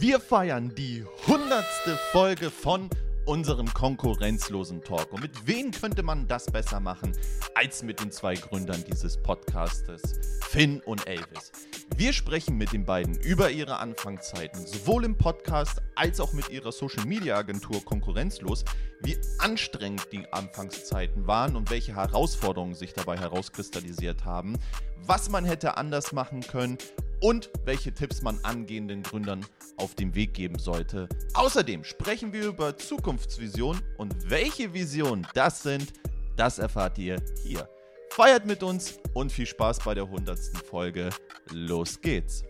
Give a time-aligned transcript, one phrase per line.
[0.00, 2.88] Wir feiern die hundertste Folge von
[3.26, 5.12] unserem konkurrenzlosen Talk.
[5.12, 7.12] Und mit wem könnte man das besser machen
[7.54, 11.52] als mit den zwei Gründern dieses Podcastes, Finn und Elvis?
[11.98, 16.72] Wir sprechen mit den beiden über ihre Anfangszeiten, sowohl im Podcast als auch mit ihrer
[16.72, 18.64] Social Media Agentur Konkurrenzlos,
[19.02, 24.56] wie anstrengend die Anfangszeiten waren und welche Herausforderungen sich dabei herauskristallisiert haben,
[25.10, 26.78] was man hätte anders machen können
[27.20, 29.44] und welche Tipps man angehenden Gründern
[29.76, 31.08] auf dem Weg geben sollte.
[31.34, 35.92] Außerdem sprechen wir über Zukunftsvisionen und welche Visionen das sind,
[36.36, 37.68] das erfahrt ihr hier.
[38.10, 40.38] Feiert mit uns und viel Spaß bei der 100.
[40.64, 41.10] Folge.
[41.50, 42.44] Los geht's!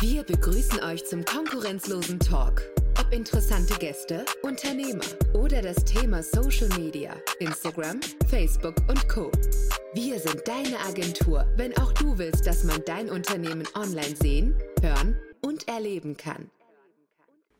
[0.00, 2.60] Wir begrüßen euch zum konkurrenzlosen Talk.
[3.00, 9.32] Ob interessante Gäste, Unternehmer oder das Thema Social Media, Instagram, Facebook und Co.
[9.94, 15.18] Wir sind deine Agentur, wenn auch du willst, dass man dein Unternehmen online sehen, hören
[15.40, 16.50] und erleben kann.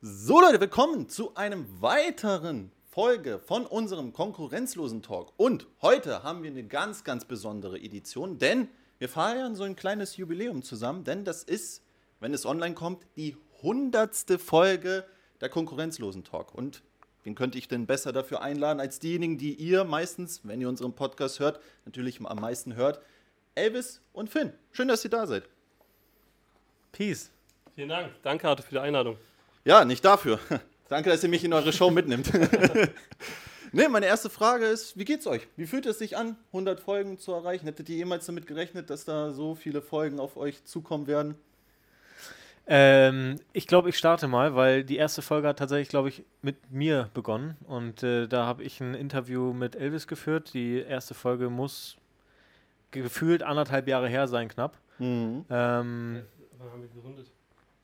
[0.02, 5.32] So Leute, willkommen zu einem weiteren Folge von unserem konkurrenzlosen Talk.
[5.38, 10.18] Und heute haben wir eine ganz, ganz besondere Edition, denn wir feiern so ein kleines
[10.18, 11.85] Jubiläum zusammen, denn das ist,
[12.26, 15.04] wenn es online kommt, die hundertste Folge
[15.40, 16.52] der konkurrenzlosen Talk.
[16.52, 16.82] Und
[17.22, 20.92] wen könnte ich denn besser dafür einladen als diejenigen, die ihr meistens, wenn ihr unseren
[20.92, 23.00] Podcast hört, natürlich am meisten hört,
[23.54, 24.52] Elvis und Finn.
[24.72, 25.44] Schön, dass ihr da seid.
[26.90, 27.30] Peace.
[27.76, 28.10] Vielen Dank.
[28.24, 29.16] Danke, Arthur, für die Einladung.
[29.64, 30.40] Ja, nicht dafür.
[30.88, 32.32] Danke, dass ihr mich in eure Show mitnimmt.
[33.72, 35.46] ne, meine erste Frage ist, wie geht's euch?
[35.54, 37.66] Wie fühlt es sich an, 100 Folgen zu erreichen?
[37.66, 41.36] Hättet ihr jemals damit gerechnet, dass da so viele Folgen auf euch zukommen werden?
[42.68, 46.72] Ähm, ich glaube, ich starte mal, weil die erste Folge hat tatsächlich, glaube ich, mit
[46.72, 47.56] mir begonnen.
[47.64, 50.52] Und äh, da habe ich ein Interview mit Elvis geführt.
[50.52, 51.96] Die erste Folge muss
[52.90, 54.78] gefühlt anderthalb Jahre her sein, knapp.
[54.98, 55.44] Mhm.
[55.48, 56.22] Ähm,
[56.58, 57.30] Wann haben wir gegründet?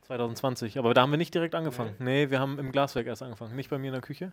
[0.02, 0.78] 2020.
[0.78, 1.94] Aber da haben wir nicht direkt angefangen.
[1.98, 2.24] Nee.
[2.24, 3.55] nee, wir haben im Glaswerk erst angefangen.
[3.55, 4.33] Nicht bei mir in der Küche.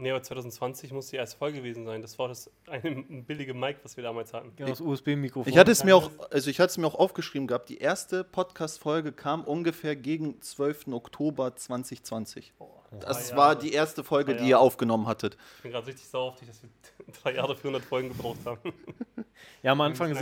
[0.00, 2.02] Nee, aber 2020 muss die erste Folge gewesen sein.
[2.02, 4.52] Das war das eine billige Mic, was wir damals hatten.
[4.56, 5.52] Ja, das USB-Mikrofon.
[5.52, 7.68] Ich hatte es mir auch, also ich hatte es mir auch aufgeschrieben gehabt.
[7.68, 10.88] Die erste Podcast-Folge kam ungefähr gegen 12.
[10.92, 12.52] Oktober 2020.
[12.60, 12.68] Oh,
[13.00, 15.36] das war die erste Folge, die ihr aufgenommen hattet.
[15.56, 16.70] Ich bin gerade richtig sauer auf dich, dass wir
[17.22, 18.60] drei Jahre 400 Folgen gebraucht haben.
[19.62, 20.16] Ja, am Anfang,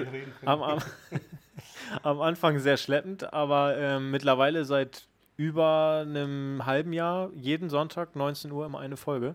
[0.45, 0.79] am, am,
[2.03, 5.07] am, Anfang sehr schleppend, aber äh, mittlerweile seit
[5.37, 9.35] über einem halben Jahr jeden Sonntag 19 Uhr immer eine Folge.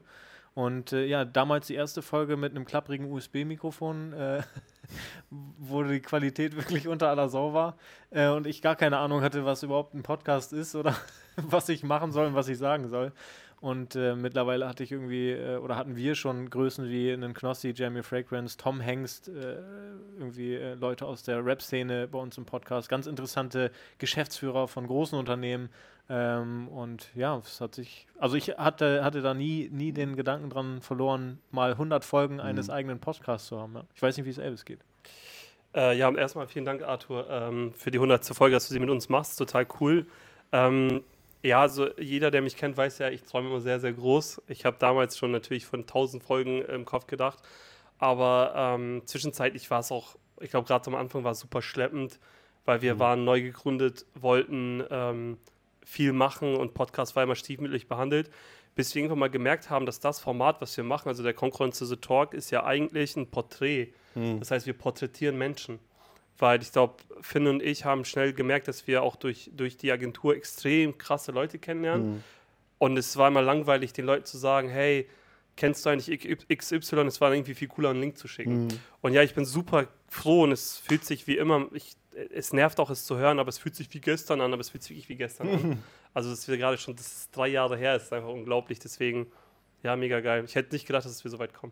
[0.54, 4.42] Und äh, ja, damals die erste Folge mit einem klapprigen USB-Mikrofon, äh,
[5.30, 7.78] wo die Qualität wirklich unter aller Sau war
[8.10, 10.96] äh, und ich gar keine Ahnung hatte, was überhaupt ein Podcast ist oder
[11.38, 13.14] was ich machen soll und was ich sagen soll.
[13.62, 17.74] Und äh, mittlerweile hatte ich irgendwie, äh, oder hatten wir schon Größen wie einen Knossi,
[17.76, 19.58] Jamie Fragrance, Tom Hengst, äh,
[20.18, 25.70] irgendwie Leute aus der Rap-Szene bei uns im Podcast, ganz interessante Geschäftsführer von großen Unternehmen,
[26.14, 30.50] ähm, und ja, es hat sich, also ich hatte, hatte da nie, nie den Gedanken
[30.50, 32.42] dran verloren, mal 100 Folgen mhm.
[32.42, 33.76] eines eigenen Podcasts zu haben.
[33.76, 33.84] Ja.
[33.96, 34.82] Ich weiß nicht, wie es Elvis geht.
[35.74, 38.26] Äh, ja, erstmal vielen Dank, Arthur, ähm, für die 100.
[38.36, 39.40] Folge, dass du sie mit uns machst.
[39.40, 40.06] Total cool.
[40.52, 41.02] Ähm,
[41.44, 44.42] ja, also jeder, der mich kennt, weiß ja, ich träume immer sehr, sehr groß.
[44.48, 47.40] Ich habe damals schon natürlich von 1000 Folgen im Kopf gedacht.
[48.00, 52.20] Aber ähm, zwischenzeitlich war es auch, ich glaube, gerade am Anfang war es super schleppend,
[52.66, 53.00] weil wir mhm.
[53.00, 55.38] waren neu gegründet, wollten ähm,
[55.84, 58.30] viel machen und Podcast war immer stiefmütterlich behandelt,
[58.76, 62.00] bis wir irgendwann mal gemerkt haben, dass das Format, was wir machen, also der Konkurrenzlose
[62.00, 63.94] Talk, ist ja eigentlich ein Porträt.
[64.16, 64.40] Mhm.
[64.40, 65.80] Das heißt, wir porträtieren Menschen.
[66.38, 69.92] Weil ich glaube, Finn und ich haben schnell gemerkt, dass wir auch durch, durch die
[69.92, 72.14] Agentur extrem krasse Leute kennenlernen.
[72.14, 72.24] Mhm.
[72.80, 75.08] Und es war immer langweilig, den Leuten zu sagen, hey,
[75.56, 76.20] kennst du eigentlich
[76.58, 77.02] XY?
[77.06, 78.66] Es war irgendwie viel cooler, einen Link zu schicken.
[78.66, 78.80] Mhm.
[79.02, 81.96] Und ja, ich bin super froh und es fühlt sich wie immer, ich
[82.34, 84.70] es nervt auch, es zu hören, aber es fühlt sich wie gestern an, aber es
[84.70, 85.84] fühlt sich wirklich wie gestern an.
[86.14, 88.80] Also, dass wir gerade schon, das ist drei Jahre her, ist einfach unglaublich.
[88.80, 89.28] Deswegen,
[89.82, 90.44] ja, mega geil.
[90.44, 91.72] Ich hätte nicht gedacht, dass wir so weit kommen.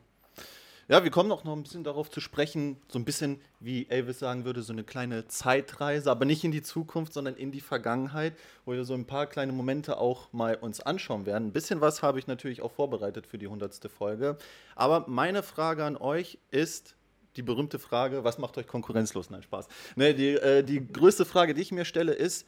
[0.88, 4.18] Ja, wir kommen auch noch ein bisschen darauf zu sprechen, so ein bisschen, wie Elvis
[4.18, 8.34] sagen würde, so eine kleine Zeitreise, aber nicht in die Zukunft, sondern in die Vergangenheit,
[8.66, 11.50] wo wir so ein paar kleine Momente auch mal uns anschauen werden.
[11.50, 14.38] Ein bisschen was habe ich natürlich auch vorbereitet für die hundertste Folge.
[14.76, 16.96] Aber meine Frage an euch ist,
[17.36, 19.30] die berühmte Frage, was macht euch konkurrenzlos?
[19.30, 19.68] Nein, Spaß.
[19.96, 22.46] Nee, die, äh, die größte Frage, die ich mir stelle, ist,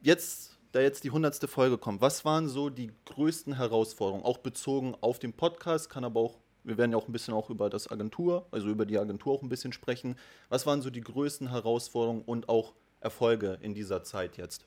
[0.00, 4.96] jetzt, da jetzt die hundertste Folge kommt, was waren so die größten Herausforderungen, auch bezogen
[5.00, 7.90] auf den Podcast, kann aber auch, wir werden ja auch ein bisschen auch über das
[7.90, 10.16] Agentur, also über die Agentur auch ein bisschen sprechen.
[10.48, 14.64] Was waren so die größten Herausforderungen und auch Erfolge in dieser Zeit jetzt?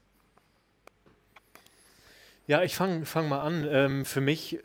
[2.48, 3.68] Ja, ich fange fang mal an.
[3.68, 4.60] Ähm, für mich,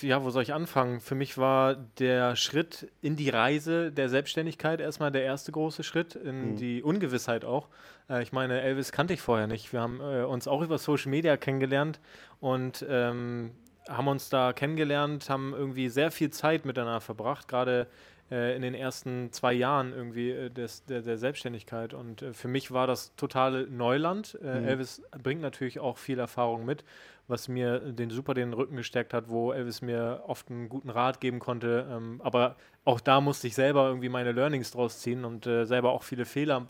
[0.00, 1.00] ja, wo soll ich anfangen?
[1.00, 6.14] Für mich war der Schritt in die Reise der Selbstständigkeit erstmal der erste große Schritt,
[6.14, 6.56] in mhm.
[6.56, 7.68] die Ungewissheit auch.
[8.08, 9.72] Äh, ich meine, Elvis kannte ich vorher nicht.
[9.72, 12.00] Wir haben äh, uns auch über Social Media kennengelernt
[12.40, 13.50] und ähm,
[13.86, 17.86] haben uns da kennengelernt, haben irgendwie sehr viel Zeit miteinander verbracht, gerade äh,
[18.56, 21.92] in den ersten zwei Jahren irgendwie äh, des, der, der, Selbstständigkeit.
[21.92, 24.38] Und äh, für mich war das totale Neuland.
[24.42, 24.68] Äh, mhm.
[24.68, 26.84] Elvis bringt natürlich auch viel Erfahrung mit,
[27.28, 31.20] was mir den super den Rücken gestärkt hat, wo Elvis mir oft einen guten Rat
[31.20, 31.86] geben konnte.
[31.90, 35.92] Ähm, aber auch da musste ich selber irgendwie meine Learnings draus ziehen und äh, selber
[35.92, 36.66] auch viele Fehler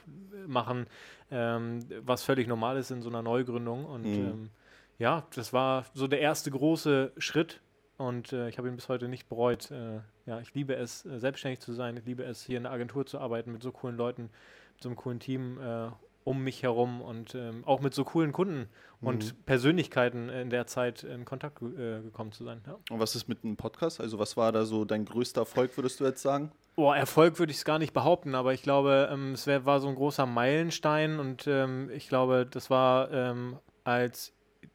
[0.46, 0.86] machen,
[1.30, 3.84] ähm, was völlig normal ist in so einer Neugründung.
[3.84, 4.26] Und mhm.
[4.26, 4.50] ähm,
[4.98, 7.60] ja, das war so der erste große Schritt
[7.96, 9.70] und äh, ich habe ihn bis heute nicht bereut.
[9.70, 11.96] Äh, ja, ich liebe es, äh, selbstständig zu sein.
[11.96, 14.30] Ich liebe es, hier in der Agentur zu arbeiten mit so coolen Leuten,
[14.74, 15.88] mit so einem coolen Team äh,
[16.24, 18.68] um mich herum und ähm, auch mit so coolen Kunden
[19.00, 19.08] mhm.
[19.08, 22.62] und Persönlichkeiten in der Zeit in Kontakt äh, gekommen zu sein.
[22.66, 22.78] Ja.
[22.90, 24.00] Und was ist mit einem Podcast?
[24.00, 26.50] Also was war da so dein größter Erfolg, würdest du jetzt sagen?
[26.76, 29.80] Boah, Erfolg würde ich es gar nicht behaupten, aber ich glaube, ähm, es wär, war
[29.80, 34.32] so ein großer Meilenstein und ähm, ich glaube, das war ähm, als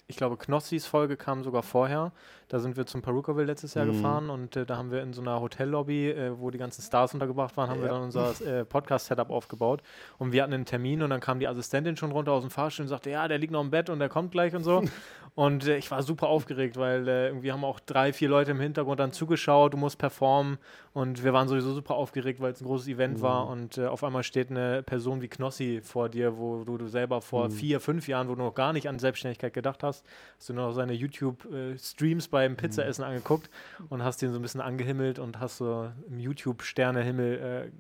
[0.08, 2.12] ich glaube, Knossis Folge kam sogar vorher.
[2.50, 3.92] Da sind wir zum Perukaville letztes Jahr mhm.
[3.92, 7.14] gefahren und äh, da haben wir in so einer Hotellobby, äh, wo die ganzen Stars
[7.14, 7.86] untergebracht waren, haben ja.
[7.86, 9.84] wir dann unser äh, Podcast-Setup aufgebaut.
[10.18, 12.86] Und wir hatten einen Termin und dann kam die Assistentin schon runter aus dem Fahrstuhl
[12.86, 14.82] und sagte, ja, der liegt noch im Bett und der kommt gleich und so.
[15.36, 18.60] und äh, ich war super aufgeregt, weil äh, irgendwie haben auch drei, vier Leute im
[18.60, 20.58] Hintergrund dann zugeschaut, du musst performen
[20.94, 23.22] und wir waren sowieso super aufgeregt, weil es ein großes Event mhm.
[23.22, 27.22] war und auf einmal steht eine Person wie Knossi vor dir, wo du, du selber
[27.22, 27.52] vor mhm.
[27.52, 30.04] vier, fünf Jahren, wo du noch gar nicht an Selbstständigkeit gedacht hast,
[30.38, 33.12] hast du noch seine YouTube-Streams bei beim Pizzaessen mhm.
[33.12, 33.50] angeguckt
[33.90, 37.72] und hast den so ein bisschen angehimmelt und hast so im YouTube-Sternehimmel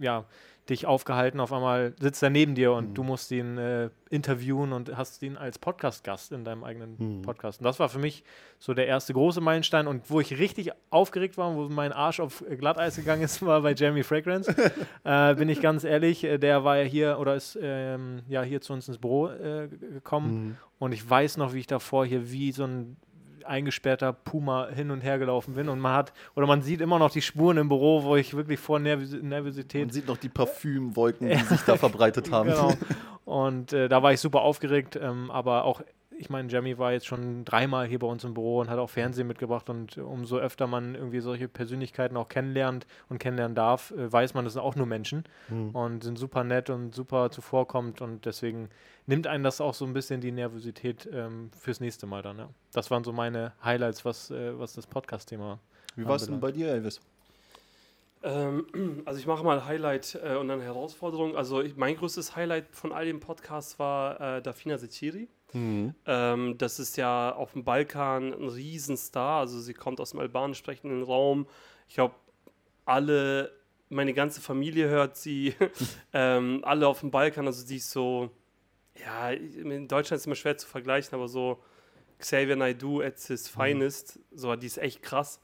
[0.00, 0.24] äh, ja,
[0.70, 1.40] dich aufgehalten.
[1.40, 2.94] Auf einmal sitzt er neben dir und mhm.
[2.94, 7.22] du musst ihn äh, interviewen und hast ihn als Podcast-Gast in deinem eigenen mhm.
[7.22, 7.60] Podcast.
[7.60, 8.24] Und das war für mich
[8.58, 9.86] so der erste große Meilenstein.
[9.86, 13.74] Und wo ich richtig aufgeregt war, wo mein Arsch auf Glatteis gegangen ist, war bei
[13.74, 14.54] Jeremy Fragrance.
[15.04, 18.60] äh, bin ich ganz ehrlich, äh, der war ja hier oder ist ähm, ja hier
[18.60, 20.34] zu uns ins Büro äh, gekommen.
[20.34, 20.56] Mhm.
[20.78, 22.96] Und ich weiß noch, wie ich davor hier wie so ein
[23.46, 27.10] eingesperrter Puma hin und her gelaufen bin und man hat, oder man sieht immer noch
[27.10, 29.86] die Spuren im Büro, wo ich wirklich vor Nerv Nervosität.
[29.86, 32.50] Man sieht noch die Parfümwolken, die sich da verbreitet haben.
[32.50, 32.72] Genau.
[33.24, 35.80] Und äh, da war ich super aufgeregt, ähm, aber auch
[36.18, 38.90] ich meine, Jamie war jetzt schon dreimal hier bei uns im Büro und hat auch
[38.90, 44.12] Fernsehen mitgebracht und umso öfter man irgendwie solche Persönlichkeiten auch kennenlernt und kennenlernen darf, äh,
[44.12, 45.70] weiß man, das sind auch nur Menschen mhm.
[45.70, 48.68] und sind super nett und super zuvorkommt und deswegen
[49.06, 52.38] nimmt einen das auch so ein bisschen die Nervosität ähm, fürs nächste Mal dann.
[52.38, 52.48] Ja.
[52.72, 55.58] Das waren so meine Highlights, was, äh, was das Podcast-Thema
[55.96, 57.00] Wie war es denn bei dir, Elvis?
[58.24, 58.66] Ähm,
[59.04, 61.36] also ich mache mal Highlight äh, und dann Herausforderung.
[61.36, 65.28] Also ich, mein größtes Highlight von all den Podcasts war äh, Dafina Seciri.
[65.54, 65.94] Mhm.
[66.04, 69.40] Ähm, das ist ja auf dem Balkan ein Riesenstar.
[69.40, 71.46] Also sie kommt aus dem albanisch sprechenden Raum.
[71.88, 72.14] Ich glaube,
[72.84, 73.52] alle,
[73.88, 75.54] meine ganze Familie hört sie.
[76.12, 77.46] ähm, alle auf dem Balkan.
[77.46, 78.30] Also die ist so,
[79.00, 81.62] ja, in Deutschland ist es immer schwer zu vergleichen, aber so
[82.18, 83.60] Xavier Naidoo at his mhm.
[83.60, 85.40] finest, so, die ist echt krass.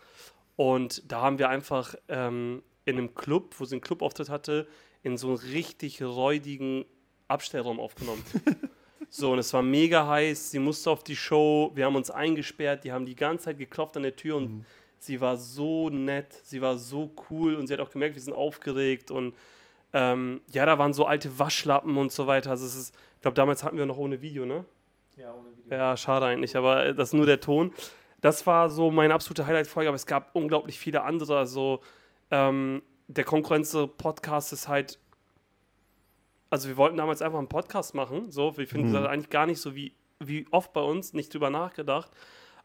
[0.56, 4.66] Und da haben wir einfach ähm, in einem Club, wo sie einen Clubauftritt hatte,
[5.02, 6.84] in so einem richtig räudigen
[7.28, 8.22] Abstellraum aufgenommen.
[9.12, 10.52] So, und es war mega heiß.
[10.52, 11.72] Sie musste auf die Show.
[11.74, 12.84] Wir haben uns eingesperrt.
[12.84, 14.64] Die haben die ganze Zeit geklopft an der Tür und mhm.
[15.00, 16.32] sie war so nett.
[16.44, 19.10] Sie war so cool und sie hat auch gemerkt, wir sind aufgeregt.
[19.10, 19.34] Und
[19.92, 22.50] ähm, ja, da waren so alte Waschlappen und so weiter.
[22.50, 24.64] Also, es ist, ich glaube, damals hatten wir noch ohne Video, ne?
[25.16, 25.76] Ja, ohne Video.
[25.76, 27.72] Ja, schade eigentlich, aber äh, das ist nur der Ton.
[28.20, 31.36] Das war so meine absolute Highlight-Folge, aber es gab unglaublich viele andere.
[31.36, 31.80] Also,
[32.30, 35.00] ähm, der Konkurrenz-Podcast ist halt
[36.50, 38.94] also wir wollten damals einfach einen Podcast machen, so, wir finden mhm.
[38.94, 42.10] das eigentlich gar nicht so wie, wie oft bei uns, nicht drüber nachgedacht,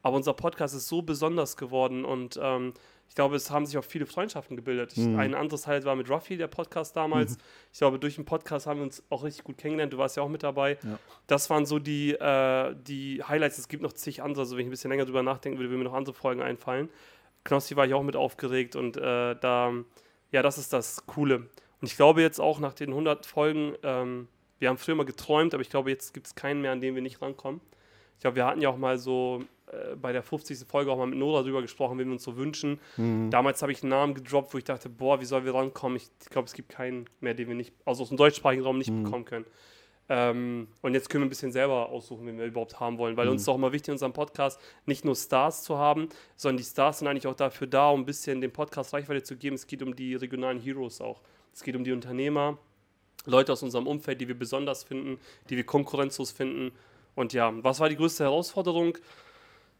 [0.01, 2.73] aber unser Podcast ist so besonders geworden und ähm,
[3.07, 4.93] ich glaube, es haben sich auch viele Freundschaften gebildet.
[4.93, 5.19] Ich, mhm.
[5.19, 7.33] Ein anderes Highlight war mit Ruffy, der Podcast damals.
[7.33, 7.43] Mhm.
[7.71, 9.93] Ich glaube, durch den Podcast haben wir uns auch richtig gut kennengelernt.
[9.93, 10.77] Du warst ja auch mit dabei.
[10.83, 10.99] Ja.
[11.27, 13.57] Das waren so die, äh, die Highlights.
[13.57, 14.41] Es gibt noch zig andere.
[14.41, 16.89] Also, wenn ich ein bisschen länger drüber nachdenken würde, würden mir noch andere Folgen einfallen.
[17.43, 19.71] Knossi war ich auch mit aufgeregt und äh, da,
[20.31, 21.47] ja, das ist das Coole.
[21.85, 24.27] Und ich glaube jetzt auch nach den 100 Folgen, ähm,
[24.57, 26.95] wir haben früher mal geträumt, aber ich glaube, jetzt gibt es keinen mehr, an den
[26.95, 27.61] wir nicht rankommen.
[28.15, 30.67] Ich glaube, wir hatten ja auch mal so äh, bei der 50.
[30.67, 32.79] Folge auch mal mit Nora drüber gesprochen, wen wir uns so wünschen.
[32.97, 33.29] Mhm.
[33.29, 35.97] Damals habe ich einen Namen gedroppt, wo ich dachte, boah, wie sollen wir rankommen?
[35.97, 38.79] Ich, ich glaube, es gibt keinen mehr, den wir nicht, also aus dem deutschsprachigen Raum
[38.79, 39.03] nicht mhm.
[39.03, 39.45] bekommen können.
[40.09, 43.27] Ähm, und jetzt können wir ein bisschen selber aussuchen, wen wir überhaupt haben wollen, weil
[43.27, 43.33] mhm.
[43.33, 46.63] uns ist auch immer wichtig in unserem Podcast nicht nur Stars zu haben, sondern die
[46.63, 49.55] Stars sind eigentlich auch dafür da, um ein bisschen dem Podcast Reichweite zu geben.
[49.55, 51.21] Es geht um die regionalen Heroes auch.
[51.55, 52.57] Es geht um die Unternehmer,
[53.25, 55.17] Leute aus unserem Umfeld, die wir besonders finden,
[55.49, 56.73] die wir konkurrenzlos finden.
[57.15, 58.97] Und ja, was war die größte Herausforderung?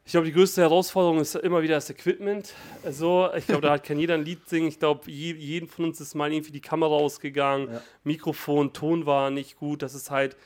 [0.05, 2.53] Ich glaube, die größte Herausforderung ist immer wieder das Equipment.
[2.85, 4.69] Also, ich glaube, da kann jeder ein Lied singen.
[4.69, 7.81] Ich glaube, je, jeden von uns ist mal irgendwie die Kamera ausgegangen, ja.
[8.05, 9.81] Mikrofon, Ton war nicht gut.
[9.81, 10.37] Das ist halt,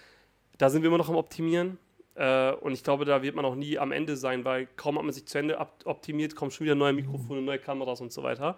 [0.58, 1.78] da sind wir immer noch am Optimieren.
[2.20, 5.06] Äh, und ich glaube, da wird man auch nie am Ende sein, weil kaum hat
[5.06, 8.58] man sich zu Ende optimiert, kommen schon wieder neue Mikrofone, neue Kameras und so weiter.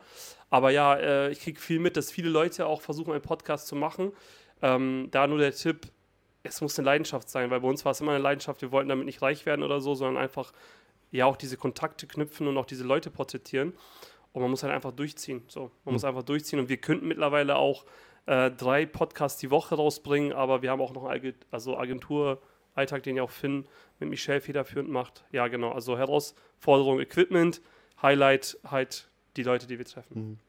[0.50, 3.75] Aber ja, äh, ich kriege viel mit, dass viele Leute auch versuchen, einen Podcast zu
[3.75, 4.13] machen.
[4.63, 5.91] Ähm, da nur der Tipp,
[6.41, 8.63] es muss eine Leidenschaft sein, weil bei uns war es immer eine Leidenschaft.
[8.63, 10.53] Wir wollten damit nicht reich werden oder so, sondern einfach
[11.12, 13.74] ja auch diese Kontakte knüpfen und auch diese Leute porträtieren.
[14.34, 15.44] Und man muss halt einfach durchziehen.
[15.48, 15.94] So, man mhm.
[15.94, 16.58] muss einfach durchziehen.
[16.58, 17.86] Und wir könnten mittlerweile auch
[18.25, 21.77] äh, drei Podcasts die Woche rausbringen, aber wir haben auch noch einen also
[22.75, 23.66] Agentur-Alltag, den ja auch Finn
[24.00, 25.24] mit Michelle federführend macht.
[25.32, 25.72] Ja, genau.
[25.72, 27.62] Also Herausforderung Equipment,
[28.01, 30.30] Highlight halt die Leute, die wir treffen.
[30.30, 30.40] Mhm.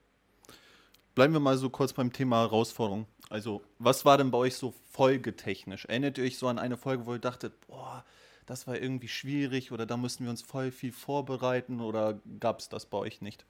[1.15, 3.07] Bleiben wir mal so kurz beim Thema Herausforderung.
[3.29, 5.85] Also, was war denn bei euch so folgetechnisch?
[5.85, 8.05] Erinnert ihr euch so an eine Folge, wo ihr dachtet, boah,
[8.47, 12.69] das war irgendwie schwierig oder da mussten wir uns voll viel vorbereiten oder gab es
[12.69, 13.45] das bei euch nicht?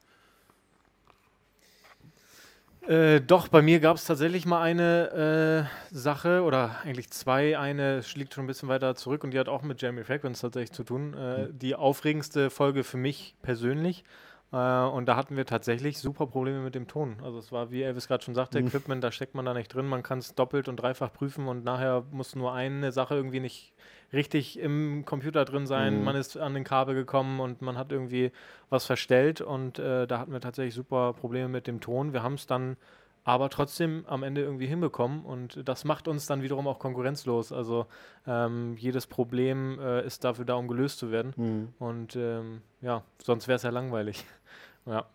[2.88, 7.58] Äh, doch, bei mir gab es tatsächlich mal eine äh, Sache oder eigentlich zwei.
[7.58, 10.72] Eine liegt schon ein bisschen weiter zurück und die hat auch mit Jamie Fragrance tatsächlich
[10.72, 11.14] zu tun.
[11.14, 11.58] Äh, mhm.
[11.58, 14.04] Die aufregendste Folge für mich persönlich.
[14.52, 17.16] Äh, und da hatten wir tatsächlich super Probleme mit dem Ton.
[17.22, 18.66] Also es war, wie Elvis gerade schon sagte, mhm.
[18.66, 19.86] Equipment, da steckt man da nicht drin.
[19.86, 23.72] Man kann es doppelt und dreifach prüfen und nachher muss nur eine Sache irgendwie nicht
[24.12, 25.98] richtig im Computer drin sein.
[25.98, 26.04] Mhm.
[26.04, 28.32] Man ist an den Kabel gekommen und man hat irgendwie
[28.70, 32.12] was verstellt und äh, da hatten wir tatsächlich super Probleme mit dem Ton.
[32.12, 32.76] Wir haben es dann
[33.24, 37.52] aber trotzdem am Ende irgendwie hinbekommen und das macht uns dann wiederum auch konkurrenzlos.
[37.52, 37.86] Also
[38.26, 41.68] ähm, jedes Problem äh, ist dafür da, um gelöst zu werden mhm.
[41.78, 44.24] und ähm, ja, sonst wäre es ja langweilig.
[44.86, 45.06] ja.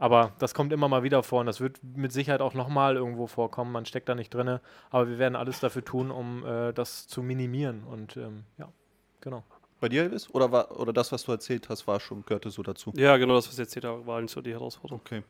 [0.00, 3.26] Aber das kommt immer mal wieder vor und das wird mit Sicherheit auch nochmal irgendwo
[3.26, 3.70] vorkommen.
[3.70, 4.58] Man steckt da nicht drin.
[4.88, 7.84] Aber wir werden alles dafür tun, um äh, das zu minimieren.
[7.84, 8.72] Und ähm, ja,
[9.20, 9.44] genau.
[9.78, 10.30] Bei dir, Elvis?
[10.30, 12.94] Oder, war, oder das, was du erzählt hast, war schon, gehörte so dazu?
[12.96, 15.02] Ja, genau, das, was ich erzählt habe, war nicht so die Herausforderung.
[15.04, 15.22] Okay.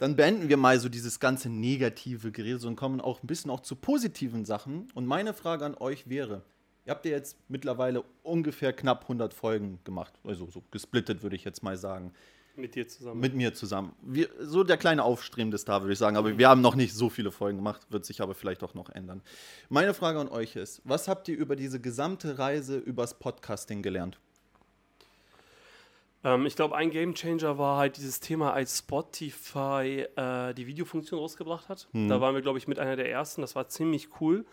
[0.00, 3.60] Dann beenden wir mal so dieses ganze negative Gerede und kommen auch ein bisschen auch
[3.60, 4.88] zu positiven Sachen.
[4.94, 6.42] Und meine Frage an euch wäre,
[6.84, 11.44] ihr habt ja jetzt mittlerweile ungefähr knapp 100 Folgen gemacht, also so gesplittet würde ich
[11.44, 12.12] jetzt mal sagen.
[12.54, 13.20] Mit dir zusammen.
[13.20, 13.94] Mit mir zusammen.
[14.02, 16.16] Wir, so der kleine aufstrebende Star, würde ich sagen.
[16.16, 18.90] Aber wir haben noch nicht so viele Folgen gemacht, wird sich aber vielleicht auch noch
[18.90, 19.22] ändern.
[19.70, 24.18] Meine Frage an euch ist: Was habt ihr über diese gesamte Reise übers Podcasting gelernt?
[26.24, 31.70] Ähm, ich glaube, ein Gamechanger war halt dieses Thema, als Spotify äh, die Videofunktion rausgebracht
[31.70, 31.88] hat.
[31.92, 32.08] Mhm.
[32.08, 33.40] Da waren wir, glaube ich, mit einer der ersten.
[33.40, 34.44] Das war ziemlich cool.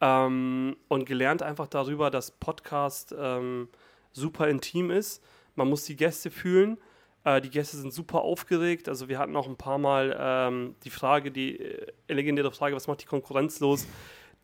[0.00, 3.68] Ähm, und gelernt einfach darüber, dass Podcast ähm,
[4.12, 5.22] super intim ist.
[5.56, 6.78] Man muss die Gäste fühlen
[7.24, 8.88] äh, die Gäste sind super aufgeregt.
[8.88, 12.86] Also wir hatten auch ein paar Mal ähm, die Frage, die äh, legendäre Frage, was
[12.86, 13.86] macht die Konkurrenz los?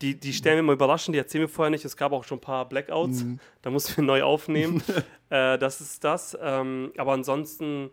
[0.01, 1.83] Die, die stellen wir mal überraschend, die erzählen wir vorher nicht.
[1.83, 3.39] Es gab auch schon ein paar Blackouts, mhm.
[3.63, 4.83] da mussten wir neu aufnehmen.
[5.29, 6.37] äh, das ist das.
[6.39, 7.89] Ähm, aber ansonsten,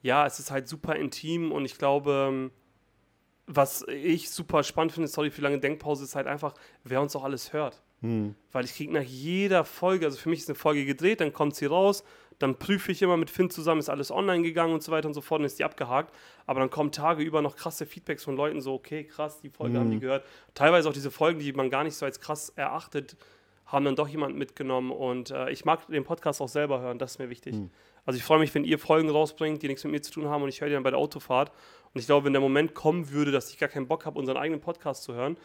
[0.00, 2.50] ja, es ist halt super intim und ich glaube, ähm,
[3.46, 7.14] was ich super spannend finde, sorry für die lange Denkpause, ist halt einfach, wer uns
[7.16, 7.82] auch alles hört.
[8.00, 8.34] Mhm.
[8.50, 11.54] Weil ich kriege nach jeder Folge, also für mich ist eine Folge gedreht, dann kommt
[11.54, 12.02] sie raus,
[12.38, 15.14] dann prüfe ich immer mit Finn zusammen, ist alles online gegangen und so weiter und
[15.14, 16.14] so fort und ist die abgehakt.
[16.46, 19.74] Aber dann kommen Tage über noch krasse Feedbacks von Leuten, so, okay, krass, die Folge
[19.74, 19.80] mhm.
[19.80, 20.00] haben die mhm.
[20.00, 20.24] gehört.
[20.54, 23.16] Teilweise auch diese Folgen, die man gar nicht so als krass erachtet,
[23.66, 24.90] haben dann doch jemanden mitgenommen.
[24.90, 27.54] Und äh, ich mag den Podcast auch selber hören, das ist mir wichtig.
[27.54, 27.70] Mhm.
[28.04, 30.42] Also ich freue mich, wenn ihr Folgen rausbringt, die nichts mit mir zu tun haben
[30.42, 31.50] und ich höre die dann bei der Autofahrt.
[31.94, 34.36] Und ich glaube, wenn der Moment kommen würde, dass ich gar keinen Bock habe, unseren
[34.36, 35.36] eigenen Podcast zu hören,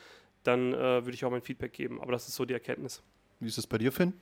[0.43, 2.01] dann äh, würde ich auch mein Feedback geben.
[2.01, 3.03] Aber das ist so die Erkenntnis.
[3.39, 4.13] Wie ist es bei dir, Finn?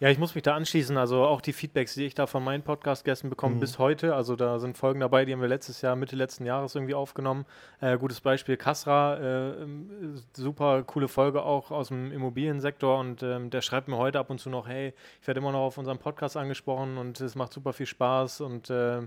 [0.00, 0.96] Ja, ich muss mich da anschließen.
[0.96, 3.60] Also auch die Feedbacks, die ich da von meinen Podcast-Gästen bekomme mhm.
[3.60, 4.14] bis heute.
[4.14, 7.46] Also da sind Folgen dabei, die haben wir letztes Jahr, Mitte letzten Jahres irgendwie aufgenommen.
[7.80, 9.66] Äh, gutes Beispiel Kasra, äh,
[10.36, 14.40] super coole Folge auch aus dem Immobiliensektor und ähm, der schreibt mir heute ab und
[14.40, 17.72] zu noch, hey, ich werde immer noch auf unserem Podcast angesprochen und es macht super
[17.72, 19.02] viel Spaß und äh,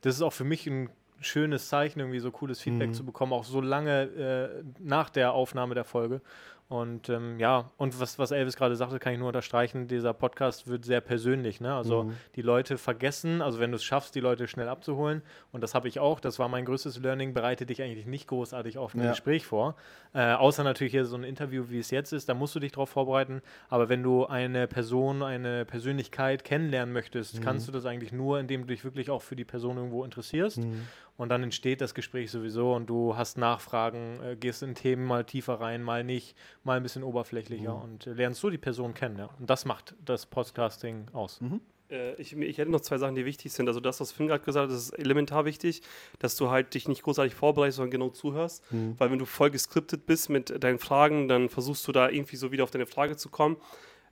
[0.00, 0.90] das ist auch für mich ein
[1.20, 2.94] schönes Zeichen, irgendwie so cooles Feedback mhm.
[2.94, 6.20] zu bekommen, auch so lange äh, nach der Aufnahme der Folge.
[6.68, 10.66] Und ähm, ja, und was, was Elvis gerade sagte, kann ich nur unterstreichen, dieser Podcast
[10.66, 11.60] wird sehr persönlich.
[11.60, 11.74] Ne?
[11.74, 12.16] Also mhm.
[12.36, 15.88] die Leute vergessen, also wenn du es schaffst, die Leute schnell abzuholen, und das habe
[15.88, 19.10] ich auch, das war mein größtes Learning, bereite dich eigentlich nicht großartig auf ein ja.
[19.10, 19.76] Gespräch vor.
[20.14, 22.72] Äh, außer natürlich hier so ein Interview, wie es jetzt ist, da musst du dich
[22.72, 23.42] darauf vorbereiten.
[23.68, 27.44] Aber wenn du eine Person, eine Persönlichkeit kennenlernen möchtest, mhm.
[27.44, 30.58] kannst du das eigentlich nur, indem du dich wirklich auch für die Person irgendwo interessierst.
[30.58, 35.04] Mhm und dann entsteht das Gespräch sowieso und du hast Nachfragen, äh, gehst in Themen
[35.04, 37.82] mal tiefer rein, mal nicht, mal ein bisschen oberflächlicher mhm.
[37.82, 39.18] und äh, lernst so die Person kennen.
[39.18, 39.30] Ja.
[39.38, 41.40] Und das macht das Podcasting aus.
[41.40, 41.60] Mhm.
[41.90, 43.68] Äh, ich, ich, hätte noch zwei Sachen, die wichtig sind.
[43.68, 45.82] Also das, was Finn gerade gesagt hat, das ist elementar wichtig,
[46.18, 48.70] dass du halt dich nicht großartig vorbereitest, sondern genau zuhörst.
[48.72, 48.94] Mhm.
[48.98, 52.52] Weil wenn du voll geskriptet bist mit deinen Fragen, dann versuchst du da irgendwie so
[52.52, 53.56] wieder auf deine Frage zu kommen.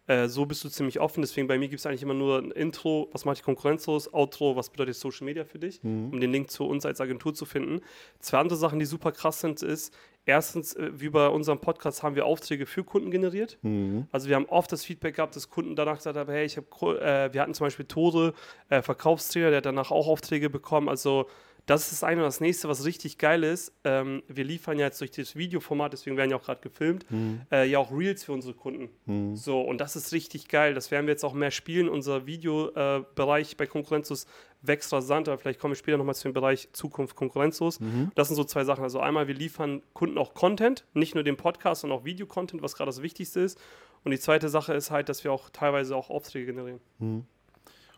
[0.09, 1.23] Äh, so bist du ziemlich offen.
[1.23, 4.13] Deswegen bei mir gibt es eigentlich immer nur ein Intro, was macht die Konkurrenz los,
[4.13, 6.11] Outro, was bedeutet Social Media für dich, mhm.
[6.13, 7.81] um den Link zu uns als Agentur zu finden.
[8.19, 12.15] Zwei andere Sachen, die super krass sind, ist, erstens, äh, wie bei unserem Podcast, haben
[12.17, 13.59] wir Aufträge für Kunden generiert.
[13.63, 14.07] Mhm.
[14.13, 17.01] Also wir haben oft das Feedback gehabt, dass Kunden danach gesagt haben, hey, ich habe,
[17.01, 18.35] äh, wir hatten zum Beispiel Tore,
[18.69, 20.89] äh, Verkaufstrainer, der hat danach auch Aufträge bekommen.
[20.89, 21.27] Also
[21.73, 23.73] das ist das eine und das nächste, was richtig geil ist.
[23.85, 27.41] Ähm, wir liefern ja jetzt durch das Videoformat, deswegen werden ja auch gerade gefilmt, mhm.
[27.51, 28.91] äh, ja auch Reels für unsere Kunden.
[29.07, 29.37] Mhm.
[29.37, 30.75] So, und das ist richtig geil.
[30.75, 31.89] Das werden wir jetzt auch mehr spielen.
[31.89, 34.27] Unser Videobereich äh, bei Konkurrenzlos
[34.61, 37.81] wächst rasant, aber vielleicht komme ich später nochmal zu dem Bereich Zukunft konkurrenzlos.
[37.81, 38.13] Mhm.
[38.15, 38.85] Das sind so zwei Sachen.
[38.85, 42.75] Also einmal, wir liefern Kunden auch Content, nicht nur den Podcast, sondern auch Videocontent, was
[42.75, 43.59] gerade das Wichtigste ist.
[44.05, 46.81] Und die zweite Sache ist halt, dass wir auch teilweise auch Aufträge generieren.
[46.99, 47.27] Mhm.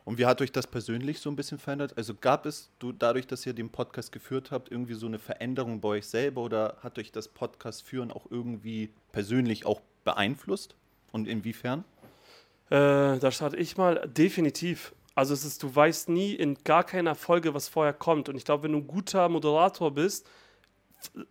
[0.05, 1.97] Und wie hat euch das persönlich so ein bisschen verändert?
[1.97, 5.81] Also gab es du dadurch, dass ihr den Podcast geführt habt, irgendwie so eine Veränderung
[5.81, 10.77] bei euch selber oder hat euch das Podcast führen auch irgendwie persönlich auch beeinflusst?
[11.13, 11.85] Und inwiefern?
[12.71, 14.95] Äh, da starte ich mal definitiv.
[15.15, 18.29] Also es ist, du weißt nie in gar keiner Folge, was vorher kommt.
[18.29, 20.27] Und ich glaube, wenn du ein guter Moderator bist,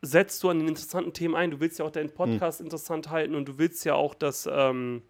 [0.02, 1.52] setzt du an den interessanten Themen ein.
[1.52, 2.68] Du willst ja auch deinen Podcast hm.
[2.68, 5.02] interessant halten und du willst ja auch, dass ähm,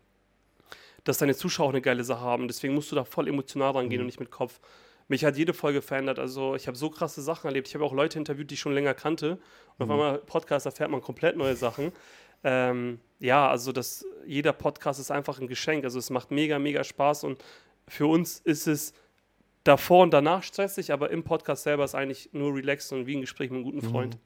[1.03, 2.47] dass deine Zuschauer eine geile Sache haben.
[2.47, 4.03] Deswegen musst du da voll emotional rangehen mhm.
[4.03, 4.59] und nicht mit Kopf.
[5.07, 6.19] Mich hat jede Folge verändert.
[6.19, 7.67] Also ich habe so krasse Sachen erlebt.
[7.67, 9.39] Ich habe auch Leute interviewt, die ich schon länger kannte.
[9.77, 9.91] Und mhm.
[9.91, 11.91] auf einmal Podcast erfährt man komplett neue Sachen.
[12.43, 15.83] Ähm, ja, also das, jeder Podcast ist einfach ein Geschenk.
[15.83, 17.25] Also es macht mega, mega Spaß.
[17.25, 17.43] Und
[17.87, 18.93] für uns ist es
[19.63, 23.21] davor und danach stressig, aber im Podcast selber ist eigentlich nur relaxed und wie ein
[23.21, 24.15] Gespräch mit einem guten Freund.
[24.15, 24.19] Mhm.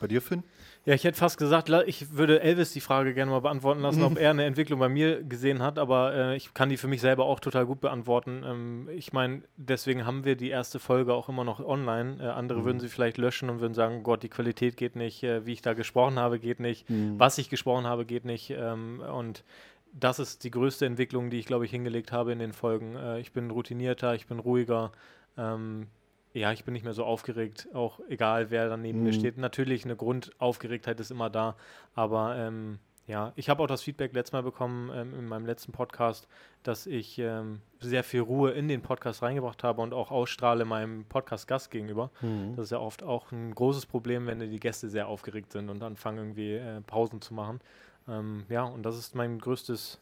[0.00, 0.42] Bei dir, Finn?
[0.86, 4.16] Ja, ich hätte fast gesagt, ich würde Elvis die Frage gerne mal beantworten lassen, ob
[4.18, 7.26] er eine Entwicklung bei mir gesehen hat, aber äh, ich kann die für mich selber
[7.26, 8.42] auch total gut beantworten.
[8.46, 12.16] Ähm, ich meine, deswegen haben wir die erste Folge auch immer noch online.
[12.20, 12.64] Äh, andere mhm.
[12.64, 15.62] würden sie vielleicht löschen und würden sagen, Gott, die Qualität geht nicht, äh, wie ich
[15.62, 17.18] da gesprochen habe, geht nicht, mhm.
[17.18, 18.50] was ich gesprochen habe, geht nicht.
[18.50, 19.44] Ähm, und
[19.92, 22.96] das ist die größte Entwicklung, die ich, glaube ich, hingelegt habe in den Folgen.
[22.96, 24.92] Äh, ich bin routinierter, ich bin ruhiger.
[25.36, 25.88] Ähm,
[26.32, 29.04] ja, ich bin nicht mehr so aufgeregt, auch egal wer dann neben mhm.
[29.04, 29.36] mir steht.
[29.38, 31.56] Natürlich, eine Grundaufgeregtheit ist immer da,
[31.94, 32.78] aber ähm,
[33.10, 36.28] ja, ich habe auch das Feedback letztes Mal bekommen ähm, in meinem letzten Podcast,
[36.62, 41.04] dass ich ähm, sehr viel Ruhe in den Podcast reingebracht habe und auch ausstrahle meinem
[41.06, 42.12] Podcast-Gast gegenüber.
[42.20, 42.54] Mhm.
[42.54, 45.82] Das ist ja oft auch ein großes Problem, wenn die Gäste sehr aufgeregt sind und
[45.82, 47.58] anfangen irgendwie äh, Pausen zu machen.
[48.06, 49.98] Ähm, ja, und das ist mein größtes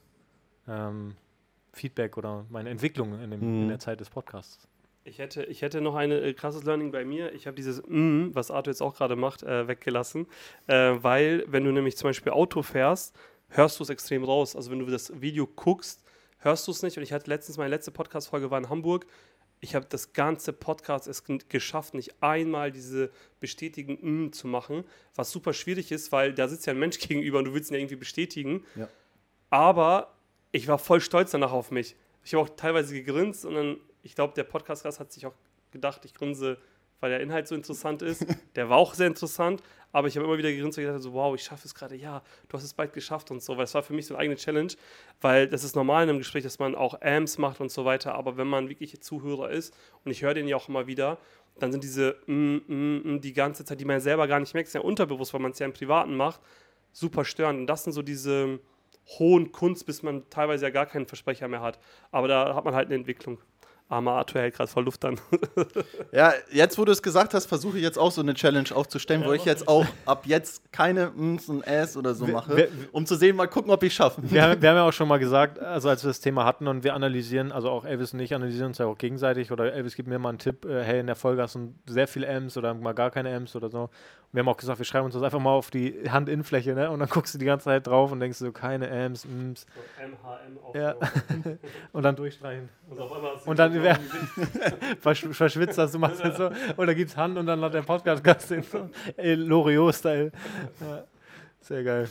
[0.68, 1.14] ähm,
[1.72, 3.62] Feedback oder meine Entwicklung in, dem, mhm.
[3.62, 4.68] in der Zeit des Podcasts.
[5.08, 7.32] Ich hätte, ich hätte noch ein äh, krasses Learning bei mir.
[7.32, 10.26] Ich habe dieses mm, was Arthur jetzt auch gerade macht, äh, weggelassen.
[10.66, 13.16] Äh, weil, wenn du nämlich zum Beispiel Auto fährst,
[13.48, 14.54] hörst du es extrem raus.
[14.54, 16.04] Also wenn du das Video guckst,
[16.38, 16.98] hörst du es nicht.
[16.98, 19.06] Und ich hatte letztens, meine letzte Podcast-Folge war in Hamburg.
[19.60, 24.84] Ich habe das ganze Podcast es geschafft, nicht einmal diese bestätigen mm, zu machen,
[25.16, 27.74] was super schwierig ist, weil da sitzt ja ein Mensch gegenüber und du willst ihn
[27.74, 28.64] ja irgendwie bestätigen.
[28.76, 28.88] Ja.
[29.50, 30.14] Aber
[30.52, 31.96] ich war voll stolz danach auf mich.
[32.24, 33.76] Ich habe auch teilweise gegrinst und dann
[34.08, 35.34] ich glaube, der Podcast-Gast hat sich auch
[35.70, 36.56] gedacht, ich grinse,
[37.00, 38.24] weil der Inhalt so interessant ist.
[38.56, 41.34] Der war auch sehr interessant, aber ich habe immer wieder gegrinst und gedacht, so, wow,
[41.34, 43.82] ich schaffe es gerade, ja, du hast es bald geschafft und so, weil es war
[43.82, 44.72] für mich so eine eigene Challenge,
[45.20, 48.14] weil das ist normal in einem Gespräch, dass man auch Amps macht und so weiter,
[48.14, 51.18] aber wenn man wirklich Zuhörer ist und ich höre den ja auch immer wieder,
[51.58, 54.54] dann sind diese mm, mm, mm, die ganze Zeit, die man ja selber gar nicht
[54.54, 56.40] merkt, ist ja unterbewusst, weil man es ja im Privaten macht,
[56.92, 57.60] super störend.
[57.60, 58.58] Und das sind so diese
[59.18, 61.78] hohen Kunst, bis man teilweise ja gar keinen Versprecher mehr hat.
[62.10, 63.38] Aber da hat man halt eine Entwicklung.
[63.88, 65.18] Armer Arthur hält gerade voll Luft an.
[66.12, 69.22] ja, jetzt, wo du es gesagt hast, versuche ich jetzt auch so eine Challenge aufzustellen,
[69.22, 72.68] ja, wo ich jetzt auch ab jetzt keine Ms und Äs oder so mache, wir,
[72.92, 74.20] um zu sehen, mal gucken, ob ich schaffe.
[74.22, 76.68] Wir, haben, wir haben ja auch schon mal gesagt, also als wir das Thema hatten
[76.68, 79.96] und wir analysieren, also auch Elvis und ich analysieren uns ja auch gegenseitig oder Elvis
[79.96, 82.58] gibt mir mal einen Tipp, äh, hey, in der Folge hast du sehr viele Ms
[82.58, 83.88] oder mal gar keine Ms oder so.
[84.30, 86.90] Wir haben auch gesagt, wir schreiben uns das einfach mal auf die Handinnenfläche, ne?
[86.90, 89.66] Und dann guckst du die ganze Zeit drauf und denkst so, keine Ms, Ms.
[90.72, 90.94] So ja.
[91.92, 92.68] und dann durchstreichen.
[92.90, 93.98] Und, und dann wer,
[95.00, 96.50] versch verschwitzt das, du machst das so.
[96.76, 100.30] Und dann gibt es Hand und dann hat der Podcast-Gast den so, Loriot-Style.
[100.80, 101.04] Ja,
[101.60, 102.08] sehr geil.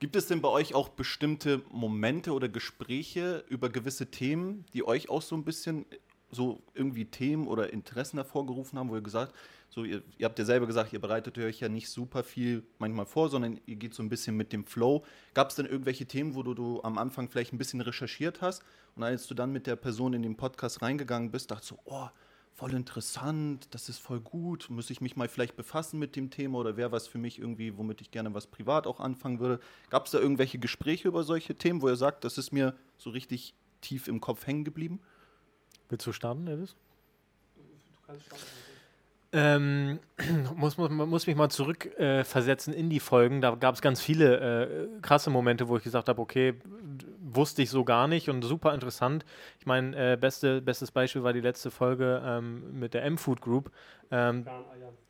[0.00, 5.08] Gibt es denn bei euch auch bestimmte Momente oder Gespräche über gewisse Themen, die euch
[5.08, 5.86] auch so ein bisschen
[6.32, 9.32] so irgendwie Themen oder Interessen hervorgerufen haben, wo ihr gesagt
[9.72, 13.06] so ihr, ihr habt ja selber gesagt, ihr bereitet euch ja nicht super viel manchmal
[13.06, 15.02] vor, sondern ihr geht so ein bisschen mit dem Flow.
[15.32, 18.62] Gab es denn irgendwelche Themen, wo du, du am Anfang vielleicht ein bisschen recherchiert hast
[18.96, 22.08] und als du dann mit der Person in den Podcast reingegangen bist, dachtest du, oh,
[22.52, 26.58] voll interessant, das ist voll gut, muss ich mich mal vielleicht befassen mit dem Thema
[26.58, 29.58] oder wäre was für mich irgendwie, womit ich gerne was privat auch anfangen würde.
[29.88, 33.08] Gab es da irgendwelche Gespräche über solche Themen, wo ihr sagt, das ist mir so
[33.08, 35.00] richtig tief im Kopf hängen geblieben?
[35.92, 36.74] Willst du starten, Elvis?
[37.54, 38.44] Du kannst starten.
[39.34, 39.98] Ähm,
[40.56, 43.42] muss, muss, muss mich mal zurückversetzen äh, in die Folgen.
[43.42, 46.54] Da gab es ganz viele äh, krasse Momente, wo ich gesagt habe, okay,
[47.20, 49.26] wusste ich so gar nicht und super interessant.
[49.60, 53.70] Ich meine, äh, beste, bestes Beispiel war die letzte Folge ähm, mit der M-Food Group.
[54.12, 54.44] Ähm,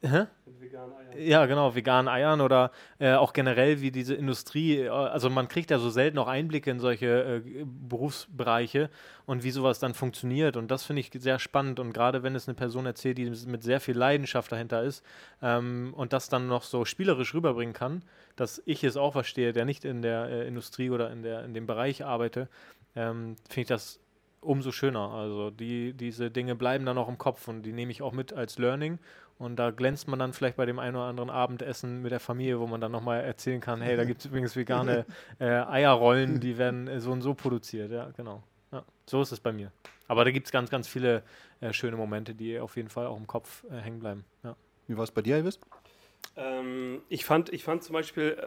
[0.05, 0.27] Hä?
[0.47, 1.27] Mit veganen Eiern.
[1.27, 5.71] Ja, genau, veganen Eiern oder äh, auch generell wie diese Industrie, äh, also man kriegt
[5.71, 8.91] ja so selten auch Einblicke in solche äh, Berufsbereiche
[9.27, 12.49] und wie sowas dann funktioniert und das finde ich sehr spannend und gerade wenn es
[12.49, 15.05] eine Person erzählt, die mit sehr viel Leidenschaft dahinter ist
[15.41, 18.03] ähm, und das dann noch so spielerisch rüberbringen kann,
[18.35, 21.55] dass ich es auch verstehe, der nicht in der äh, Industrie oder in, der, in
[21.55, 22.49] dem Bereich arbeite,
[22.97, 24.02] ähm, finde ich das
[24.43, 25.11] umso schöner.
[25.11, 28.33] Also die, diese Dinge bleiben dann auch im Kopf und die nehme ich auch mit
[28.33, 28.99] als Learning.
[29.39, 32.61] Und da glänzt man dann vielleicht bei dem einen oder anderen Abendessen mit der Familie,
[32.61, 35.05] wo man dann nochmal erzählen kann, hey, da gibt es übrigens vegane
[35.41, 37.91] äh, Eierrollen, die werden äh, so und so produziert.
[37.91, 38.43] Ja, genau.
[38.71, 39.73] Ja, so ist es bei mir.
[40.07, 41.23] Aber da gibt es ganz, ganz viele
[41.61, 44.25] äh, schöne Momente, die auf jeden Fall auch im Kopf äh, hängen bleiben.
[44.45, 44.55] Ja.
[44.87, 45.59] Wie war es bei dir, Elvis?
[46.37, 48.39] Ähm, ich, fand, ich fand zum Beispiel,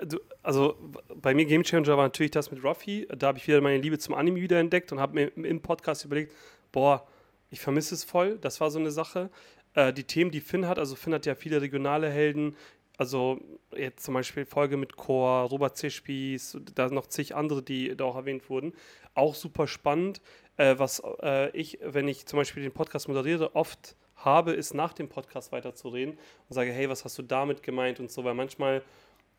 [0.00, 0.76] äh, also
[1.14, 3.06] bei mir Game Changer war natürlich das mit Ruffy.
[3.16, 6.34] Da habe ich wieder meine Liebe zum Anime wiederentdeckt und habe mir im Podcast überlegt,
[6.72, 7.06] boah,
[7.50, 8.38] ich vermisse es voll.
[8.38, 9.30] Das war so eine Sache.
[9.74, 12.56] Äh, die Themen, die Finn hat, also Finn hat ja viele regionale Helden.
[12.96, 13.40] Also
[13.76, 18.16] jetzt zum Beispiel Folge mit Chor, Robert Zischpies, da noch zig andere, die da auch
[18.16, 18.72] erwähnt wurden.
[19.14, 20.20] Auch super spannend.
[20.56, 24.92] Äh, was äh, ich, wenn ich zum Beispiel den Podcast moderiere, oft habe, ist nach
[24.92, 28.82] dem Podcast weiterzureden und sage, hey, was hast du damit gemeint und so, weil manchmal,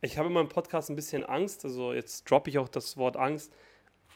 [0.02, 3.18] ich habe in meinem Podcast ein bisschen Angst, also jetzt droppe ich auch das Wort
[3.18, 3.54] Angst,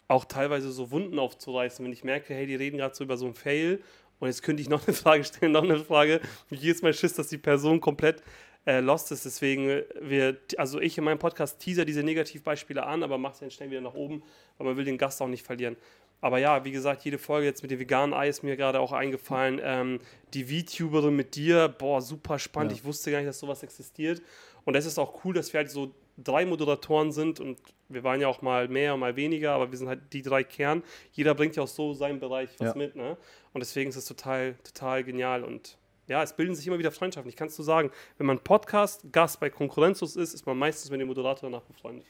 [0.07, 3.25] auch teilweise so Wunden aufzureißen, wenn ich merke, hey, die reden gerade so über so
[3.25, 3.81] einen Fail
[4.19, 7.13] und jetzt könnte ich noch eine Frage stellen, noch eine Frage, mich jedes Mal Schiss,
[7.13, 8.23] dass die Person komplett
[8.65, 13.17] äh, lost ist, deswegen wir, also ich in meinem Podcast teaser diese Negativbeispiele an, aber
[13.17, 14.23] mache es dann schnell wieder nach oben,
[14.57, 15.75] weil man will den Gast auch nicht verlieren.
[16.23, 18.93] Aber ja, wie gesagt, jede Folge jetzt mit dem veganen Ei ist mir gerade auch
[18.93, 19.59] eingefallen.
[19.61, 19.99] Ähm,
[20.33, 22.71] die VTuberin mit dir, boah, super spannend.
[22.71, 22.77] Ja.
[22.77, 24.21] Ich wusste gar nicht, dass sowas existiert.
[24.63, 27.59] Und es ist auch cool, dass wir halt so drei Moderatoren sind und
[27.89, 30.81] wir waren ja auch mal mehr, mal weniger, aber wir sind halt die drei Kern.
[31.11, 32.75] Jeder bringt ja auch so seinen Bereich was ja.
[32.75, 33.17] mit, ne?
[33.51, 37.29] Und deswegen ist es total, total genial und ja, es bilden sich immer wieder Freundschaften.
[37.29, 40.99] Ich kann es so sagen, wenn man Podcast-Gast bei Konkurrenzlos ist, ist man meistens mit
[40.99, 42.05] dem Moderator danach befreundet.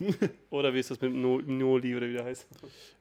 [0.50, 2.46] oder wie ist das mit no Noli oder wie der heißt?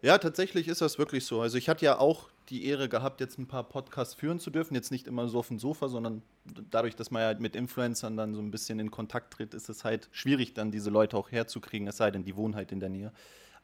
[0.02, 1.42] Ja, tatsächlich ist das wirklich so.
[1.42, 4.76] Also ich hatte ja auch die Ehre gehabt, jetzt ein paar Podcasts führen zu dürfen.
[4.76, 6.22] Jetzt nicht immer so auf dem Sofa, sondern
[6.70, 9.84] dadurch, dass man ja mit Influencern dann so ein bisschen in Kontakt tritt, ist es
[9.84, 12.90] halt schwierig, dann diese Leute auch herzukriegen, es sei denn, die wohnen halt in der
[12.90, 13.12] Nähe.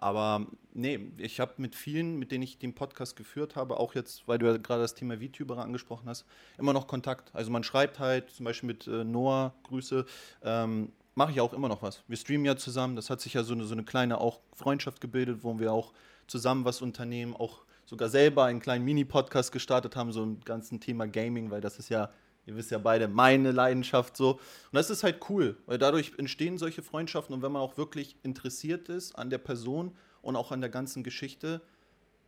[0.02, 4.28] Aber nee, ich habe mit vielen, mit denen ich den Podcast geführt habe, auch jetzt,
[4.28, 6.26] weil du ja gerade das Thema VTuber angesprochen hast,
[6.58, 7.34] immer noch Kontakt.
[7.36, 10.06] Also man schreibt halt, zum Beispiel mit äh, Noah, Grüße,
[10.44, 12.02] ähm, mache ich auch immer noch was.
[12.08, 15.02] Wir streamen ja zusammen, das hat sich ja so eine, so eine kleine auch Freundschaft
[15.02, 15.94] gebildet, wo wir auch
[16.26, 21.08] zusammen was unternehmen, auch sogar selber einen kleinen Mini-Podcast gestartet haben, so ein ganzen Thema
[21.08, 22.10] Gaming, weil das ist ja
[22.52, 24.32] Ihr wisst ja beide, meine Leidenschaft so.
[24.34, 24.40] Und
[24.74, 28.90] das ist halt cool, weil dadurch entstehen solche Freundschaften und wenn man auch wirklich interessiert
[28.90, 31.62] ist an der Person und auch an der ganzen Geschichte,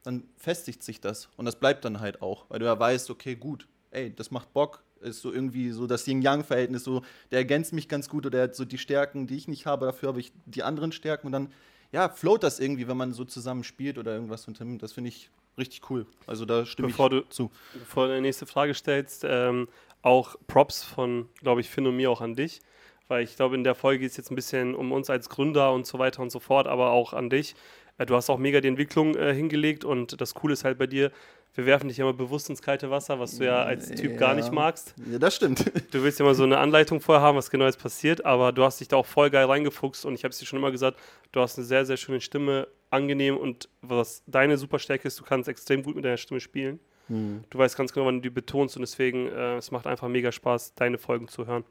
[0.03, 3.35] dann festigt sich das und das bleibt dann halt auch, weil du ja weißt, okay,
[3.35, 7.89] gut, ey, das macht Bock, ist so irgendwie so das Yin-Yang-Verhältnis, so, der ergänzt mich
[7.89, 10.31] ganz gut oder er hat so die Stärken, die ich nicht habe, dafür habe ich
[10.45, 11.51] die anderen Stärken und dann,
[11.91, 14.81] ja, float das irgendwie, wenn man so zusammen spielt oder irgendwas unternimmt.
[14.81, 16.05] Das finde ich richtig cool.
[16.27, 17.51] Also da stimme bevor ich du, zu.
[17.73, 19.67] Bevor du die nächste Frage stellst, ähm,
[20.01, 22.61] auch Props von, glaube ich, Finn und mir auch an dich,
[23.07, 25.71] weil ich glaube, in der Folge geht es jetzt ein bisschen um uns als Gründer
[25.73, 27.55] und so weiter und so fort, aber auch an dich.
[27.97, 30.87] Äh, du hast auch mega die Entwicklung äh, hingelegt und das Coole ist halt bei
[30.87, 31.11] dir,
[31.55, 34.17] wir werfen dich immer bewusst ins kalte Wasser, was du ja als Typ ja.
[34.17, 34.95] gar nicht magst.
[35.11, 35.71] Ja, das stimmt.
[35.91, 38.63] Du willst ja mal so eine Anleitung vorher haben, was genau jetzt passiert, aber du
[38.63, 40.99] hast dich da auch voll geil reingefuchst und ich habe es dir schon immer gesagt,
[41.31, 45.49] du hast eine sehr, sehr schöne Stimme, angenehm und was deine Superstärke ist, du kannst
[45.49, 46.79] extrem gut mit deiner Stimme spielen.
[47.09, 47.43] Mhm.
[47.49, 50.31] Du weißt ganz genau, wann du die betonst und deswegen, äh, es macht einfach mega
[50.31, 51.65] Spaß, deine Folgen zu hören.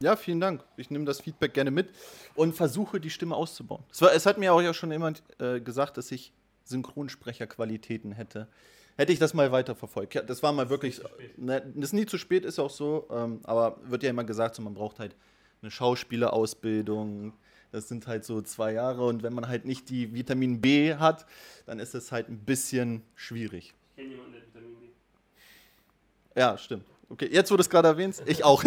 [0.00, 0.62] Ja, vielen Dank.
[0.76, 1.88] Ich nehme das Feedback gerne mit
[2.34, 3.82] und versuche, die Stimme auszubauen.
[3.90, 6.32] Es, war, es hat mir auch ja schon jemand äh, gesagt, dass ich
[6.64, 8.48] Synchronsprecherqualitäten hätte.
[8.98, 10.14] Hätte ich das mal weiterverfolgt.
[10.14, 11.00] Ja, das war mal wirklich.
[11.36, 13.06] Ne, das ist nie zu spät, ist auch so.
[13.12, 15.14] Ähm, aber wird ja immer gesagt, so, man braucht halt
[15.62, 17.32] eine Schauspielerausbildung.
[17.70, 19.06] Das sind halt so zwei Jahre.
[19.06, 21.26] Und wenn man halt nicht die Vitamin B hat,
[21.64, 23.72] dann ist es halt ein bisschen schwierig.
[23.90, 24.86] Ich kenne jemanden, der Vitamin B.
[26.36, 26.86] Ja, stimmt.
[27.08, 28.64] Okay, jetzt wurde es gerade erwähnt, ich auch.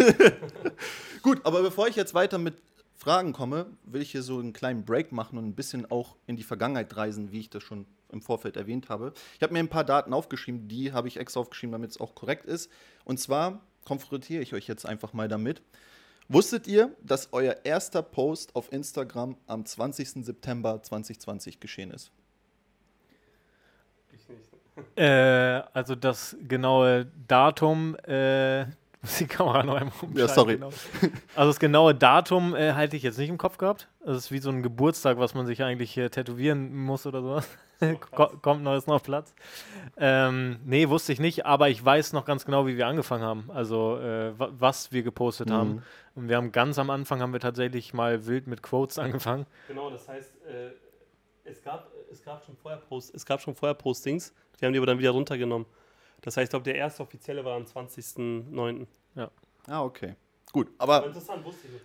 [1.22, 2.54] Gut, aber bevor ich jetzt weiter mit
[3.02, 6.36] Fragen komme, will ich hier so einen kleinen Break machen und ein bisschen auch in
[6.36, 9.12] die Vergangenheit reisen, wie ich das schon im Vorfeld erwähnt habe.
[9.34, 12.14] Ich habe mir ein paar Daten aufgeschrieben, die habe ich extra aufgeschrieben, damit es auch
[12.14, 12.70] korrekt ist.
[13.04, 15.62] Und zwar konfrontiere ich euch jetzt einfach mal damit.
[16.28, 20.24] Wusstet ihr, dass euer erster Post auf Instagram am 20.
[20.24, 22.12] September 2020 geschehen ist?
[24.94, 28.66] Äh, also das genaue Datum äh,
[29.02, 30.18] Muss die Kamera noch einmal umschalten.
[30.18, 30.54] Ja, sorry.
[30.54, 30.70] Genau.
[31.34, 33.88] Also das genaue Datum äh, halte ich jetzt nicht im Kopf gehabt.
[34.04, 37.48] Das ist wie so ein Geburtstag, was man sich eigentlich äh, tätowieren muss oder sowas.
[38.42, 39.34] Kommt noch, ist noch Platz.
[39.96, 43.50] Ähm, nee, wusste ich nicht, aber ich weiß noch ganz genau, wie wir angefangen haben.
[43.52, 45.52] Also äh, was wir gepostet mhm.
[45.52, 45.82] haben.
[46.14, 49.46] Und wir haben ganz am Anfang haben wir tatsächlich mal wild mit Quotes angefangen.
[49.66, 50.70] Genau, das heißt, äh,
[51.44, 54.78] es, gab, es, gab schon vorher Post, es gab schon vorher Postings, die haben die
[54.78, 55.66] aber dann wieder runtergenommen.
[56.22, 58.86] Das heißt, ich glaube, der erste offizielle war am 20.09.
[59.14, 59.30] Ja.
[59.66, 60.16] Ah, okay.
[60.52, 61.10] Gut, aber,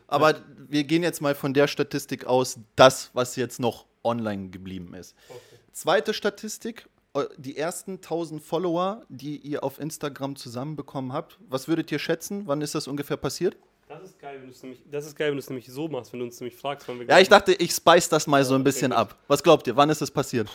[0.08, 0.36] aber
[0.67, 5.15] wir gehen jetzt mal von der Statistik aus, das, was jetzt noch online geblieben ist.
[5.30, 5.39] Okay.
[5.71, 11.39] Zweite Statistik, äh, die ersten 1000 Follower, die ihr auf Instagram zusammenbekommen habt.
[11.47, 12.43] Was würdet ihr schätzen?
[12.45, 13.56] Wann ist das ungefähr passiert?
[13.88, 15.88] Das ist geil, wenn du es nämlich, das ist geil, wenn du es nämlich so
[15.88, 18.39] machst, wenn du uns nämlich fragst, wann wir Ja, ich dachte, ich spice das mal
[18.39, 19.15] ja, so ein bisschen okay, ab.
[19.30, 19.78] Was glaubt ihr?
[19.78, 20.50] Wann ist das passiert?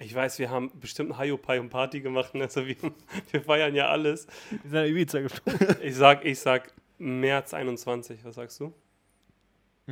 [0.00, 2.32] Ich weiß, wir haben bestimmt ein Hayopai und Party gemacht.
[2.34, 2.76] Also wir,
[3.30, 4.26] wir feiern ja alles.
[4.62, 5.76] Wir sind Ibiza geflogen.
[5.82, 8.24] Ich sag, ich sag März 21.
[8.24, 8.72] Was sagst du?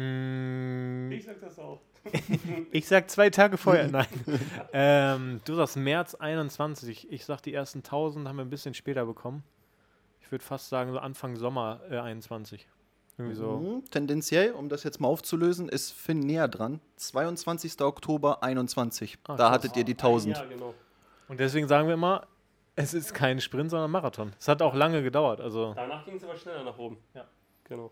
[0.01, 1.11] Mm.
[1.11, 1.81] Ich sag das auch.
[2.71, 3.89] ich sag zwei Tage vorher.
[3.91, 4.07] Nein.
[4.73, 7.11] ähm, du sagst März 21.
[7.11, 9.43] Ich sag, die ersten 1000 haben wir ein bisschen später bekommen.
[10.21, 12.69] Ich würde fast sagen, so Anfang Sommer äh, 21.
[13.19, 13.59] Irgendwie so.
[13.59, 13.85] Mhm.
[13.91, 16.81] Tendenziell, um das jetzt mal aufzulösen, ist Finn näher dran.
[16.97, 17.81] 22.
[17.81, 19.19] Oktober 21.
[19.27, 20.37] Ah, da hattet ihr die 1000.
[20.37, 20.75] Ja, genau.
[21.29, 22.27] Und deswegen sagen wir immer,
[22.75, 24.33] es ist kein Sprint, sondern Marathon.
[24.39, 25.41] Es hat auch lange gedauert.
[25.41, 26.99] Also Danach ging es aber schneller nach oben.
[27.15, 27.25] Ja.
[27.65, 27.91] Genau.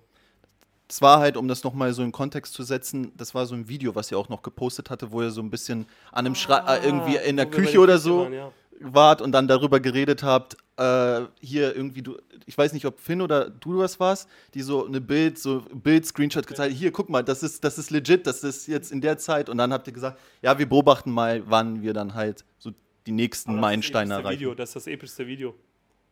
[0.86, 3.68] Es war halt, um das nochmal so in Kontext zu setzen, das war so ein
[3.68, 6.58] Video, was ihr auch noch gepostet hatte, wo ihr so ein bisschen an einem Schra
[6.58, 8.24] ah, äh, irgendwie in der Küche oder so.
[8.24, 12.86] Waren, ja wart und dann darüber geredet habt, äh, hier irgendwie du, ich weiß nicht,
[12.86, 17.08] ob Finn oder du das warst, die so eine Bild, so Bild-Screenshot gezeigt, hier, guck
[17.08, 19.86] mal, das ist, das ist legit, das ist jetzt in der Zeit und dann habt
[19.86, 22.72] ihr gesagt, ja, wir beobachten mal, wann wir dann halt so
[23.06, 24.40] die nächsten Meilensteine erreichen.
[24.40, 25.54] Video, das ist das epischste Video.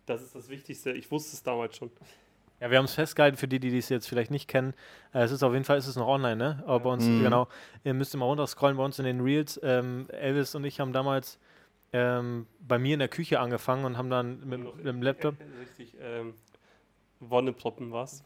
[0.06, 0.92] Das ist das Wichtigste.
[0.92, 1.90] Ich wusste es damals schon.
[2.60, 4.74] Ja, wir haben es festgehalten für die, die es jetzt vielleicht nicht kennen.
[5.12, 6.62] Äh, es ist auf jeden Fall, ist es noch online, ne?
[6.66, 7.22] Aber bei uns, mhm.
[7.22, 7.48] genau.
[7.82, 9.58] Ihr müsst immer runterscrollen bei uns in den Reels.
[9.62, 11.38] Ähm, Elvis und ich haben damals
[11.92, 15.34] ähm, bei mir in der Küche angefangen und haben dann mit, mit dem Laptop.
[15.60, 16.34] Richtig, ähm,
[17.20, 18.24] Wonneproppen was.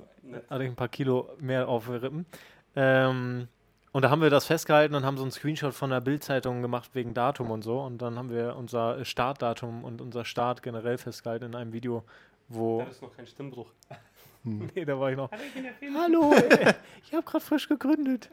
[0.49, 2.27] Hatte ich ein paar Kilo mehr auf Rippen.
[2.75, 3.49] Ähm,
[3.93, 6.91] und da haben wir das festgehalten und haben so einen Screenshot von der Bildzeitung gemacht
[6.95, 7.81] wegen Datum und so.
[7.81, 12.05] Und dann haben wir unser Startdatum und unser Start generell festgehalten in einem Video,
[12.49, 12.81] wo.
[12.81, 13.73] Da ist noch kein Stimmbruch.
[14.45, 15.31] nee, da war ich noch.
[15.33, 16.35] Hallo,
[17.05, 18.29] ich habe gerade frisch gegründet.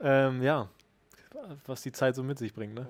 [0.00, 0.68] ähm, ja,
[1.66, 2.86] was die Zeit so mit sich bringt, ne?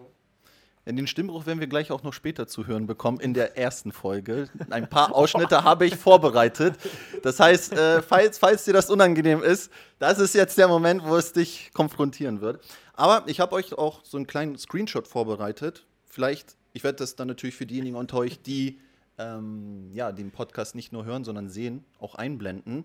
[0.85, 3.93] In den Stimmbruch werden wir gleich auch noch später zu hören bekommen, in der ersten
[3.93, 4.49] Folge.
[4.71, 6.75] Ein paar Ausschnitte habe ich vorbereitet.
[7.23, 11.15] Das heißt, äh, falls, falls dir das unangenehm ist, das ist jetzt der Moment, wo
[11.17, 12.65] es dich konfrontieren wird.
[12.95, 15.87] Aber ich habe euch auch so einen kleinen Screenshot vorbereitet.
[16.05, 18.81] Vielleicht, ich werde das dann natürlich für diejenigen unter euch, die
[19.19, 22.85] ähm, ja, den Podcast nicht nur hören, sondern sehen, auch einblenden.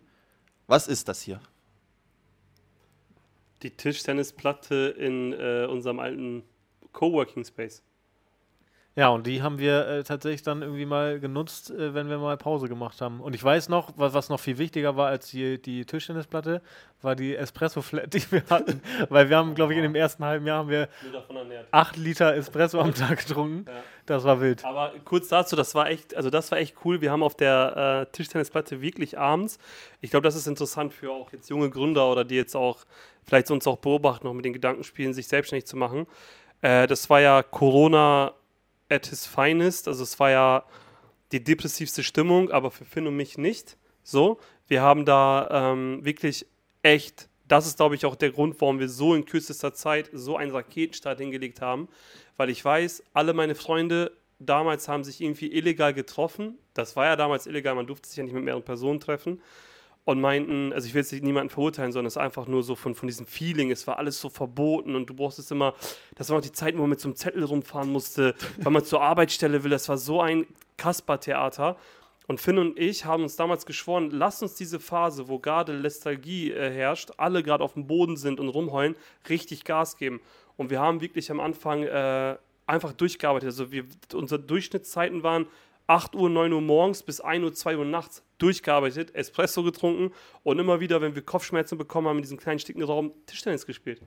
[0.68, 1.42] Was ist das hier?
[3.64, 6.44] Die Tischtennisplatte in äh, unserem alten
[6.94, 7.82] Coworking Space.
[8.98, 12.36] Ja, und die haben wir äh, tatsächlich dann irgendwie mal genutzt, äh, wenn wir mal
[12.36, 13.20] Pause gemacht haben.
[13.20, 16.64] Und ich weiß noch, was, was noch viel wichtiger war als die, die Tischtennisplatte,
[17.04, 18.82] war die Espresso-Flat, die wir hatten.
[19.10, 20.90] Weil wir haben, glaube ich, in dem ersten halben Jahr haben wir
[21.70, 23.66] acht Liter Espresso am Tag getrunken.
[23.68, 23.84] Ja.
[24.08, 24.66] Das war wild.
[24.66, 27.00] Aber kurz dazu, das war echt, also das war echt cool.
[27.00, 29.60] Wir haben auf der äh, Tischtennisplatte wirklich abends,
[30.02, 32.80] ich glaube, das ist interessant für auch jetzt junge Gründer oder die jetzt auch
[33.24, 36.08] vielleicht uns auch beobachten, noch mit den Gedanken spielen, sich selbstständig zu machen.
[36.64, 38.34] Äh, das war ja Corona
[38.90, 39.88] at his finest.
[39.88, 40.64] Also es war ja
[41.32, 43.78] die depressivste Stimmung, aber für Finn und mich nicht.
[44.04, 46.46] So, wir haben da ähm, wirklich
[46.82, 50.38] echt, das ist glaube ich auch der Grund, warum wir so in kürzester Zeit so
[50.38, 51.90] einen Raketenstart hingelegt haben,
[52.38, 56.58] weil ich weiß, alle meine Freunde damals haben sich irgendwie illegal getroffen.
[56.74, 59.42] Das war ja damals illegal, man durfte sich ja nicht mit mehreren Personen treffen
[60.08, 62.96] und meinten, also ich will jetzt niemanden verurteilen, sondern es ist einfach nur so von,
[62.96, 65.74] von diesem Feeling, es war alles so verboten und du brauchst es immer,
[66.16, 68.86] das war auch die Zeit, wo man mit so einem Zettel rumfahren musste, weil man
[68.86, 71.76] zur Arbeitsstelle will, das war so ein Kasper-Theater.
[72.26, 76.54] Und Finn und ich haben uns damals geschworen, lass uns diese Phase, wo gerade Lethargie
[76.54, 78.96] äh, herrscht, alle gerade auf dem Boden sind und rumheulen,
[79.28, 80.22] richtig Gas geben.
[80.56, 83.48] Und wir haben wirklich am Anfang äh, einfach durchgearbeitet.
[83.48, 85.48] Also wir, unsere Durchschnittszeiten waren
[85.88, 90.60] 8 Uhr, 9 Uhr morgens bis 1 Uhr, 2 Uhr nachts durchgearbeitet, Espresso getrunken und
[90.60, 94.02] immer wieder, wenn wir Kopfschmerzen bekommen haben, in diesem kleinen sticken Raum Tischtennis gespielt.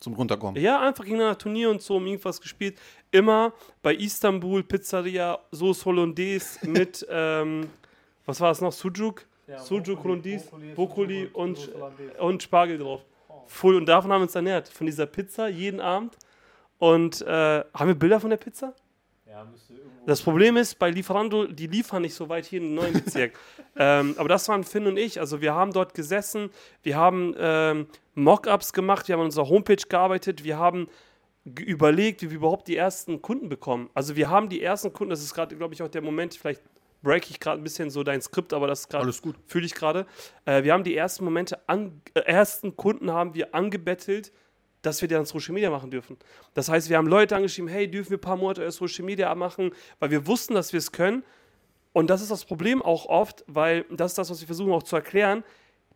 [0.00, 0.60] Zum Runterkommen.
[0.60, 2.78] Ja, einfach gegen ein Turnier und so um irgendwas gespielt.
[3.10, 7.70] Immer bei Istanbul Pizzeria Sauce Hollandaise mit, ähm,
[8.26, 9.24] was war es noch, Sujuk?
[9.46, 11.70] Ja, Sujuk Hollandaise, Brokkoli und,
[12.18, 13.04] und Spargel drauf.
[13.46, 13.76] Full.
[13.76, 14.68] Und davon haben wir uns ernährt.
[14.68, 16.16] Von dieser Pizza jeden Abend.
[16.78, 18.74] Und äh, haben wir Bilder von der Pizza?
[19.34, 19.48] Ja,
[20.06, 23.32] das Problem ist, bei Lieferando, die liefern nicht so weit hier in den neuen Bezirk.
[23.76, 25.18] ähm, aber das waren Finn und ich.
[25.18, 26.50] Also wir haben dort gesessen,
[26.84, 30.86] wir haben ähm, Mockups gemacht, wir haben an unserer Homepage gearbeitet, wir haben
[31.44, 33.90] überlegt, wie wir überhaupt die ersten Kunden bekommen.
[33.92, 36.62] Also wir haben die ersten Kunden, das ist gerade, glaube ich, auch der Moment, vielleicht
[37.02, 39.12] break ich gerade ein bisschen so dein Skript, aber das gerade
[39.48, 40.06] fühle ich gerade.
[40.44, 44.30] Äh, wir haben die ersten Momente, an, äh, ersten Kunden haben wir angebettelt,
[44.86, 46.16] dass wir dann Social Media machen dürfen.
[46.54, 49.72] Das heißt, wir haben Leute angeschrieben, hey, dürfen wir ein paar Monate Social Media machen,
[49.98, 51.24] weil wir wussten, dass wir es können.
[51.92, 54.82] Und das ist das Problem auch oft, weil das ist das, was wir versuchen auch
[54.82, 55.44] zu erklären.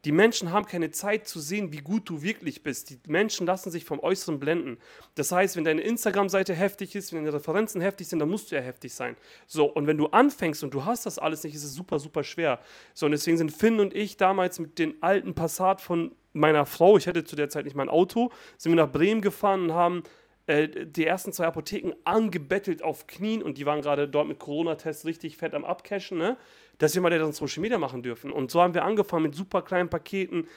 [0.04, 2.90] Die Menschen haben keine Zeit zu sehen, wie gut du wirklich bist.
[2.90, 4.78] Die Menschen lassen sich vom Äußeren blenden.
[5.16, 8.54] Das heißt, wenn deine Instagram-Seite heftig ist, wenn deine Referenzen heftig sind, dann musst du
[8.54, 9.16] ja heftig sein.
[9.48, 12.22] So, und wenn du anfängst und du hast das alles nicht, ist es super, super
[12.22, 12.60] schwer.
[12.94, 16.96] So, und deswegen sind Finn und ich damals mit den alten Passat von meiner Frau,
[16.96, 20.02] ich hatte zu der Zeit nicht mein Auto, sind wir nach Bremen gefahren und haben
[20.48, 25.04] äh, die ersten zwei Apotheken angebettelt auf Knien und die waren gerade dort mit Corona-Tests
[25.04, 26.36] richtig fett am Abcashen, ne?
[26.78, 28.32] dass wir mal dann Social Media machen dürfen.
[28.32, 30.48] Und so haben wir angefangen mit super kleinen Paketen.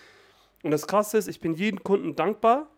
[0.63, 2.69] Und das Krasse ist, ich bin jedem Kunden dankbar,